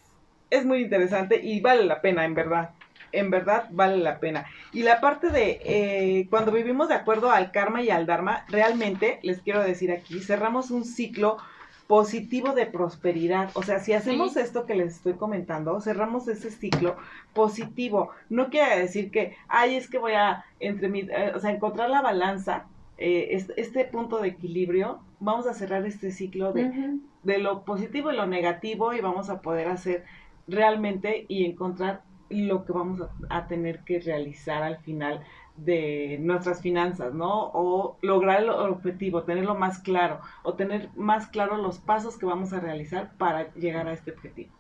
es 0.50 0.66
muy 0.66 0.82
interesante 0.82 1.40
y 1.44 1.60
vale 1.62 1.84
la 1.86 2.02
pena, 2.02 2.26
en 2.26 2.34
verdad. 2.34 2.72
En 3.12 3.30
verdad 3.30 3.68
vale 3.72 3.98
la 3.98 4.20
pena. 4.20 4.46
Y 4.74 4.84
la 4.84 5.00
parte 5.00 5.30
de 5.30 5.62
eh, 5.64 6.28
cuando 6.30 6.52
vivimos 6.52 6.90
de 6.90 6.96
acuerdo 6.96 7.32
al 7.32 7.52
karma 7.52 7.82
y 7.82 7.90
al 7.90 8.06
dharma, 8.06 8.46
realmente, 8.50 9.20
les 9.22 9.40
quiero 9.42 9.64
decir 9.64 9.92
aquí, 9.92 10.20
cerramos 10.20 10.70
un 10.70 10.84
ciclo 10.84 11.38
positivo 11.88 12.54
de 12.54 12.66
prosperidad. 12.66 13.50
O 13.54 13.62
sea, 13.64 13.80
si 13.80 13.94
hacemos 13.94 14.34
Sí. 14.34 14.40
esto 14.40 14.66
que 14.66 14.76
les 14.76 14.96
estoy 14.96 15.14
comentando, 15.14 15.80
cerramos 15.82 16.28
ese 16.28 16.50
ciclo 16.52 16.96
positivo. 17.34 18.10
No 18.30 18.50
quiere 18.50 18.80
decir 18.80 19.12
que, 19.12 19.36
ay, 19.48 19.76
es 19.76 19.90
que 19.90 20.00
voy 20.00 20.14
a, 20.14 20.44
entre 20.60 20.88
mi, 20.90 21.02
eh, 21.02 21.32
o 21.36 21.40
sea, 21.40 21.52
encontrar 21.52 21.90
la 21.90 22.02
balanza, 22.02 22.66
eh, 22.98 23.28
este, 23.32 23.60
este 23.62 23.86
punto 23.86 24.20
de 24.20 24.30
equilibrio, 24.30 25.00
vamos 25.20 25.48
a 25.48 25.54
cerrar 25.54 25.86
este 25.86 26.12
ciclo 26.12 26.54
de, 26.54 26.98
de 27.24 27.38
lo 27.38 27.64
positivo 27.64 28.12
y 28.12 28.16
lo 28.16 28.26
negativo 28.26 28.94
y 28.94 29.02
vamos 29.02 29.30
a 29.30 29.42
poder 29.42 29.68
hacer 29.68 30.06
realmente 30.48 31.26
y 31.28 31.46
encontrar 31.46 32.02
lo 32.30 32.66
que 32.66 32.72
vamos 32.74 33.02
a, 33.02 33.10
a 33.38 33.48
tener 33.48 33.80
que 33.84 34.00
realizar 34.00 34.64
al 34.64 34.78
final 34.78 35.22
de 35.58 36.18
nuestras 36.22 36.62
finanzas, 36.62 37.14
¿no? 37.14 37.52
O 37.54 37.98
lograr 38.02 38.44
el 38.44 38.50
objetivo, 38.50 39.24
tenerlo 39.24 39.56
más 39.56 39.80
claro, 39.80 40.20
o 40.44 40.54
tener 40.56 40.90
más 40.96 41.28
claro 41.28 41.58
los 41.58 41.80
pasos 41.80 42.18
que 42.18 42.26
vamos 42.26 42.54
a 42.54 42.60
realizar 42.60 43.12
para 43.18 43.54
llegar 43.54 43.88
a 43.88 43.94
este 43.94 44.12
objetivo. 44.12 44.54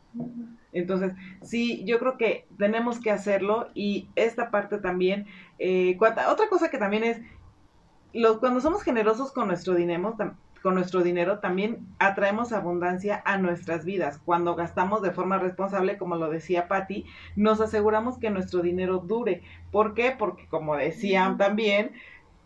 Entonces, 0.71 1.13
sí, 1.41 1.83
yo 1.85 1.99
creo 1.99 2.17
que 2.17 2.47
tenemos 2.57 2.99
que 2.99 3.11
hacerlo 3.11 3.69
y 3.73 4.07
esta 4.15 4.51
parte 4.51 4.77
también, 4.77 5.25
eh, 5.59 5.97
otra 5.99 6.49
cosa 6.49 6.69
que 6.69 6.77
también 6.77 7.03
es, 7.03 7.21
los, 8.13 8.37
cuando 8.39 8.61
somos 8.61 8.83
generosos 8.83 9.31
con 9.31 9.47
nuestro 9.47 9.75
dinero, 9.75 10.15
tam- 10.17 10.35
con 10.65 10.75
nuestro 10.75 11.03
dinero 11.03 11.39
también 11.39 11.95
atraemos 11.99 12.51
abundancia 12.51 13.21
a 13.25 13.37
nuestras 13.37 13.85
vidas. 13.85 14.19
Cuando 14.25 14.55
gastamos 14.55 15.03
de 15.03 15.11
forma 15.11 15.37
responsable, 15.37 15.97
como 15.99 16.15
lo 16.17 16.29
decía 16.29 16.67
Patti, 16.67 17.05
nos 17.35 17.61
aseguramos 17.61 18.17
que 18.19 18.31
nuestro 18.31 18.61
dinero 18.63 18.99
dure. 18.99 19.43
¿Por 19.71 19.93
qué? 19.93 20.15
Porque 20.17 20.47
como 20.49 20.75
decían 20.75 21.37
también, 21.37 21.93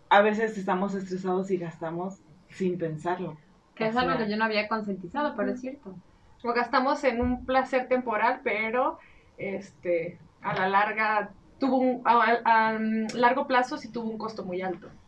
a 0.09 0.21
veces 0.21 0.57
estamos 0.57 0.95
estresados 0.95 1.51
y 1.51 1.57
gastamos 1.57 2.21
sin 2.49 2.77
pensarlo. 2.77 3.37
Que 3.75 3.87
es 3.87 3.95
algo 3.97 4.17
que 4.17 4.29
yo 4.29 4.37
no 4.37 4.45
había 4.45 4.67
concientizado, 4.67 5.35
pero 5.37 5.51
es 5.51 5.61
cierto. 5.61 5.95
O 6.43 6.53
gastamos 6.53 7.03
en 7.05 7.21
un 7.21 7.45
placer 7.45 7.87
temporal, 7.87 8.41
pero 8.43 8.99
este 9.37 10.19
a 10.41 10.53
la 10.55 10.67
larga 10.69 11.35
tuvo 11.59 11.77
un 11.77 12.01
a, 12.05 12.13
a- 12.45 12.69
a 12.75 12.79
largo 13.13 13.47
plazo 13.47 13.77
sí 13.77 13.91
tuvo 13.91 14.09
un 14.09 14.17
costo 14.17 14.43
muy 14.45 14.61
alto. 14.61 14.98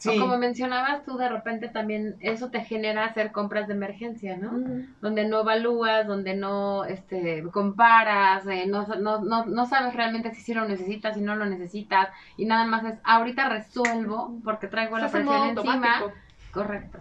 Sí, 0.00 0.08
O 0.08 0.20
como 0.20 0.38
mencionabas 0.38 1.04
tú, 1.04 1.18
de 1.18 1.28
repente 1.28 1.68
también 1.68 2.16
eso 2.20 2.50
te 2.50 2.62
genera 2.64 3.04
hacer 3.04 3.32
compras 3.32 3.68
de 3.68 3.74
emergencia, 3.74 4.38
¿no? 4.38 4.52
Donde 5.02 5.28
no 5.28 5.40
evalúas, 5.40 6.06
donde 6.06 6.34
no 6.34 6.86
este, 6.86 7.42
comparas, 7.52 8.46
eh, 8.46 8.64
no, 8.66 8.86
no, 8.86 9.20
no, 9.20 9.44
no 9.44 9.66
sabes 9.66 9.94
realmente 9.94 10.34
si 10.34 10.40
sí 10.40 10.54
lo 10.54 10.66
necesitas, 10.66 11.16
si 11.16 11.20
no 11.20 11.36
lo 11.36 11.44
necesitas, 11.44 12.08
y 12.38 12.46
nada 12.46 12.64
más 12.64 12.84
es, 12.84 12.98
ahorita 13.04 13.50
resuelvo 13.50 14.40
porque 14.42 14.68
traigo 14.68 14.96
la 14.96 15.10
presión 15.10 15.50
encima. 15.50 15.98
automático. 15.98 16.12
Correcto. 16.50 16.98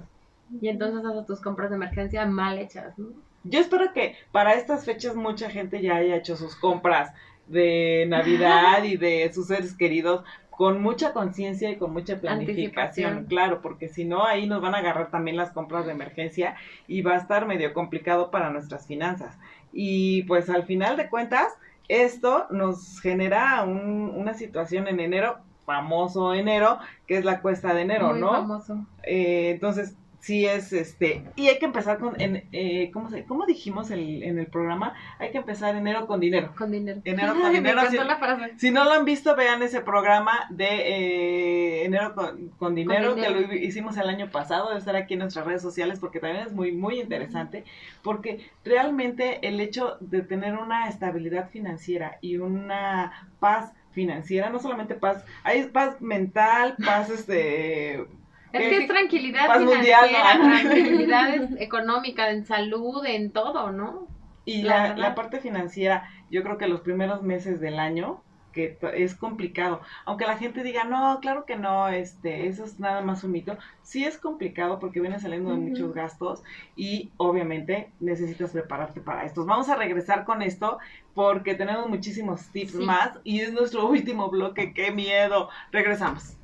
Y 0.61 0.67
entonces 0.67 1.05
haces 1.05 1.25
tus 1.25 1.39
compras 1.39 1.69
de 1.69 1.77
emergencia 1.77 2.25
mal 2.25 2.59
hechas, 2.59 2.99
¿no? 2.99 3.07
Yo 3.45 3.61
espero 3.61 3.93
que 3.93 4.17
para 4.33 4.55
estas 4.55 4.83
fechas 4.83 5.15
mucha 5.15 5.49
gente 5.49 5.81
ya 5.81 5.95
haya 5.95 6.17
hecho 6.17 6.35
sus 6.35 6.57
compras 6.57 7.13
de 7.47 8.05
Navidad 8.09 8.83
y 8.83 8.97
de 8.97 9.31
sus 9.33 9.47
seres 9.47 9.73
queridos 9.73 10.25
con 10.59 10.81
mucha 10.81 11.13
conciencia 11.13 11.69
y 11.71 11.77
con 11.77 11.93
mucha 11.93 12.19
planificación, 12.19 13.27
claro, 13.29 13.61
porque 13.61 13.87
si 13.87 14.03
no 14.03 14.25
ahí 14.25 14.45
nos 14.45 14.61
van 14.61 14.75
a 14.75 14.79
agarrar 14.79 15.09
también 15.09 15.37
las 15.37 15.51
compras 15.51 15.85
de 15.85 15.93
emergencia 15.93 16.55
y 16.85 17.01
va 17.01 17.13
a 17.13 17.17
estar 17.17 17.45
medio 17.47 17.73
complicado 17.73 18.29
para 18.29 18.49
nuestras 18.49 18.85
finanzas. 18.85 19.37
Y 19.71 20.23
pues 20.23 20.49
al 20.49 20.63
final 20.63 20.97
de 20.97 21.07
cuentas, 21.07 21.53
esto 21.87 22.45
nos 22.49 22.99
genera 22.99 23.63
un- 23.63 24.11
una 24.13 24.33
situación 24.33 24.89
en 24.89 24.99
enero, 24.99 25.37
famoso 25.65 26.33
enero, 26.33 26.77
que 27.07 27.17
es 27.17 27.23
la 27.23 27.39
cuesta 27.39 27.73
de 27.73 27.83
enero, 27.83 28.09
Muy 28.09 28.19
¿no? 28.19 28.31
famoso. 28.31 28.85
Eh, 29.03 29.51
entonces, 29.51 29.95
sí 30.19 30.45
es 30.45 30.73
este, 30.73 31.23
y 31.35 31.47
hay 31.47 31.59
que 31.59 31.65
empezar 31.65 31.97
con, 31.97 32.19
en, 32.19 32.43
eh, 32.51 32.91
¿cómo, 32.93 33.09
se, 33.09 33.23
¿cómo 33.23 33.45
dijimos 33.45 33.89
el- 33.89 34.21
en 34.23 34.37
el 34.37 34.47
programa? 34.47 34.93
Hay 35.17 35.31
que 35.31 35.37
empezar 35.37 35.75
enero 35.75 36.07
con 36.07 36.19
dinero. 36.19 36.53
Con 36.57 36.71
dinero. 36.71 36.99
Enero 37.05 37.33
con 37.41 37.53
dinero, 37.53 37.75
Me 37.81 37.81
encantó 37.87 38.01
sí. 38.03 38.07
la 38.07 38.17
frase. 38.17 38.53
Si 38.57 38.69
no 38.71 38.83
lo 38.83 38.91
han 38.91 39.05
visto, 39.05 39.35
vean 39.35 39.63
ese 39.63 39.81
programa 39.81 40.45
de 40.49 40.65
eh, 40.67 41.85
enero 41.85 42.13
con, 42.15 42.49
con 42.57 42.75
dinero, 42.75 43.15
dinero. 43.15 43.33
que 43.39 43.47
lo 43.47 43.53
hicimos 43.55 43.97
el 43.97 44.09
año 44.09 44.29
pasado, 44.29 44.67
debe 44.67 44.79
estar 44.79 44.95
aquí 44.95 45.13
en 45.13 45.19
nuestras 45.21 45.45
redes 45.45 45.61
sociales 45.61 45.99
porque 45.99 46.19
también 46.19 46.45
es 46.45 46.51
muy, 46.53 46.71
muy 46.73 46.99
interesante, 46.99 47.63
porque 48.03 48.49
realmente 48.65 49.39
el 49.47 49.59
hecho 49.59 49.97
de 50.01 50.21
tener 50.21 50.55
una 50.55 50.89
estabilidad 50.89 51.49
financiera 51.49 52.17
y 52.21 52.37
una 52.37 53.29
paz 53.39 53.71
financiera, 53.91 54.49
no 54.49 54.59
solamente 54.59 54.95
paz, 54.95 55.23
hay 55.43 55.63
paz 55.63 55.99
mental, 56.01 56.75
paz 56.85 57.09
este 57.09 58.05
Es 58.51 58.67
que 58.69 58.77
es 58.77 58.87
tranquilidad 58.87 59.47
paz 59.47 59.59
financiera, 59.59 60.01
mundial, 60.01 60.39
¿no? 60.39 60.69
tranquilidad 60.69 61.61
económica, 61.61 62.29
en 62.31 62.45
salud, 62.45 63.05
en 63.05 63.31
todo, 63.31 63.71
¿no? 63.71 64.07
Y 64.45 64.63
La 64.63 64.95
la, 64.95 65.13
parte 65.15 65.39
financiera, 65.39 66.09
yo 66.31 66.41
creo 66.43 66.57
que 66.57 66.67
los 66.67 66.81
primeros 66.81 67.21
meses 67.21 67.59
del 67.59 67.77
año, 67.79 68.23
que 68.51 68.79
es 68.95 69.13
complicado, 69.13 69.81
aunque 70.05 70.25
la 70.25 70.37
gente 70.37 70.63
diga, 70.63 70.83
no, 70.83 71.19
claro 71.21 71.45
que 71.45 71.55
no, 71.55 71.87
este, 71.89 72.47
eso 72.47 72.65
es 72.65 72.79
nada 72.79 73.01
más 73.01 73.23
un 73.23 73.31
mito, 73.31 73.57
sí 73.83 74.05
es 74.05 74.17
complicado 74.17 74.79
porque 74.79 75.01
viene 75.01 75.19
saliendo 75.19 75.51
de 75.51 75.57
muchos 75.57 75.93
gastos 75.93 76.41
y 76.75 77.13
obviamente 77.17 77.93
necesitas 77.99 78.51
prepararte 78.51 79.01
para 79.01 79.23
estos. 79.25 79.45
Vamos 79.45 79.69
a 79.69 79.75
regresar 79.75 80.25
con 80.25 80.41
esto 80.41 80.79
porque 81.13 81.53
tenemos 81.53 81.87
muchísimos 81.87 82.51
tips 82.51 82.73
Sí. 82.73 82.79
más 82.79 83.19
y 83.23 83.41
es 83.41 83.53
nuestro 83.53 83.87
último 83.87 84.29
bloque, 84.31 84.73
qué 84.73 84.91
miedo. 84.91 85.49
Regresamos. 85.71 86.38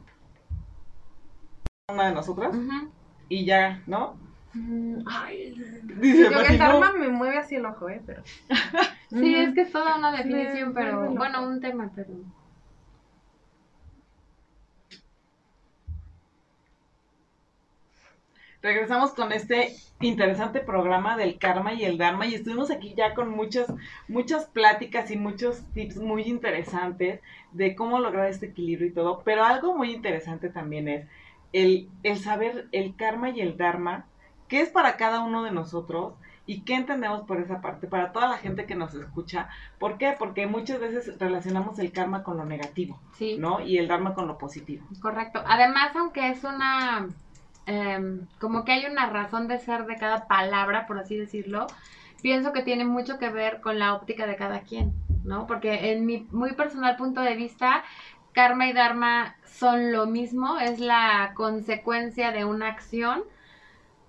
Una 1.87 2.07
de 2.07 2.13
nosotras 2.15 2.63
y 3.29 3.45
ya, 3.45 3.83
¿no? 3.87 4.17
Mm, 4.53 5.03
Ay, 5.05 5.53
Dice 5.99 6.29
yo 6.29 6.41
que 6.41 6.47
el 6.47 6.57
no. 6.57 6.57
karma 6.57 6.93
me 6.93 7.09
mueve 7.09 7.37
así 7.37 7.55
el 7.55 7.65
ojo, 7.65 7.89
¿eh? 7.89 8.01
Pero... 8.05 8.23
Sí, 9.09 9.35
es 9.35 9.53
que 9.53 9.61
es 9.61 9.71
toda 9.71 9.97
una 9.97 10.15
Sí, 10.15 10.17
definición, 10.17 10.73
pero 10.73 11.11
bueno, 11.13 11.47
un 11.47 11.59
tema, 11.61 11.91
pero 11.95 12.13
Regresamos 18.61 19.13
con 19.13 19.31
este 19.31 19.75
interesante 20.01 20.59
programa 20.59 21.15
del 21.17 21.37
karma 21.39 21.73
y 21.73 21.85
el 21.85 21.97
dharma 21.97 22.25
y 22.27 22.33
estuvimos 22.35 22.69
aquí 22.71 22.93
ya 22.95 23.13
con 23.13 23.29
muchas 23.29 23.67
muchas 24.09 24.45
pláticas 24.47 25.09
y 25.11 25.17
muchos 25.17 25.63
tips 25.73 25.97
muy 25.97 26.23
interesantes 26.23 27.21
de 27.51 27.75
cómo 27.75 27.99
lograr 27.99 28.27
este 28.27 28.47
equilibrio 28.47 28.87
y 28.89 28.93
todo, 28.93 29.21
pero 29.23 29.43
algo 29.45 29.75
muy 29.77 29.91
interesante 29.93 30.49
también 30.49 30.87
es 30.89 31.07
el, 31.55 31.89
el 32.03 32.19
saber 32.19 32.67
el 32.73 32.97
karma 32.97 33.29
y 33.29 33.39
el 33.39 33.55
dharma, 33.55 34.05
qué 34.49 34.59
es 34.59 34.69
para 34.69 34.97
cada 34.97 35.21
uno 35.21 35.41
de 35.41 35.51
nosotros 35.51 36.15
y 36.45 36.61
qué 36.61 36.75
entendemos 36.75 37.21
por 37.21 37.39
esa 37.39 37.61
parte, 37.61 37.87
para 37.87 38.11
toda 38.11 38.27
la 38.27 38.37
gente 38.37 38.65
que 38.65 38.75
nos 38.75 38.93
escucha. 38.93 39.47
¿Por 39.79 39.97
qué? 39.97 40.13
Porque 40.19 40.47
muchas 40.47 40.81
veces 40.81 41.17
relacionamos 41.17 41.79
el 41.79 41.93
karma 41.93 42.23
con 42.23 42.35
lo 42.35 42.45
negativo, 42.45 42.99
sí. 43.13 43.37
¿no? 43.39 43.61
Y 43.61 43.77
el 43.77 43.87
dharma 43.87 44.13
con 44.13 44.27
lo 44.27 44.37
positivo. 44.37 44.85
Correcto. 45.01 45.41
Además, 45.47 45.95
aunque 45.95 46.29
es 46.29 46.43
una, 46.43 47.07
em, 47.67 48.27
como 48.37 48.65
que 48.65 48.73
hay 48.73 48.85
una 48.87 49.09
razón 49.09 49.47
de 49.47 49.57
ser 49.59 49.85
de 49.85 49.95
cada 49.95 50.27
palabra, 50.27 50.85
por 50.87 50.99
así 50.99 51.15
decirlo, 51.15 51.67
pienso 52.21 52.51
que 52.51 52.63
tiene 52.63 52.83
mucho 52.83 53.17
que 53.17 53.29
ver 53.29 53.61
con 53.61 53.79
la 53.79 53.93
óptica 53.93 54.27
de 54.27 54.35
cada 54.35 54.59
quien, 54.59 54.93
¿no? 55.23 55.47
Porque 55.47 55.93
en 55.93 56.05
mi 56.05 56.27
muy 56.31 56.51
personal 56.51 56.97
punto 56.97 57.21
de 57.21 57.35
vista, 57.35 57.85
karma 58.35 58.67
y 58.67 58.73
dharma 58.73 59.35
son 59.45 59.93
lo 59.93 60.05
mismo, 60.05 60.59
es 60.59 60.79
la 60.79 61.31
consecuencia 61.33 62.31
de 62.31 62.45
una 62.45 62.67
acción, 62.67 63.23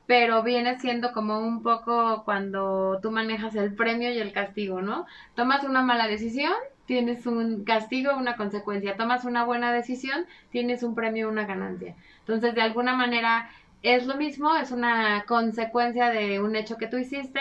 pero 0.07 0.43
viene 0.43 0.79
siendo 0.79 1.13
como 1.13 1.39
un 1.39 1.63
poco 1.63 2.25
cuando 2.25 2.99
tú 3.03 3.11
manejas 3.11 3.55
el 3.55 3.75
premio 3.75 4.11
y 4.13 4.19
el 4.19 4.33
castigo, 4.33 4.83
¿no? 4.83 5.07
Tomas 5.35 5.65
una 5.65 5.83
mala 5.83 6.09
decisión, 6.09 6.53
tienes 6.87 7.27
un 7.27 7.65
castigo, 7.65 8.17
una 8.17 8.37
consecuencia. 8.37 8.97
Tomas 8.97 9.25
una 9.25 9.45
buena 9.45 9.73
decisión, 9.73 10.27
tienes 10.51 10.83
un 10.83 10.95
premio, 10.95 11.29
una 11.29 11.47
ganancia. 11.47 11.95
Entonces, 12.21 12.55
de 12.55 12.63
alguna 12.63 12.95
manera, 12.95 13.51
es 13.83 14.07
lo 14.07 14.17
mismo, 14.17 14.57
es 14.57 14.71
una 14.73 15.25
consecuencia 15.27 16.11
de 16.11 16.41
un 16.41 16.57
hecho 16.57 16.77
que 16.77 16.89
tú 16.89 16.97
hiciste, 16.99 17.41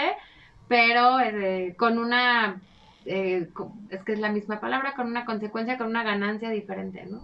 pero 0.67 1.19
eh, 1.19 1.75
con 1.77 1.97
una, 1.97 2.61
eh, 3.05 3.47
es 3.89 4.03
que 4.03 4.13
es 4.13 4.19
la 4.19 4.31
misma 4.31 4.59
palabra, 4.59 4.93
con 4.95 5.07
una 5.07 5.25
consecuencia, 5.25 5.77
con 5.77 5.87
una 5.87 6.03
ganancia 6.03 6.49
diferente, 6.49 7.05
¿no? 7.05 7.21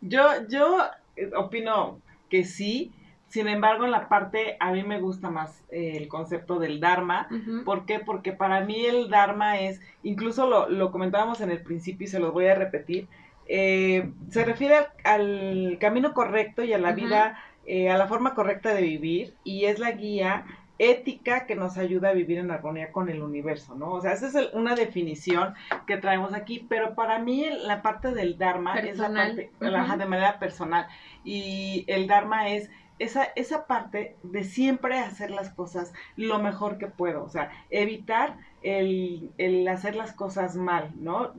Yo, 0.00 0.22
yo 0.48 0.80
eh, 1.16 1.30
opino 1.36 2.00
que 2.28 2.44
sí, 2.44 2.92
sin 3.28 3.48
embargo, 3.48 3.84
en 3.84 3.90
la 3.90 4.08
parte, 4.08 4.56
a 4.60 4.70
mí 4.72 4.84
me 4.84 5.00
gusta 5.00 5.30
más 5.30 5.64
eh, 5.70 5.96
el 5.96 6.08
concepto 6.08 6.58
del 6.58 6.78
Dharma. 6.78 7.26
Ujú. 7.30 7.64
¿Por 7.64 7.84
qué? 7.84 7.98
Porque 7.98 8.32
para 8.32 8.60
mí 8.60 8.84
el 8.84 9.08
Dharma 9.08 9.58
es, 9.58 9.80
incluso 10.02 10.46
lo, 10.48 10.68
lo 10.68 10.92
comentábamos 10.92 11.40
en 11.40 11.50
el 11.50 11.60
principio 11.62 12.04
y 12.04 12.08
se 12.08 12.20
los 12.20 12.32
voy 12.32 12.46
a 12.46 12.54
repetir, 12.54 13.08
eh, 13.46 14.10
se 14.30 14.44
refiere 14.44 14.76
al, 14.76 14.86
al 15.04 15.78
camino 15.80 16.14
correcto 16.14 16.62
y 16.62 16.72
a 16.72 16.78
la 16.78 16.92
vida, 16.92 17.38
eh, 17.66 17.90
a 17.90 17.98
la 17.98 18.06
forma 18.06 18.34
correcta 18.34 18.72
de 18.72 18.82
vivir 18.82 19.34
y 19.42 19.64
es 19.64 19.78
la 19.78 19.92
guía 19.92 20.44
ética 20.78 21.46
que 21.46 21.54
nos 21.54 21.78
ayuda 21.78 22.08
a 22.10 22.12
vivir 22.14 22.38
en 22.38 22.50
armonía 22.50 22.90
con 22.92 23.08
el 23.08 23.22
universo, 23.22 23.74
¿no? 23.74 23.92
O 23.92 24.00
sea, 24.00 24.12
esa 24.12 24.26
es 24.26 24.34
el- 24.34 24.50
una 24.54 24.74
definición 24.74 25.54
que 25.86 25.96
traemos 25.98 26.34
aquí, 26.34 26.66
pero 26.68 26.94
para 26.94 27.18
mí 27.18 27.46
la 27.64 27.80
parte 27.82 28.12
del 28.12 28.36
Dharma 28.38 28.74
es 28.90 28.98
la 28.98 29.08
parte, 29.14 29.50
de 29.98 30.06
manera 30.06 30.38
personal 30.38 30.86
y 31.24 31.84
el 31.88 32.06
Dharma 32.06 32.48
es 32.48 32.70
esa, 32.98 33.24
esa 33.34 33.66
parte 33.66 34.16
de 34.22 34.44
siempre 34.44 34.98
hacer 34.98 35.30
las 35.30 35.50
cosas 35.50 35.92
lo 36.16 36.38
mejor 36.38 36.78
que 36.78 36.86
puedo, 36.86 37.24
o 37.24 37.28
sea, 37.28 37.50
evitar 37.70 38.36
el, 38.62 39.32
el 39.38 39.66
hacer 39.68 39.96
las 39.96 40.12
cosas 40.12 40.54
mal, 40.56 40.90
¿no? 40.96 41.32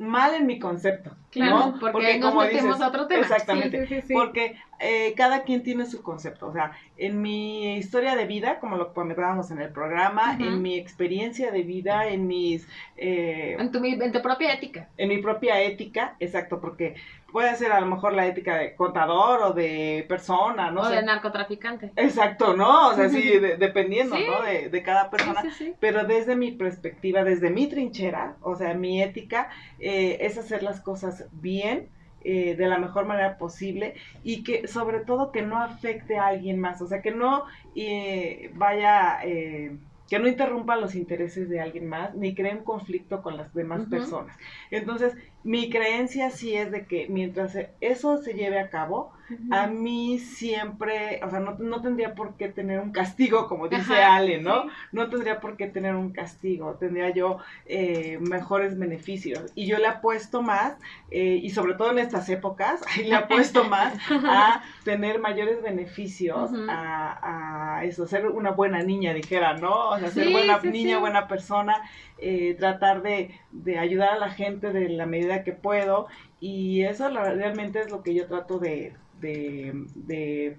Mal 0.00 0.32
en 0.34 0.46
mi 0.46 0.58
concepto, 0.58 1.14
Claro, 1.30 1.58
¿no? 1.72 1.78
porque, 1.78 2.06
ahí 2.06 2.18
nos 2.18 2.34
metemos 2.34 2.80
a 2.80 2.88
otro 2.88 3.06
tema. 3.06 3.20
Exactamente, 3.20 3.86
Sí, 3.86 3.96
sí, 4.00 4.06
sí, 4.08 4.14
porque 4.14 4.56
eh, 4.78 5.12
cada 5.14 5.42
quien 5.42 5.62
tiene 5.62 5.84
su 5.84 6.02
concepto, 6.02 6.46
o 6.46 6.52
sea, 6.54 6.72
en 6.96 7.20
mi 7.20 7.76
historia 7.76 8.16
de 8.16 8.24
vida, 8.24 8.60
como 8.60 8.78
lo 8.78 8.94
comentábamos 8.94 9.50
en 9.50 9.60
el 9.60 9.68
programa, 9.68 10.38
en 10.40 10.62
mi 10.62 10.78
experiencia 10.78 11.50
de 11.52 11.62
vida, 11.64 12.08
en 12.08 12.26
mis... 12.26 12.66
eh, 12.96 13.56
En 13.58 13.70
tu, 13.70 13.84
en 13.84 14.10
tu 14.10 14.22
propia 14.22 14.54
ética. 14.54 14.88
en 14.96 15.10
mi 15.10 15.18
propia 15.18 15.60
ética, 15.60 16.16
exacto, 16.18 16.62
porque 16.62 16.94
puede 17.32 17.54
ser 17.56 17.72
a 17.72 17.80
lo 17.80 17.86
mejor 17.86 18.12
la 18.12 18.26
ética 18.26 18.56
de 18.56 18.74
contador 18.74 19.42
o 19.42 19.52
de 19.52 20.04
persona, 20.08 20.70
no 20.70 20.82
o 20.82 20.84
sé. 20.84 20.96
de 20.96 21.02
narcotraficante. 21.02 21.92
Exacto, 21.96 22.54
¿no? 22.56 22.88
O 22.88 22.94
sea, 22.94 23.08
sí, 23.08 23.38
de- 23.38 23.56
dependiendo, 23.58 24.16
Sí. 24.16 24.24
¿no? 24.26 24.42
De, 24.42 24.68
de 24.68 24.82
cada 24.82 25.10
persona. 25.10 25.42
sí, 25.42 25.50
sí. 25.50 25.74
Pero 25.80 26.04
desde 26.04 26.36
mi 26.36 26.52
perspectiva, 26.52 27.24
desde 27.24 27.50
mi 27.50 27.66
trinchera, 27.68 28.36
o 28.42 28.56
sea, 28.56 28.74
mi 28.74 29.02
ética, 29.02 29.50
eh, 29.78 30.18
es 30.20 30.38
hacer 30.38 30.62
las 30.62 30.80
cosas 30.80 31.26
bien, 31.32 31.88
eh, 32.22 32.54
de 32.54 32.68
la 32.68 32.76
mejor 32.76 33.06
manera 33.06 33.38
posible 33.38 33.94
y 34.22 34.44
que 34.44 34.68
sobre 34.68 35.00
todo 35.00 35.32
que 35.32 35.40
no 35.40 35.56
afecte 35.62 36.18
a 36.18 36.26
alguien 36.26 36.60
más, 36.60 36.82
o 36.82 36.86
sea, 36.86 37.00
que 37.00 37.12
no 37.12 37.44
eh, 37.74 38.50
vaya, 38.54 39.20
eh, 39.24 39.78
que 40.10 40.18
no 40.18 40.26
interrumpa 40.26 40.76
los 40.76 40.96
intereses 40.96 41.48
de 41.48 41.60
alguien 41.60 41.86
más, 41.86 42.16
ni 42.16 42.34
cree 42.34 42.56
un 42.56 42.64
conflicto 42.64 43.22
con 43.22 43.36
las 43.36 43.54
demás 43.54 43.86
personas. 43.88 44.36
Entonces, 44.72 45.14
mi 45.44 45.70
creencia 45.70 46.30
sí 46.30 46.56
es 46.56 46.72
de 46.72 46.84
que 46.84 47.06
mientras 47.08 47.56
eso 47.80 48.18
se 48.18 48.34
lleve 48.34 48.58
a 48.58 48.70
cabo, 48.70 49.12
a 49.50 49.66
mí 49.66 50.18
siempre, 50.18 51.20
o 51.24 51.30
sea, 51.30 51.40
no, 51.40 51.56
no 51.58 51.80
tendría 51.82 52.14
por 52.14 52.36
qué 52.36 52.48
tener 52.48 52.80
un 52.80 52.92
castigo, 52.92 53.48
como 53.48 53.68
dice 53.68 54.00
Ajá, 54.00 54.02
Ale, 54.02 54.40
¿no? 54.40 54.64
sí. 54.64 54.76
No 54.92 55.08
tendría 55.10 55.40
por 55.40 55.56
qué 55.56 55.66
tener 55.66 55.94
un 55.96 56.12
castigo, 56.12 56.74
tendría 56.78 57.10
yo 57.10 57.38
eh, 57.66 58.18
mejores 58.20 58.78
beneficios. 58.78 59.52
Y 59.54 59.66
yo 59.66 59.78
le 59.78 59.86
apuesto 59.86 60.42
más, 60.42 60.78
eh, 61.10 61.40
y 61.42 61.50
sobre 61.50 61.74
todo 61.74 61.90
en 61.90 61.98
estas 61.98 62.28
épocas, 62.28 62.80
le 63.04 63.14
apuesto 63.14 63.64
más 63.64 63.94
a 64.24 64.62
tener 64.84 65.18
mayores 65.20 65.62
beneficios, 65.62 66.52
a, 66.68 67.78
a 67.78 67.84
eso, 67.84 68.06
ser 68.06 68.26
una 68.28 68.50
buena 68.52 68.82
niña, 68.82 69.14
dijera, 69.14 69.54
¿no? 69.56 69.90
O 69.90 69.98
sea, 69.98 70.10
ser 70.10 70.28
Sí, 70.28 70.30
buena 70.30 70.60
sí, 70.60 70.70
niña, 70.70 70.98
buena 70.98 71.28
persona, 71.28 71.82
eh, 72.18 72.54
tratar 72.58 73.02
de, 73.02 73.34
de 73.50 73.78
ayudar 73.78 74.10
a 74.10 74.18
la 74.18 74.30
gente 74.30 74.72
de 74.72 74.88
la 74.90 75.06
medida 75.06 75.42
que 75.44 75.52
puedo. 75.52 76.08
Y 76.40 76.82
eso 76.82 77.08
realmente 77.10 77.80
es 77.80 77.90
lo 77.90 78.02
que 78.02 78.14
yo 78.14 78.26
trato 78.26 78.58
de, 78.58 78.94
de, 79.20 79.72
de 79.94 80.56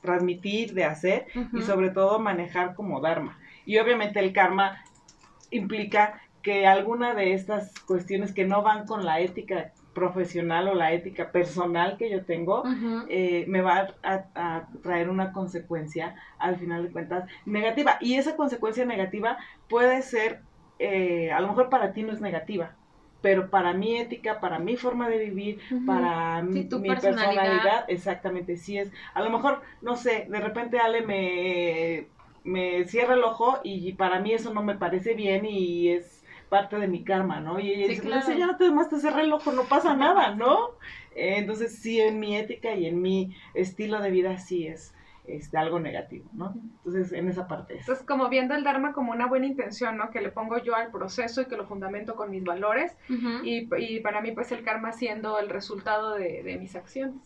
transmitir, 0.00 0.74
de 0.74 0.84
hacer 0.84 1.26
y 1.52 1.62
sobre 1.62 1.90
todo 1.90 2.18
manejar 2.18 2.74
como 2.74 3.00
Dharma. 3.00 3.38
Y 3.66 3.78
obviamente 3.78 4.20
el 4.20 4.32
karma 4.32 4.84
implica 5.50 6.20
que 6.42 6.66
alguna 6.66 7.14
de 7.14 7.34
estas 7.34 7.72
cuestiones 7.80 8.32
que 8.32 8.44
no 8.44 8.62
van 8.62 8.86
con 8.86 9.04
la 9.04 9.20
ética 9.20 9.72
profesional 9.94 10.68
o 10.68 10.74
la 10.74 10.92
ética 10.92 11.30
personal 11.30 11.96
que 11.98 12.10
yo 12.10 12.24
tengo, 12.24 12.64
eh, 13.08 13.44
me 13.46 13.60
va 13.60 13.94
a, 14.02 14.24
a 14.34 14.68
traer 14.82 15.08
una 15.10 15.32
consecuencia, 15.32 16.16
al 16.38 16.56
final 16.56 16.84
de 16.84 16.90
cuentas, 16.90 17.28
negativa. 17.44 17.98
Y 18.00 18.14
esa 18.14 18.34
consecuencia 18.34 18.84
negativa 18.84 19.36
puede 19.68 20.02
ser, 20.02 20.40
eh, 20.78 21.30
a 21.30 21.40
lo 21.40 21.48
mejor 21.48 21.68
para 21.68 21.92
ti 21.92 22.02
no 22.02 22.12
es 22.12 22.20
negativa, 22.20 22.74
pero 23.22 23.50
para 23.50 23.72
mi 23.72 23.96
ética, 23.98 24.40
para 24.40 24.58
mi 24.58 24.76
forma 24.76 25.08
de 25.08 25.18
vivir, 25.18 25.60
para 25.84 26.42
Sí, 26.50 26.64
mi, 26.70 26.82
personalidad. 26.82 27.00
personalidad, 27.00 27.84
exactamente, 27.88 28.56
sí 28.56 28.78
es. 28.78 28.92
A 29.14 29.22
lo 29.22 29.30
mejor, 29.30 29.62
no 29.80 29.96
sé, 29.96 30.26
de 30.30 30.40
repente 30.40 30.78
Ale 30.78 31.02
me, 31.02 32.08
me 32.44 32.84
cierra 32.84 33.14
el 33.14 33.24
ojo 33.24 33.60
y 33.64 33.92
para 33.94 34.20
mí 34.20 34.32
eso 34.32 34.52
no 34.52 34.62
me 34.62 34.76
parece 34.76 35.14
bien 35.14 35.44
y 35.46 35.88
es 35.90 36.24
parte 36.48 36.76
de 36.78 36.88
mi 36.88 37.04
karma, 37.04 37.40
¿no? 37.40 37.58
Y 37.60 37.70
ella 37.72 37.86
Sí, 37.86 37.92
dice, 37.94 38.02
claro. 38.02 38.24
"Pues, 38.24 38.36
ya 38.38 38.46
no 38.46 38.56
te 38.56 38.70
más 38.70 38.88
te 38.90 38.98
cerré 39.00 39.22
el 39.22 39.32
ojo, 39.32 39.52
no 39.52 39.68
pasa 39.68 39.94
nada, 39.96 40.34
¿no? 40.34 40.76
Entonces 41.10 41.80
sí, 41.80 42.00
en 42.00 42.20
mi 42.20 42.36
ética 42.36 42.74
y 42.74 42.86
en 42.86 43.00
mi 43.00 43.34
estilo 43.54 44.00
de 44.00 44.10
vida 44.10 44.38
sí 44.38 44.66
es 44.66 44.94
este, 45.26 45.56
algo 45.56 45.78
negativo, 45.78 46.28
¿no? 46.32 46.52
Entonces 46.54 47.12
en 47.12 47.28
esa 47.28 47.46
parte 47.46 47.74
es. 47.74 47.80
Entonces, 47.80 48.04
como 48.04 48.28
viendo 48.28 48.54
el 48.54 48.64
Dharma 48.64 48.92
como 48.92 49.12
una 49.12 49.26
buena 49.26 49.46
intención, 49.46 49.96
¿no? 49.96 50.10
Que 50.10 50.20
le 50.20 50.30
pongo 50.30 50.58
yo 50.58 50.74
al 50.74 50.90
proceso 50.90 51.42
y 51.42 51.46
que 51.46 51.56
lo 51.56 51.66
fundamento 51.66 52.16
con 52.16 52.30
mis 52.30 52.44
valores. 52.44 52.96
Y, 53.44 53.68
y 53.76 54.00
para 54.00 54.20
mí, 54.20 54.32
pues, 54.32 54.50
el 54.52 54.64
karma 54.64 54.92
siendo 54.92 55.38
el 55.38 55.48
resultado 55.48 56.14
de, 56.14 56.42
de 56.42 56.56
mis 56.58 56.74
acciones. 56.74 57.22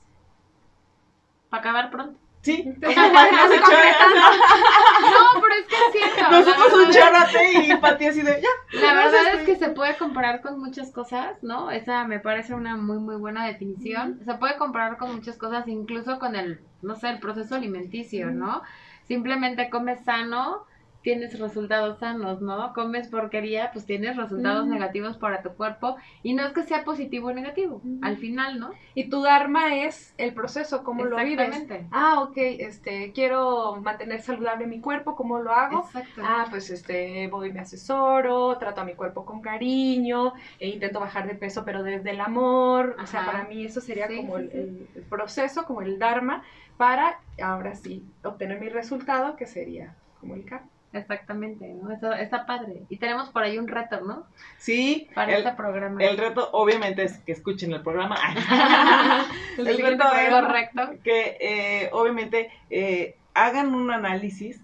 Para 1.48 1.60
acabar 1.60 1.90
pronto. 1.90 2.18
Sí, 2.46 2.62
Entonces, 2.64 2.96
no 2.96 3.48
se. 3.48 3.56
No, 3.56 5.40
pero 5.42 5.54
es 5.54 5.66
que 5.66 5.74
es 5.74 6.14
cierto. 6.14 6.30
Nosotros 6.30 6.86
un 6.86 6.90
charate 6.92 7.52
y 7.64 7.76
Pati 7.76 8.06
así 8.06 8.22
de 8.22 8.40
ya. 8.40 8.80
La 8.80 8.94
verdad 8.94 9.34
es 9.34 9.42
que 9.42 9.56
se 9.56 9.70
puede 9.70 9.96
comparar 9.96 10.42
con 10.42 10.60
muchas 10.60 10.92
cosas, 10.92 11.42
¿no? 11.42 11.72
Esa 11.72 12.04
me 12.04 12.20
parece 12.20 12.54
una 12.54 12.76
muy, 12.76 12.98
muy 12.98 13.16
buena 13.16 13.46
definición. 13.46 14.20
Se 14.24 14.34
puede 14.34 14.58
comparar 14.58 14.96
con 14.96 15.12
muchas 15.12 15.36
cosas, 15.36 15.66
incluso 15.66 16.20
con 16.20 16.36
el, 16.36 16.60
no 16.82 16.94
sé, 16.94 17.08
el 17.08 17.18
proceso 17.18 17.56
alimenticio, 17.56 18.30
¿no? 18.30 18.62
Simplemente 19.08 19.68
comes 19.68 20.04
sano, 20.04 20.66
tienes 21.06 21.38
resultados 21.38 22.00
sanos, 22.00 22.42
¿no? 22.42 22.72
Comes 22.72 23.06
porquería, 23.06 23.70
pues 23.72 23.86
tienes 23.86 24.16
resultados 24.16 24.66
negativos 24.66 25.16
para 25.16 25.40
tu 25.40 25.50
cuerpo. 25.50 25.94
Y 26.24 26.34
no 26.34 26.44
es 26.44 26.52
que 26.52 26.64
sea 26.64 26.82
positivo 26.82 27.28
o 27.28 27.32
negativo, 27.32 27.80
al 28.02 28.16
final, 28.16 28.58
¿no? 28.58 28.72
Y 28.96 29.08
tu 29.08 29.22
Dharma 29.22 29.76
es 29.76 30.14
el 30.18 30.34
proceso, 30.34 30.82
cómo 30.82 31.04
lo 31.04 31.16
vives. 31.18 31.46
Exactamente. 31.46 31.86
Ah, 31.92 32.22
ok, 32.22 32.36
este, 32.36 33.12
quiero 33.12 33.76
mantener 33.76 34.20
saludable 34.20 34.66
mi 34.66 34.80
cuerpo, 34.80 35.14
¿cómo 35.14 35.38
lo 35.38 35.52
hago? 35.52 35.84
Exacto. 35.86 36.22
Ah, 36.24 36.46
pues 36.50 36.70
este, 36.70 37.28
voy, 37.28 37.52
me 37.52 37.60
asesoro, 37.60 38.58
trato 38.58 38.80
a 38.80 38.84
mi 38.84 38.94
cuerpo 38.94 39.24
con 39.24 39.40
cariño, 39.40 40.32
e 40.58 40.70
intento 40.70 40.98
bajar 40.98 41.28
de 41.28 41.36
peso, 41.36 41.64
pero 41.64 41.84
desde 41.84 42.10
el 42.10 42.20
amor. 42.20 42.96
O 43.00 43.06
sea, 43.06 43.24
para 43.26 43.44
mí 43.44 43.64
eso 43.64 43.80
sería 43.80 44.08
Sí, 44.08 44.16
como 44.16 44.38
sí. 44.38 44.48
el 44.52 44.88
proceso, 45.08 45.66
como 45.66 45.82
el 45.82 46.00
Dharma, 46.00 46.42
para 46.76 47.20
ahora 47.40 47.76
sí 47.76 48.04
obtener 48.24 48.58
mi 48.60 48.70
resultado, 48.70 49.36
que 49.36 49.46
sería 49.46 49.94
como 50.18 50.34
el 50.34 50.44
karma. 50.44 50.66
Exactamente, 50.92 51.66
¿no? 51.74 51.90
Eso 51.92 52.12
está 52.12 52.46
padre. 52.46 52.82
Y 52.88 52.96
tenemos 52.98 53.28
por 53.30 53.42
ahí 53.42 53.58
un 53.58 53.68
reto, 53.68 54.00
¿no? 54.00 54.24
Sí, 54.56 55.08
Para 55.14 55.32
el, 55.32 55.38
este 55.44 55.52
programa. 55.56 56.02
el 56.02 56.16
reto 56.16 56.48
obviamente 56.52 57.02
es 57.02 57.18
que 57.18 57.32
escuchen 57.32 57.72
el 57.72 57.82
programa. 57.82 58.16
El 59.58 59.78
reto 59.78 60.04
es-. 60.14 60.30
Correcto. 60.30 60.80
que 61.04 61.36
eh, 61.40 61.90
obviamente 61.92 62.50
eh, 62.70 63.16
hagan 63.34 63.74
un 63.74 63.90
análisis 63.90 64.60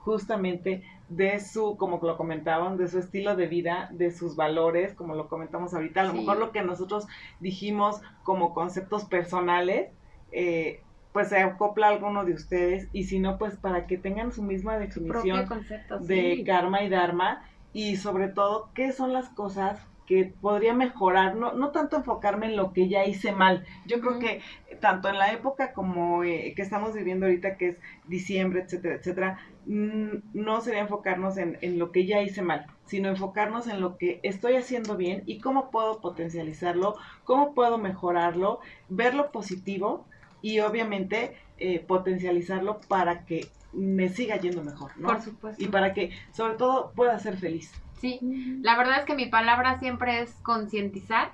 justamente 0.00 0.82
de 1.08 1.38
su, 1.40 1.76
como 1.76 2.00
lo 2.02 2.16
comentaban, 2.16 2.76
de 2.76 2.88
su 2.88 2.98
estilo 2.98 3.36
de 3.36 3.46
vida, 3.46 3.88
de 3.92 4.10
sus 4.10 4.34
valores, 4.34 4.92
como 4.94 5.14
lo 5.14 5.28
comentamos 5.28 5.72
ahorita, 5.74 6.00
a 6.00 6.04
lo 6.04 6.12
Sí. 6.12 6.18
mejor 6.18 6.38
lo 6.38 6.50
que 6.52 6.62
nosotros 6.62 7.06
dijimos 7.38 8.00
como 8.24 8.54
conceptos 8.54 9.04
personales, 9.04 9.90
eh, 10.32 10.80
pues 11.16 11.30
se 11.30 11.38
acopla 11.38 11.86
a 11.86 11.92
alguno 11.92 12.26
de 12.26 12.34
ustedes 12.34 12.88
y 12.92 13.04
si 13.04 13.20
no, 13.20 13.38
pues 13.38 13.56
para 13.56 13.86
que 13.86 13.96
tengan 13.96 14.32
su 14.32 14.42
misma 14.42 14.76
definición 14.76 15.46
concepto. 15.46 15.98
de 16.00 16.34
sí. 16.36 16.44
karma 16.44 16.82
y 16.82 16.90
dharma 16.90 17.42
y 17.72 17.96
sobre 17.96 18.28
todo 18.28 18.68
qué 18.74 18.92
son 18.92 19.14
las 19.14 19.30
cosas 19.30 19.80
que 20.06 20.34
podría 20.42 20.74
mejorar, 20.74 21.34
no, 21.34 21.54
no 21.54 21.70
tanto 21.70 21.96
enfocarme 21.96 22.48
en 22.48 22.56
lo 22.56 22.74
que 22.74 22.88
ya 22.88 23.06
hice 23.06 23.32
mal. 23.32 23.64
Yo 23.86 24.02
creo 24.02 24.18
que 24.18 24.42
tanto 24.78 25.08
en 25.08 25.16
la 25.16 25.32
época 25.32 25.72
como 25.72 26.22
eh, 26.22 26.52
que 26.54 26.60
estamos 26.60 26.92
viviendo 26.92 27.24
ahorita, 27.24 27.56
que 27.56 27.68
es 27.68 27.78
diciembre, 28.06 28.60
etcétera, 28.60 28.96
etcétera, 28.96 29.38
mm, 29.64 30.18
no 30.34 30.60
sería 30.60 30.80
enfocarnos 30.80 31.38
en, 31.38 31.56
en 31.62 31.78
lo 31.78 31.92
que 31.92 32.04
ya 32.04 32.20
hice 32.20 32.42
mal, 32.42 32.66
sino 32.84 33.08
enfocarnos 33.08 33.68
en 33.68 33.80
lo 33.80 33.96
que 33.96 34.20
estoy 34.22 34.56
haciendo 34.56 34.98
bien 34.98 35.22
y 35.24 35.40
cómo 35.40 35.70
puedo 35.70 36.02
potencializarlo, 36.02 36.96
cómo 37.24 37.54
puedo 37.54 37.78
mejorarlo, 37.78 38.60
ver 38.90 39.14
lo 39.14 39.32
positivo 39.32 40.04
y 40.46 40.60
obviamente 40.60 41.36
eh, 41.58 41.80
potencializarlo 41.80 42.78
para 42.86 43.24
que 43.24 43.48
me 43.72 44.08
siga 44.08 44.36
yendo 44.36 44.62
mejor, 44.62 44.92
¿no? 44.96 45.08
Por 45.08 45.20
supuesto. 45.20 45.62
y 45.62 45.66
para 45.66 45.92
que 45.92 46.12
sobre 46.32 46.54
todo 46.54 46.92
pueda 46.94 47.18
ser 47.18 47.36
feliz. 47.36 47.72
Sí, 48.00 48.20
la 48.62 48.76
verdad 48.76 49.00
es 49.00 49.06
que 49.06 49.16
mi 49.16 49.26
palabra 49.26 49.80
siempre 49.80 50.20
es 50.20 50.30
concientizar, 50.44 51.32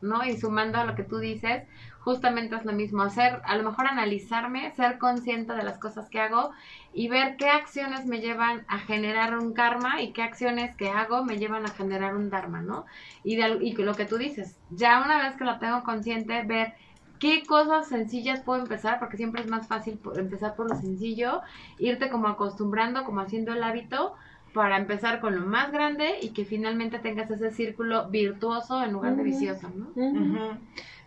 ¿no? 0.00 0.24
Y 0.24 0.36
sumando 0.36 0.78
a 0.78 0.84
lo 0.84 0.96
que 0.96 1.04
tú 1.04 1.18
dices, 1.18 1.62
justamente 2.00 2.56
es 2.56 2.64
lo 2.64 2.72
mismo, 2.72 3.02
hacer, 3.04 3.40
a 3.44 3.56
lo 3.56 3.62
mejor 3.62 3.86
analizarme, 3.86 4.72
ser 4.74 4.98
consciente 4.98 5.52
de 5.52 5.62
las 5.62 5.78
cosas 5.78 6.08
que 6.08 6.20
hago 6.20 6.50
y 6.92 7.06
ver 7.06 7.36
qué 7.36 7.50
acciones 7.50 8.06
me 8.06 8.20
llevan 8.20 8.64
a 8.66 8.78
generar 8.78 9.38
un 9.38 9.52
karma 9.52 10.02
y 10.02 10.12
qué 10.12 10.24
acciones 10.24 10.74
que 10.74 10.90
hago 10.90 11.24
me 11.24 11.38
llevan 11.38 11.64
a 11.64 11.70
generar 11.70 12.16
un 12.16 12.28
dharma, 12.28 12.60
¿no? 12.60 12.86
Y, 13.22 13.36
de 13.36 13.58
y 13.60 13.72
lo 13.76 13.94
que 13.94 14.04
tú 14.04 14.18
dices, 14.18 14.56
ya 14.70 15.00
una 15.04 15.18
vez 15.22 15.36
que 15.36 15.44
lo 15.44 15.60
tengo 15.60 15.84
consciente, 15.84 16.42
ver 16.42 16.74
qué 17.18 17.42
cosas 17.46 17.88
sencillas 17.88 18.40
puedo 18.40 18.60
empezar, 18.60 18.98
porque 18.98 19.16
siempre 19.16 19.42
es 19.42 19.48
más 19.48 19.66
fácil 19.66 20.00
empezar 20.16 20.54
por 20.54 20.68
lo 20.68 20.76
sencillo, 20.76 21.42
irte 21.78 22.08
como 22.08 22.28
acostumbrando, 22.28 23.04
como 23.04 23.20
haciendo 23.20 23.52
el 23.52 23.62
hábito 23.62 24.14
para 24.52 24.76
empezar 24.76 25.20
con 25.20 25.36
lo 25.36 25.46
más 25.46 25.70
grande 25.72 26.18
y 26.22 26.30
que 26.30 26.44
finalmente 26.44 26.98
tengas 26.98 27.30
ese 27.30 27.50
círculo 27.50 28.08
virtuoso 28.08 28.82
en 28.82 28.92
lugar 28.92 29.16
de 29.16 29.22
vicioso, 29.22 29.70
¿no? 29.74 30.58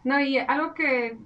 No, 0.03 0.19
y 0.19 0.37
algo 0.37 0.73
que, 0.73 1.17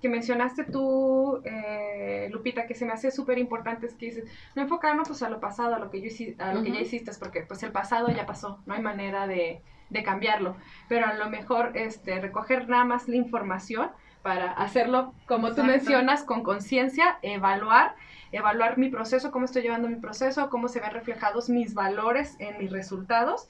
que 0.00 0.08
mencionaste 0.08 0.64
tú, 0.64 1.40
eh, 1.44 2.28
Lupita, 2.30 2.66
que 2.66 2.74
se 2.74 2.84
me 2.84 2.92
hace 2.92 3.10
súper 3.10 3.38
importante 3.38 3.86
es 3.86 3.94
que 3.94 4.06
dices, 4.06 4.24
no 4.54 4.62
enfocarnos 4.62 5.08
pues 5.08 5.22
a 5.22 5.30
lo 5.30 5.40
pasado, 5.40 5.74
a 5.74 5.78
lo 5.78 5.90
que, 5.90 6.00
yo 6.00 6.10
a 6.38 6.54
lo 6.54 6.62
que 6.62 6.72
ya 6.72 6.80
hiciste, 6.80 7.10
porque 7.18 7.42
pues 7.42 7.62
el 7.62 7.72
pasado 7.72 8.08
ya 8.08 8.26
pasó, 8.26 8.60
no 8.66 8.74
hay 8.74 8.82
manera 8.82 9.26
de, 9.26 9.62
de 9.90 10.02
cambiarlo, 10.02 10.56
pero 10.88 11.06
a 11.06 11.14
lo 11.14 11.28
mejor 11.30 11.72
este, 11.74 12.20
recoger 12.20 12.68
nada 12.68 12.84
más 12.84 13.08
la 13.08 13.16
información 13.16 13.90
para 14.24 14.52
hacerlo, 14.52 15.12
como 15.26 15.48
tú 15.48 15.60
Exacto. 15.60 15.70
mencionas, 15.70 16.24
con 16.24 16.42
conciencia, 16.42 17.18
evaluar, 17.20 17.94
evaluar 18.32 18.78
mi 18.78 18.88
proceso, 18.88 19.30
cómo 19.30 19.44
estoy 19.44 19.60
llevando 19.60 19.86
mi 19.86 19.96
proceso, 19.96 20.48
cómo 20.48 20.68
se 20.68 20.80
ven 20.80 20.92
reflejados 20.92 21.50
mis 21.50 21.74
valores 21.74 22.34
en 22.38 22.56
mis 22.56 22.72
resultados 22.72 23.48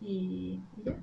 y, 0.00 0.62
ya. 0.78 0.94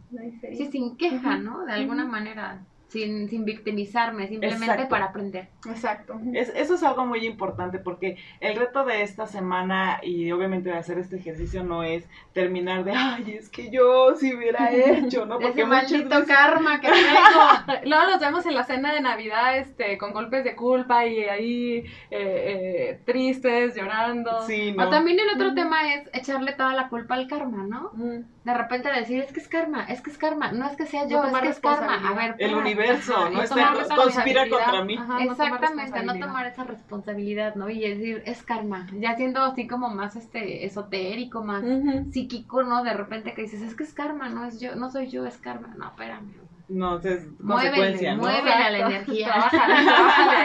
Sí, 0.57 0.66
sin 0.72 0.97
queja. 0.97 1.38
¿no? 1.38 1.64
De 1.64 1.74
alguna 1.74 2.05
manera, 2.05 2.66
sin, 2.93 3.27
sin 3.27 3.43
victimizarme, 3.43 4.27
simplemente 4.27 4.65
Exacto. 4.65 4.87
para 4.89 5.05
aprender. 5.05 5.47
Exacto. 5.67 6.19
Es- 6.33 6.53
eso 6.55 6.75
es 6.75 6.83
algo 6.83 7.05
muy 7.07 7.25
importante 7.25 7.79
porque 7.79 8.17
el 8.39 8.55
reto 8.55 8.85
de 8.85 9.01
esta 9.01 9.25
semana 9.25 9.99
y 10.03 10.31
obviamente 10.31 10.69
de 10.69 10.77
hacer 10.77 10.99
este 10.99 11.17
ejercicio 11.17 11.63
no 11.63 11.81
es 11.83 12.07
terminar 12.33 12.83
de, 12.83 12.91
ay, 12.91 13.35
es 13.39 13.49
que 13.49 13.71
yo 13.71 14.15
si 14.15 14.33
hubiera 14.35 14.71
hecho, 14.71 15.25
¿no? 15.25 15.39
Porque 15.39 15.61
Ese 15.61 15.65
maldito 15.65 16.09
veces- 16.19 16.27
karma 16.27 16.79
que 16.79 16.87
traigo. 16.87 17.81
Luego 17.85 18.05
los 18.11 18.19
vemos 18.19 18.45
en 18.45 18.53
la 18.53 18.63
cena 18.63 18.93
de 18.93 19.01
Navidad, 19.01 19.57
este, 19.57 19.97
con 19.97 20.13
golpes 20.13 20.43
de 20.43 20.55
culpa 20.55 21.05
y 21.07 21.23
ahí 21.23 21.77
eh, 21.77 21.83
eh, 22.11 22.99
tristes, 23.05 23.75
llorando. 23.75 24.43
Sí, 24.45 24.71
no. 24.71 24.85
O 24.85 24.89
también 24.89 25.19
el 25.19 25.29
otro 25.35 25.47
Ujú. 25.47 25.55
tema 25.55 25.93
es 25.95 26.09
echarle 26.13 26.53
toda 26.53 26.73
la 26.75 26.89
culpa 26.89 27.15
al 27.15 27.27
karma, 27.27 27.63
¿no? 27.63 27.89
Mm. 27.93 28.23
De 28.43 28.53
repente 28.53 28.89
decir, 28.91 29.21
es 29.21 29.31
que 29.31 29.39
es 29.39 29.47
karma, 29.47 29.85
es 29.85 30.01
que 30.01 30.09
es 30.09 30.17
karma, 30.17 30.51
no 30.51 30.67
es 30.67 30.75
que 30.75 30.85
sea 30.85 31.03
No 31.03 31.09
yo, 31.09 31.23
es 31.23 31.33
que 31.33 31.47
es 31.47 31.59
karma. 31.61 31.93
A 31.93 31.97
responsabilidad. 31.97 32.15
ver, 32.15 32.35
El 32.39 32.55
universo, 32.55 33.15
Ajá, 33.15 33.29
¿no? 33.29 33.41
Está- 33.41 33.55
tomar 33.55 33.95
conspira 33.95 34.49
contra 34.49 34.83
mí. 34.83 34.97
Ajá, 34.97 35.07
no 35.23 35.35
tomar 35.35 35.53
Exactamente, 35.63 36.03
no 36.03 36.19
tomar 36.19 36.45
esa 36.47 36.63
responsabilidad, 36.65 37.55
¿no? 37.55 37.69
Y 37.69 37.79
decir, 37.79 38.21
es 38.25 38.43
karma, 38.43 38.87
ya 38.99 39.15
siendo 39.15 39.41
así 39.41 39.65
como 39.67 39.89
más 39.89 40.17
este 40.17 40.65
esotérico, 40.65 41.41
más 41.43 41.63
psíquico, 42.11 42.63
¿no? 42.63 42.83
De 42.83 42.93
repente 42.93 43.33
que 43.33 43.43
dices, 43.43 43.61
es 43.61 43.75
que 43.75 43.83
es 43.83 43.93
karma, 43.93 44.27
no 44.27 44.45
es 44.45 44.59
yo, 44.59 44.75
no 44.75 44.91
soy 44.91 45.07
yo, 45.09 45.25
es 45.25 45.37
karma. 45.37 45.73
No, 45.77 45.87
espérame. 45.87 46.33
No, 46.74 46.97
es 46.97 47.03
Muévele, 47.39 47.69
consecuencia, 47.69 48.15
¿no? 48.15 48.21
muévele 48.24 48.51
a 48.51 48.69
la 48.71 48.78
energía. 48.80 49.28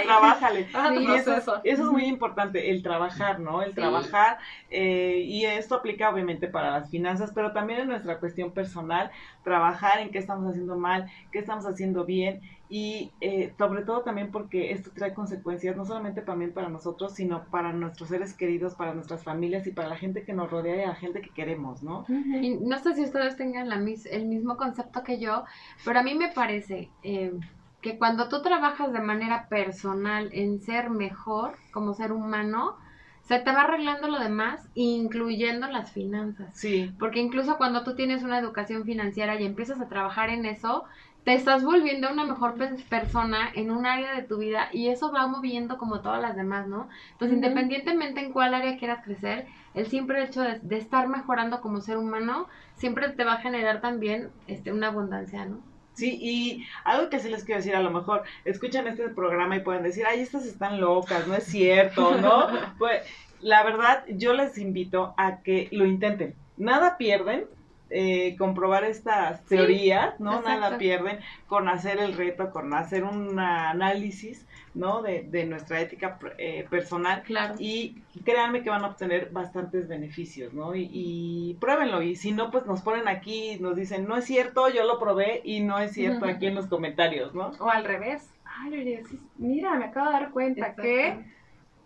Trabájale, 0.05 0.65
trabájale 0.65 1.05
eso, 1.05 1.15
es- 1.17 1.25
proceso. 1.25 1.61
eso 1.65 1.83
es 1.85 1.91
muy 1.91 2.05
importante, 2.05 2.71
el 2.71 2.83
trabajar, 2.83 3.41
¿no? 3.41 3.63
El 3.63 3.71
Sí. 3.71 3.75
trabajar. 3.77 4.39
eh, 4.71 5.23
y 5.25 5.45
esto 5.47 5.77
aplica 5.77 6.11
obviamente 6.11 6.47
para 6.49 6.71
las 6.71 6.91
finanzas, 6.91 7.33
pero 7.35 7.53
también 7.53 7.81
en 7.81 7.89
nuestra 7.89 8.19
cuestión 8.19 8.53
personal, 8.53 9.11
trabajar 9.43 10.01
en 10.01 10.11
qué 10.11 10.19
estamos 10.19 10.51
haciendo 10.51 10.77
mal, 10.77 11.07
qué 11.33 11.39
estamos 11.39 11.65
haciendo 11.67 12.05
bien 12.05 12.41
y 12.69 13.13
eh, 13.21 13.55
sobre 13.57 13.83
todo 13.83 14.03
también 14.03 14.31
porque 14.31 14.73
esto 14.73 14.91
trae 14.95 15.15
consecuencias 15.15 15.77
no 15.77 15.85
solamente 15.85 16.21
también 16.21 16.53
para 16.53 16.69
nosotros, 16.69 17.15
sino 17.15 17.45
para 17.45 17.73
nuestros 17.73 18.11
seres 18.11 18.35
queridos, 18.35 18.75
para 18.75 18.95
nuestras 18.95 19.25
familias 19.25 19.67
y 19.67 19.73
para 19.73 19.89
la 19.89 19.97
gente 19.97 20.25
que 20.25 20.35
nos 20.35 20.51
rodea 20.51 20.77
y 20.77 20.83
a 20.83 20.89
la 20.89 20.95
gente 20.95 21.21
que 21.21 21.31
queremos, 21.31 21.83
¿no? 21.83 22.05
Y 22.09 22.59
no 22.61 22.79
sé 22.79 22.95
si 22.95 23.05
ustedes 23.05 23.37
tengan 23.37 23.69
la 23.69 23.77
mis 23.77 24.05
el 24.07 24.27
mismo 24.27 24.57
concepto 24.57 25.03
que 25.03 25.19
yo, 25.19 25.45
pero 25.85 26.01
a 26.01 26.03
mí 26.03 26.15
me 26.15 26.29
parece 26.29 26.91
eh, 27.03 27.33
que 27.81 27.99
cuando 27.99 28.29
tú 28.29 28.43
trabajas 28.43 28.93
de 28.93 29.01
manera 29.01 29.49
personal 29.49 30.29
en 30.33 30.61
ser 30.61 30.91
mejor 30.91 31.55
como 31.73 31.95
ser 31.95 32.13
humano, 32.13 32.77
se 33.23 33.39
te 33.39 33.53
va 33.53 33.63
arreglando 33.63 34.09
lo 34.09 34.19
demás, 34.19 34.67
incluyendo 34.75 35.69
las 35.69 35.93
finanzas. 35.93 36.49
Sí. 36.55 36.91
Porque 36.99 37.21
incluso 37.21 37.59
cuando 37.59 37.85
tú 37.85 37.95
tienes 37.95 38.23
una 38.23 38.39
educación 38.39 38.85
financiera 38.85 39.39
y 39.39 39.45
empiezas 39.45 39.81
a 39.83 39.89
trabajar 39.89 40.31
en 40.31 40.47
eso, 40.47 40.85
te 41.25 41.35
estás 41.35 41.65
volviendo 41.65 42.11
una 42.11 42.25
mejor 42.25 42.57
pe- 42.57 42.85
persona 42.89 43.51
en 43.55 43.71
un 43.71 43.87
área 43.87 44.15
de 44.15 44.23
tu 44.23 44.39
vida 44.39 44.69
y 44.73 44.89
eso 44.89 45.13
va 45.13 45.27
moviendo 45.27 45.79
como 45.79 46.01
todas 46.03 46.21
las 46.23 46.37
demás, 46.37 46.67
¿no? 46.69 46.89
Entonces, 47.13 47.37
independientemente 47.37 48.21
en 48.21 48.33
cuál 48.33 48.55
área 48.55 48.79
quieras 48.79 49.05
crecer, 49.05 49.47
el 49.75 49.87
simple 49.89 50.23
hecho 50.25 50.43
de, 50.43 50.59
de 50.61 50.79
estar 50.79 51.09
mejorando 51.09 51.61
como 51.61 51.81
ser 51.81 51.99
humano 51.99 52.49
siempre 52.75 53.11
te 53.11 53.25
va 53.25 53.35
a 53.35 53.41
generar 53.43 53.81
también 53.81 54.33
este, 54.47 54.73
una 54.73 54.89
abundancia, 54.89 55.45
¿no? 55.47 55.63
Sí, 55.95 56.17
y 56.21 56.65
algo 56.85 57.11
que 57.11 57.19
sí 57.19 57.29
les 57.29 57.45
quiero 57.45 57.59
decir, 57.59 57.75
a 57.75 57.83
lo 57.83 57.91
mejor 57.91 58.23
escuchan 58.45 58.87
este 58.87 59.09
programa 59.11 59.57
y 59.57 59.63
pueden 59.65 59.83
decir, 59.83 60.05
ay, 60.07 60.21
estas 60.21 60.47
están 60.47 60.81
locas, 60.81 61.27
no 61.27 61.35
es 61.35 61.45
cierto, 61.47 62.17
¿no? 62.17 62.47
Pues 62.79 63.03
la 63.41 63.65
verdad, 63.65 64.05
yo 64.09 64.33
les 64.33 64.59
invito 64.59 65.15
a 65.19 65.43
que 65.43 65.69
lo 65.73 65.87
intenten. 65.87 66.39
Nada 66.57 66.97
pierden. 66.99 67.47
Eh, 67.91 68.37
comprobar 68.37 68.85
estas 68.85 69.41
Sí, 69.41 69.57
teorías, 69.57 70.19
¿no? 70.21 70.39
exacto. 70.39 70.61
Nada 70.61 70.79
pierden 70.79 71.19
con 71.47 71.69
hacer 71.69 71.99
el 71.99 72.15
reto, 72.15 72.51
con 72.51 72.73
hacer 72.75 73.05
un 73.05 73.39
análisis, 73.39 74.47
¿no? 74.75 75.03
De, 75.03 75.23
de 75.23 75.45
nuestra 75.47 75.81
ética 75.81 76.19
eh, 76.39 76.67
personal 76.71 77.23
Claro. 77.23 77.55
y 77.59 77.97
créanme 78.25 78.63
que 78.63 78.71
van 78.71 78.85
a 78.85 78.89
obtener 78.89 79.31
bastantes 79.31 79.89
beneficios, 79.89 80.53
¿no? 80.53 80.75
Y, 80.75 80.89
y 80.93 81.57
pruébenlo. 81.61 82.03
Y 82.03 82.15
si 82.17 82.33
no, 82.33 82.51
pues 82.51 82.67
nos 82.67 82.83
ponen 82.83 83.09
aquí 83.09 83.57
nos 83.61 83.75
dicen, 83.77 84.07
no 84.07 84.17
es 84.17 84.25
cierto, 84.27 84.69
yo 84.69 84.85
lo 84.85 84.99
probé 84.99 85.41
y 85.45 85.61
no 85.61 85.79
es 85.79 85.93
cierto 85.93 86.27
aquí 86.27 86.47
en 86.47 86.55
los 86.55 86.67
comentarios, 86.67 87.35
¿no? 87.35 87.51
O 87.59 87.71
al 87.71 87.85
revés. 87.85 88.29
Ay, 88.61 89.03
mira, 89.37 89.75
me 89.75 89.87
acabo 89.87 90.07
de 90.07 90.13
dar 90.13 90.31
cuenta 90.31 90.61
Exacto. 90.61 90.83
que 90.83 91.38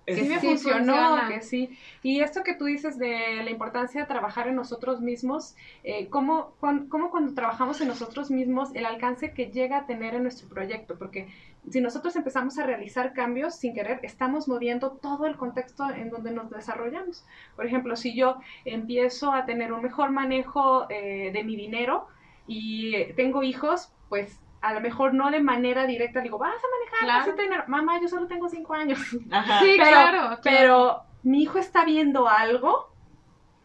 Es- 0.05 0.18
sí 0.18 0.28
me 0.28 0.40
Sí 0.40 0.46
funcionó, 0.48 0.94
funciona. 0.94 1.28
que 1.28 1.42
sí. 1.42 1.78
Y 2.03 2.20
esto 2.22 2.42
que 2.42 2.55
tú 2.55 2.64
dices 2.64 2.98
de 2.98 3.42
la 3.44 3.50
importancia 3.50 4.00
de 4.00 4.07
trabajar 4.09 4.48
en 4.48 4.57
nosotros 4.57 5.00
mismos, 5.00 5.55
eh, 5.84 6.09
¿cómo, 6.09 6.55
cuan- 6.61 6.88
cómo 6.88 7.11
cuando 7.11 7.34
trabajamos 7.34 7.80
en 7.80 7.88
nosotros 7.88 8.30
mismos 8.30 8.74
el 8.74 8.84
alcance 8.84 9.32
que 9.32 9.46
llega 9.53 9.76
a 9.78 9.86
tener 9.86 10.14
en 10.14 10.24
nuestro 10.24 10.48
proyecto? 10.48 10.98
Porque 10.98 11.28
si 11.70 11.80
nosotros 11.80 12.16
empezamos 12.16 12.59
a 12.59 12.66
realizar 12.66 13.12
cambios 13.12 13.55
sin 13.55 13.74
querer, 13.74 14.00
estamos 14.03 14.48
moviendo 14.48 14.90
todo 14.90 15.26
el 15.26 15.36
contexto 15.36 15.88
en 15.88 16.11
donde 16.11 16.32
nos 16.32 16.50
desarrollamos. 16.50 17.24
Por 17.55 17.66
ejemplo, 17.66 17.94
si 17.94 18.16
yo 18.16 18.38
empiezo 18.64 19.32
a 19.32 19.46
tener 19.46 19.72
un 19.72 19.82
mejor 19.82 20.11
manejo 20.11 20.86
eh, 20.90 21.30
de 21.32 21.44
mi 21.44 21.55
dinero 21.55 22.09
y 22.48 23.12
tengo 23.14 23.44
hijos, 23.44 23.92
pues 24.09 24.40
a 24.62 24.72
lo 24.72 24.80
mejor 24.80 25.12
no 25.14 25.30
de 25.30 25.40
manera 25.40 25.86
directa 25.86 26.20
digo, 26.20 26.38
vas 26.38 26.54
a 26.54 26.68
manejar, 26.78 27.00
Claro. 27.00 27.18
vas 27.18 27.28
a 27.28 27.34
tener, 27.34 27.68
mamá, 27.68 28.00
yo 28.00 28.08
solo 28.08 28.26
tengo 28.26 28.48
cinco 28.48 28.74
años. 28.74 28.98
Ajá. 29.30 29.60
Sí, 29.60 29.74
Pero- 29.76 29.84
claro, 29.90 30.18
claro. 30.20 30.40
Pero 30.42 31.02
mi 31.24 31.42
hijo 31.42 31.58
está 31.58 31.84
viendo 31.84 32.28
algo 32.28 32.90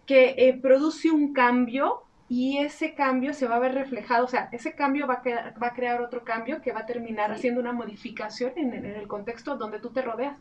que 0.06 0.36
eh, 0.38 0.54
produce 0.62 1.12
un 1.12 1.34
cambio 1.34 2.04
y 2.30 2.58
ese 2.58 2.94
cambio 2.94 3.34
se 3.34 3.48
va 3.48 3.56
a 3.56 3.60
ver 3.60 3.74
reflejado, 3.74 4.26
o 4.26 4.28
sea, 4.28 4.50
ese 4.52 4.74
cambio 4.76 5.08
va 5.08 5.16
a, 5.16 5.22
quedar- 5.22 5.54
va 5.62 5.68
a 5.68 5.74
crear 5.74 6.02
otro 6.02 6.24
cambio 6.24 6.62
que 6.62 6.72
va 6.74 6.82
a 6.82 6.86
terminar 6.86 7.30
Sí. 7.30 7.36
haciendo 7.36 7.62
una 7.62 7.72
modificación 7.74 8.52
en, 8.58 8.74
en 8.74 8.86
el 8.86 9.08
contexto 9.08 9.56
donde 9.56 9.80
tú 9.80 9.92
te 9.92 10.02
rodeas. 10.02 10.36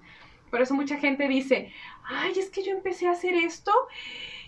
Por 0.50 0.60
eso 0.60 0.74
mucha 0.74 0.96
gente 0.98 1.26
dice, 1.28 1.72
ay, 2.04 2.32
es 2.38 2.50
que 2.50 2.62
yo 2.62 2.72
empecé 2.72 3.08
a 3.08 3.12
hacer 3.12 3.34
esto 3.34 3.72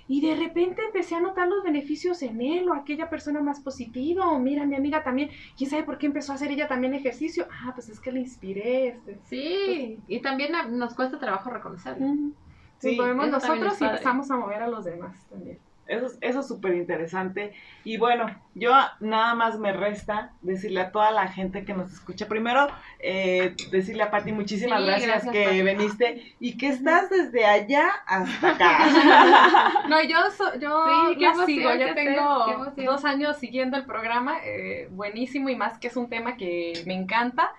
y 0.08 0.22
de 0.22 0.34
repente 0.34 0.82
empecé 0.82 1.14
a 1.14 1.20
notar 1.20 1.46
los 1.46 1.62
beneficios 1.62 2.22
en 2.22 2.40
él 2.40 2.68
o 2.68 2.74
aquella 2.74 3.10
persona 3.10 3.42
más 3.42 3.60
positiva, 3.60 4.30
o 4.30 4.38
mira, 4.38 4.64
mi 4.64 4.74
amiga 4.74 5.04
también, 5.04 5.30
¿quién 5.56 5.68
sabe 5.68 5.84
por 5.84 5.98
qué 5.98 6.06
empezó 6.06 6.32
a 6.32 6.36
hacer 6.36 6.50
ella 6.50 6.66
también 6.66 6.94
ejercicio? 6.94 7.46
Ah, 7.50 7.72
pues 7.74 7.90
es 7.90 8.00
que 8.00 8.10
le 8.10 8.20
inspiré. 8.20 8.88
Este. 8.88 9.20
Sí, 9.24 10.00
y 10.08 10.20
también 10.20 10.52
nos 10.70 10.94
cuesta 10.94 11.18
trabajo 11.18 11.50
reconocerlo. 11.50 12.06
Ujú. 12.06 12.32
Sí, 12.78 12.96
Nos 12.96 13.06
movemos 13.06 13.28
nosotros 13.28 13.80
y 13.80 13.84
empezamos 13.84 14.30
a 14.30 14.36
mover 14.36 14.62
a 14.62 14.68
los 14.68 14.84
demás 14.84 15.26
también. 15.28 15.58
Eso, 15.88 16.06
es- 16.06 16.18
eso 16.20 16.40
es 16.40 16.46
súper 16.48 16.74
interesante. 16.74 17.52
Y 17.82 17.96
bueno, 17.96 18.26
yo 18.54 18.72
nada 19.00 19.34
más 19.34 19.58
me 19.58 19.72
resta 19.72 20.32
decirle 20.42 20.80
a 20.80 20.92
toda 20.92 21.10
la 21.10 21.28
gente 21.28 21.64
que 21.64 21.72
nos 21.74 21.92
escucha. 21.92 22.28
Primero, 22.28 22.68
eh, 22.98 23.54
decirle 23.70 24.02
a 24.02 24.10
Pati 24.10 24.32
muchísimas 24.32 24.80
Sí, 24.80 24.86
gracias, 24.86 25.08
gracias, 25.10 25.32
que 25.32 25.44
Pati. 25.44 25.62
veniste 25.62 26.36
y 26.38 26.58
que 26.58 26.68
estás 26.68 27.08
desde 27.08 27.46
allá 27.46 27.88
hasta 28.06 28.50
acá. 28.50 28.78
No, 29.88 30.02
yo, 30.02 30.18
so- 30.36 30.58
yo 30.58 30.84
Sí, 31.08 31.14
qué 31.16 31.24
la 31.24 31.28
emoción 31.30 31.46
sigo, 31.46 31.74
yo 31.74 31.94
tengo 31.94 32.72
dos 32.92 33.04
años 33.04 33.36
siguiendo 33.38 33.76
el 33.78 33.84
programa, 33.86 34.36
eh, 34.44 34.88
buenísimo 34.90 35.48
y 35.48 35.56
más 35.56 35.78
que 35.78 35.88
es 35.88 35.96
un 35.96 36.08
tema 36.10 36.36
que 36.36 36.82
me 36.86 36.94
encanta. 36.94 37.52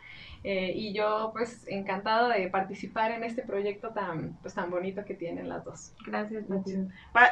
Eh, 0.43 0.71
y 0.73 0.93
yo 0.93 1.31
pues 1.33 1.67
encantada 1.67 2.29
de 2.29 2.47
participar 2.47 3.11
en 3.11 3.23
este 3.23 3.41
proyecto 3.41 3.89
tan 3.89 4.37
pues 4.41 4.53
tan 4.53 4.69
bonito 4.69 5.03
que 5.05 5.13
tienen 5.13 5.49
las 5.49 5.65
dos. 5.65 5.93
Gracias, 6.05 6.45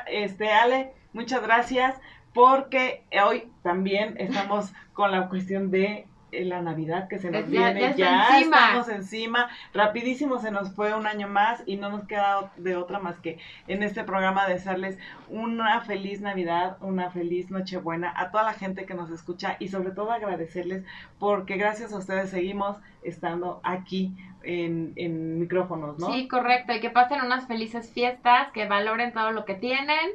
este, 0.08 0.51
Ale, 0.51 0.93
muchas 1.14 1.41
gracias 1.41 1.95
porque 2.34 3.03
hoy 3.24 3.49
también 3.64 4.16
estamos 4.18 4.72
con 4.93 5.12
la 5.12 5.30
cuestión 5.30 5.72
de 5.72 6.05
la 6.32 6.61
Navidad 6.61 7.07
que 7.07 7.19
se 7.19 7.32
nos 7.32 7.43
Es- 7.43 7.49
ya- 7.51 7.71
viene, 7.71 7.80
ya 7.82 7.95
ya, 7.95 8.21
está 8.23 8.38
encima. 8.38 8.57
estamos 8.57 8.89
encima, 8.89 9.49
rapidísimo 9.73 10.39
se 10.39 10.51
nos 10.51 10.73
fue 10.75 10.93
un 10.93 11.07
año 11.07 11.28
más 11.28 11.63
y 11.65 11.78
no 11.78 11.89
nos 11.89 12.03
queda 12.05 12.51
de 12.57 12.75
otra 12.75 12.99
más 12.99 13.17
que 13.19 13.39
en 13.67 13.82
este 13.84 14.03
programa 14.03 14.47
desearles 14.47 14.97
una 15.30 15.82
feliz 15.82 16.21
Navidad, 16.21 16.78
una 16.82 17.09
feliz 17.11 17.49
Nochebuena 17.49 18.13
a 18.15 18.32
toda 18.32 18.43
la 18.43 18.53
gente 18.53 18.86
que 18.86 18.93
nos 18.93 19.09
escucha 19.11 19.55
y 19.59 19.69
sobre 19.69 19.91
todo 19.91 20.11
agradecerles 20.11 20.84
porque 21.19 21.57
gracias 21.57 21.93
a 21.93 21.97
ustedes 21.97 22.30
seguimos 22.30 22.78
estando 23.03 23.61
aquí 23.63 24.11
en, 24.43 24.93
en 24.95 25.39
micrófonos, 25.39 25.97
¿no? 25.99 26.07
Sí, 26.11 26.28
correcto. 26.28 26.73
Y 26.73 26.80
que 26.80 26.89
pasen 26.89 27.21
unas 27.21 27.47
felices 27.47 27.91
fiestas, 27.91 28.49
que 28.53 28.65
valoren 28.67 29.11
todo 29.13 29.32
lo 29.32 29.45
que 29.45 29.55
tienen. 29.55 30.09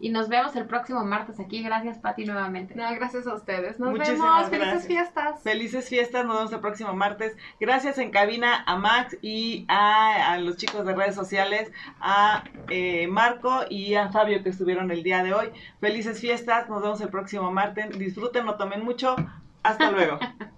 Y 0.00 0.10
nos 0.10 0.28
vemos 0.28 0.54
el 0.56 0.66
próximo 0.66 1.04
martes 1.04 1.40
aquí. 1.40 1.62
Gracias, 1.62 1.98
Pati, 1.98 2.24
nuevamente. 2.24 2.74
No, 2.74 2.88
gracias 2.94 3.26
a 3.26 3.34
ustedes. 3.34 3.80
Nos 3.80 3.90
Muchísimas 3.90 4.18
vemos. 4.18 4.50
Felices 4.50 4.60
gracias. 4.68 4.86
fiestas. 4.86 5.42
Felices 5.42 5.88
fiestas, 5.88 6.26
nos 6.26 6.36
vemos 6.36 6.52
el 6.52 6.60
próximo 6.60 6.92
martes. 6.94 7.36
Gracias 7.60 7.98
en 7.98 8.10
cabina 8.10 8.62
a 8.66 8.76
Max 8.76 9.16
y 9.22 9.64
a, 9.68 10.32
a 10.32 10.38
los 10.38 10.56
chicos 10.56 10.84
de 10.86 10.94
redes 10.94 11.14
sociales, 11.14 11.72
a 12.00 12.44
eh, 12.68 13.08
Marco 13.08 13.62
y 13.68 13.94
a 13.94 14.10
Fabio 14.10 14.42
que 14.42 14.50
estuvieron 14.50 14.90
el 14.90 15.02
día 15.02 15.22
de 15.22 15.34
hoy. 15.34 15.50
Felices 15.80 16.20
fiestas, 16.20 16.68
nos 16.68 16.82
vemos 16.82 17.00
el 17.00 17.08
próximo 17.08 17.50
martes. 17.50 17.98
Disfruten, 17.98 18.46
no 18.46 18.56
tomen 18.56 18.84
mucho. 18.84 19.16
Hasta 19.62 19.90
luego. 19.90 20.18